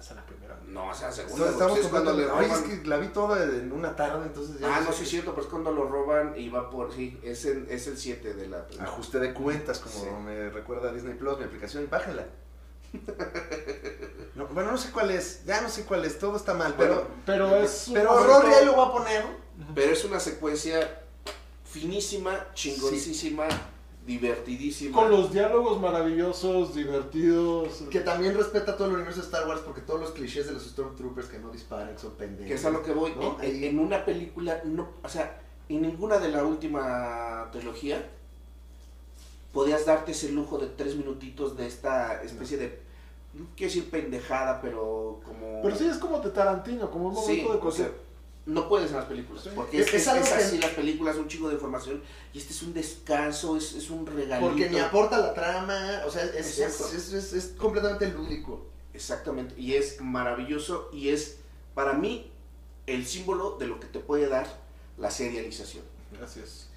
es 0.00 0.10
la 0.12 0.24
primera. 0.24 0.58
No, 0.66 0.88
o 0.88 0.94
sea, 0.94 1.12
segunda. 1.12 1.34
Entonces, 1.48 1.60
estamos 1.60 1.78
es 1.78 1.86
cuando 1.88 2.12
le 2.14 2.26
roban. 2.26 2.44
es 2.50 2.58
que 2.60 2.86
la 2.88 2.96
vi 2.96 3.08
toda 3.08 3.44
en 3.44 3.70
una 3.70 3.94
tarde, 3.94 4.24
entonces 4.26 4.58
ya. 4.58 4.76
Ah, 4.76 4.80
no, 4.80 4.92
sí 4.92 5.02
es 5.02 5.10
cierto, 5.10 5.32
pero 5.32 5.42
es 5.44 5.50
cuando 5.50 5.72
lo 5.72 5.86
roban 5.88 6.32
y 6.36 6.48
va 6.48 6.70
por. 6.70 6.90
Sí, 6.92 7.20
es, 7.22 7.44
en- 7.44 7.66
es 7.68 7.86
el 7.86 7.98
7 7.98 8.32
de 8.34 8.48
la 8.48 8.66
primera. 8.66 8.88
Ajuste 8.90 9.18
de 9.18 9.34
cuentas, 9.34 9.78
como 9.78 9.94
Sí. 9.94 10.06
me 10.24 10.48
recuerda 10.48 10.90
Disney 10.92 11.14
Plus, 11.14 11.38
mi 11.38 11.44
aplicación, 11.44 11.86
bájenla. 11.90 12.24
No, 14.34 14.46
bueno, 14.46 14.70
no 14.70 14.78
sé 14.78 14.90
cuál 14.90 15.10
es, 15.10 15.44
ya 15.44 15.60
no 15.60 15.68
sé 15.68 15.84
cuál 15.84 16.04
es, 16.04 16.18
todo 16.18 16.36
está 16.36 16.54
mal, 16.54 16.72
Bueno, 16.74 17.02
pero, 17.26 17.48
Pero 17.50 17.56
es. 17.56 17.90
pero 17.92 18.24
Rory 18.24 18.54
ahí 18.54 18.64
lo 18.64 18.74
voy 18.74 18.88
a 18.88 18.92
poner. 18.92 19.24
Pero 19.74 19.92
es 19.92 20.04
una 20.04 20.18
secuencia 20.18 21.02
finísima, 21.64 22.46
chingoncísima, 22.54 23.46
divertidísima. 24.06 24.96
Con 24.96 25.10
los 25.10 25.32
diálogos 25.32 25.80
maravillosos, 25.80 26.74
divertidos. 26.74 27.82
Que 27.90 28.00
también 28.00 28.34
respeta 28.36 28.76
todo 28.76 28.88
el 28.88 28.94
universo 28.94 29.20
de 29.20 29.26
Star 29.26 29.46
Wars, 29.46 29.60
porque 29.64 29.82
todos 29.82 30.00
los 30.00 30.12
clichés 30.12 30.46
de 30.46 30.52
los 30.52 30.64
Stormtroopers 30.64 31.28
que 31.28 31.38
no 31.38 31.50
disparan, 31.50 31.94
que 31.94 32.00
son 32.00 32.12
pendejos. 32.12 32.48
Que 32.48 32.54
es 32.54 32.64
a 32.64 32.70
lo 32.70 32.82
que 32.82 32.92
voy. 32.92 33.12
¿no? 33.16 33.36
En, 33.42 33.62
en 33.64 33.78
una 33.78 34.04
película, 34.04 34.62
no, 34.64 34.88
o 35.02 35.08
sea, 35.08 35.40
en 35.68 35.82
ninguna 35.82 36.18
de 36.18 36.28
la 36.30 36.44
última 36.44 37.48
trilogía 37.52 38.10
podías 39.52 39.84
darte 39.86 40.12
ese 40.12 40.30
lujo 40.30 40.58
de 40.58 40.66
tres 40.68 40.96
minutitos 40.96 41.56
de 41.56 41.66
esta 41.66 42.22
especie 42.22 42.56
de, 42.56 42.80
no 43.34 43.46
quiero 43.56 43.72
decir 43.72 43.90
pendejada, 43.90 44.60
pero 44.60 45.20
como... 45.24 45.60
Pero 45.62 45.76
sí 45.76 45.86
es 45.86 45.98
como 45.98 46.20
de 46.20 46.30
Tarantino, 46.30 46.90
como 46.90 47.08
un 47.08 47.14
momento 47.14 47.46
Sí, 47.48 47.52
de 47.52 47.58
cosa. 47.58 47.88
no 48.46 48.68
puedes 48.68 48.90
en 48.90 48.96
las 48.96 49.06
películas, 49.06 49.42
Sí. 49.44 49.50
porque 49.54 49.80
Es- 49.80 49.88
es, 49.88 49.94
es 49.94 50.02
es, 50.02 50.08
algo 50.08 50.24
es 50.24 50.28
que- 50.32 50.34
así 50.44 50.58
las 50.58 50.70
películas, 50.70 51.16
un 51.16 51.28
chingo 51.28 51.48
de 51.48 51.54
información, 51.54 52.02
y 52.32 52.38
este 52.38 52.52
es 52.52 52.62
un 52.62 52.72
descanso, 52.74 53.56
es, 53.56 53.72
es 53.74 53.90
un 53.90 54.06
regalito. 54.06 54.48
Porque 54.50 54.70
ni 54.70 54.78
aporta 54.78 55.18
la 55.18 55.34
trama, 55.34 56.02
o 56.06 56.10
sea, 56.10 56.24
es, 56.24 56.58
es, 56.58 56.80
es, 56.94 57.12
es- 57.12 57.32
es 57.32 57.46
completamente 57.58 58.08
lúdico. 58.08 58.66
Exactamente, 58.94 59.54
y 59.60 59.74
es 59.74 60.00
maravilloso, 60.00 60.90
y 60.92 61.10
es, 61.10 61.38
para 61.74 61.92
mí, 61.92 62.30
el 62.86 63.06
símbolo 63.06 63.56
de 63.58 63.66
lo 63.66 63.78
que 63.78 63.86
te 63.86 64.00
puede 64.00 64.28
dar 64.28 64.46
la 64.98 65.10
serialización. 65.10 65.84
Gracias. 66.16 66.68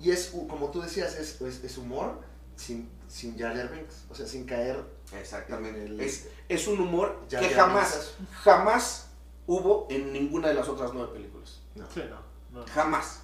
Y 0.00 0.10
es, 0.10 0.32
como 0.48 0.70
tú 0.70 0.80
decías, 0.80 1.14
es, 1.16 1.40
es, 1.40 1.64
es 1.64 1.78
humor 1.78 2.20
sin, 2.56 2.88
sin 3.08 3.36
Jar 3.38 3.56
Jar 3.56 3.70
Binks, 3.74 4.04
o 4.10 4.14
sea, 4.14 4.26
sin 4.26 4.44
caer 4.44 4.82
Exactamente. 5.18 5.80
En 5.84 5.92
el- 5.92 6.00
Es, 6.00 6.28
es 6.48 6.66
un 6.68 6.80
humor 6.80 7.24
Jar 7.30 7.40
que 7.42 7.48
Jar 7.54 7.66
jamás, 7.68 8.14
Binks. 8.18 8.34
jamás 8.42 9.06
hubo 9.46 9.86
en 9.90 10.12
ninguna 10.12 10.48
de 10.48 10.54
las 10.54 10.68
otras 10.68 10.90
nueve 10.92 11.12
películas. 11.14 11.60
No. 11.74 11.86
Sí, 11.92 12.02
no. 12.08 12.60
no. 12.60 12.66
Jamás, 12.66 13.20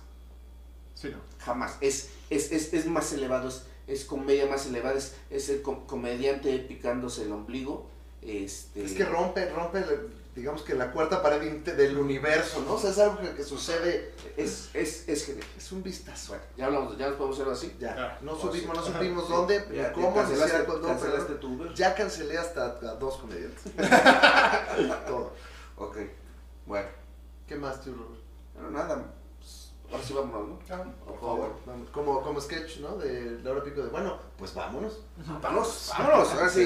Sí, 0.95 1.09
no. 1.11 1.19
jamás. 1.39 1.77
Es, 1.81 2.11
es, 2.31 2.51
es, 2.53 2.73
es 2.73 2.87
más 2.87 3.13
elevado, 3.13 3.49
es, 3.49 3.65
es 3.87 4.05
comedia 4.05 4.47
más 4.47 4.65
elevada, 4.67 4.97
es, 4.97 5.15
es 5.31 5.49
el 5.51 5.61
com- 5.63 5.87
comediante 5.87 6.57
picándose 6.61 7.23
el 7.25 7.33
ombligo. 7.33 7.91
Este, 8.23 8.85
Es 8.85 8.93
que 8.95 9.05
rompe, 9.05 9.51
rompe, 9.51 9.81
la- 9.81 9.87
digamos 10.35 10.63
que 10.63 10.75
la 10.75 10.91
cuarta 10.91 11.23
pared 11.23 11.41
del 11.63 11.97
universo, 11.99 12.63
¿no? 12.67 12.75
O 12.75 12.79
sea, 12.79 12.91
es 12.91 12.99
algo 12.99 13.19
que, 13.21 13.35
que 13.35 13.45
sucede, 13.45 14.13
Es, 14.37 14.71
es, 14.75 15.09
es 15.09 15.27
genial. 15.27 15.47
es 15.57 15.71
un 15.73 15.83
vistazo. 15.83 16.33
Bueno, 16.33 16.45
ya 16.57 16.67
hablamos, 16.67 16.99
ya 16.99 17.07
nos 17.09 17.17
podemos 17.17 17.37
hacerlo 17.37 17.53
así. 17.53 17.77
Ya, 17.79 17.95
Ya. 17.97 18.19
no 18.23 18.35
supimos, 18.37 18.77
sí. 18.77 18.91
no 18.91 18.95
supimos 18.95 19.27
Sí. 19.27 19.33
dónde, 19.33 19.59
Ya, 19.59 19.71
ni 19.71 19.77
ya 19.77 19.93
cómo, 19.93 20.09
ni 20.11 20.15
cancelaste, 20.17 20.67
cancelaste 20.83 21.35
tu 21.37 21.55
Uber. 21.55 21.75
ya 21.75 21.95
cancelé 21.95 22.37
hasta 22.39 22.65
a 22.65 22.95
dos 22.97 23.17
comediantes. 23.19 23.63
Todo. 25.07 25.33
Ok, 25.77 25.97
bueno, 26.67 26.89
¿Qué 27.47 27.57
más, 27.57 27.81
tío 27.83 27.93
Robert? 27.95 28.21
bueno, 28.55 28.71
nada, 28.71 29.05
pues, 29.39 29.73
ahora 29.93 30.03
sí 30.03 30.15
vámonos, 30.15 30.49
¿no? 30.49 30.59
Por 31.05 31.21
favor, 31.21 31.57
vamos. 31.67 31.91
Como, 31.91 32.23
como 32.23 32.41
sketch, 32.41 32.79
¿no? 32.79 32.97
De 32.97 33.39
la 33.43 33.51
hora 33.51 33.63
pico 33.63 33.83
de, 33.83 33.89
bueno, 33.91 34.19
pues 34.39 34.55
vámonos. 34.55 35.01
Vámonos, 35.43 35.93
vámonos, 35.99 36.33
ahora 36.33 36.49
sí. 36.49 36.65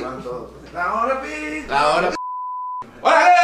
La 0.73 0.95
hora 0.95 1.21
pico. 1.23 1.73
La 1.73 1.97
hora 1.97 2.15
¡Órale! 3.01 3.38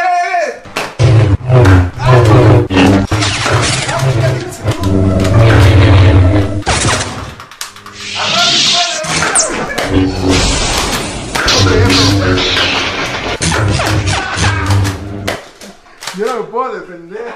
Yo 16.16 16.26
no 16.26 16.34
me 16.40 16.44
puedo 16.44 16.74
defender. 16.80 17.34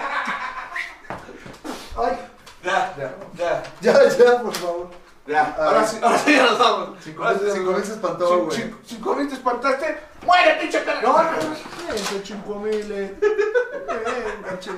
Ay, 1.97 2.19
Ya, 2.63 2.95
ya, 2.97 3.15
ya. 3.37 3.63
ya, 3.81 4.09
ya, 4.17 4.43
por 4.43 4.55
favor. 4.55 4.89
Ya, 5.27 5.55
ahora 5.59 5.87
sí, 5.87 5.99
ahora 6.03 6.19
sí 6.19 6.35
ya 6.35 6.43
nos 6.47 6.59
vamos. 6.59 6.99
Cinco 7.03 7.25
mil- 7.25 7.85
se 7.85 7.93
espantó, 7.93 8.45
güey. 8.45 8.57
cin- 8.59 8.75
Cinco 8.87 9.15
mil 9.15 9.29
te 9.29 9.35
espantaste. 9.35 9.99
¡Muere, 10.25 10.55
pinche 10.61 10.83
cara! 10.85 11.01
No, 11.03 11.13
no, 11.23 11.31
no. 11.33 11.97
105 11.97 12.55
mil. 12.61 12.93
Enganché. 14.39 14.71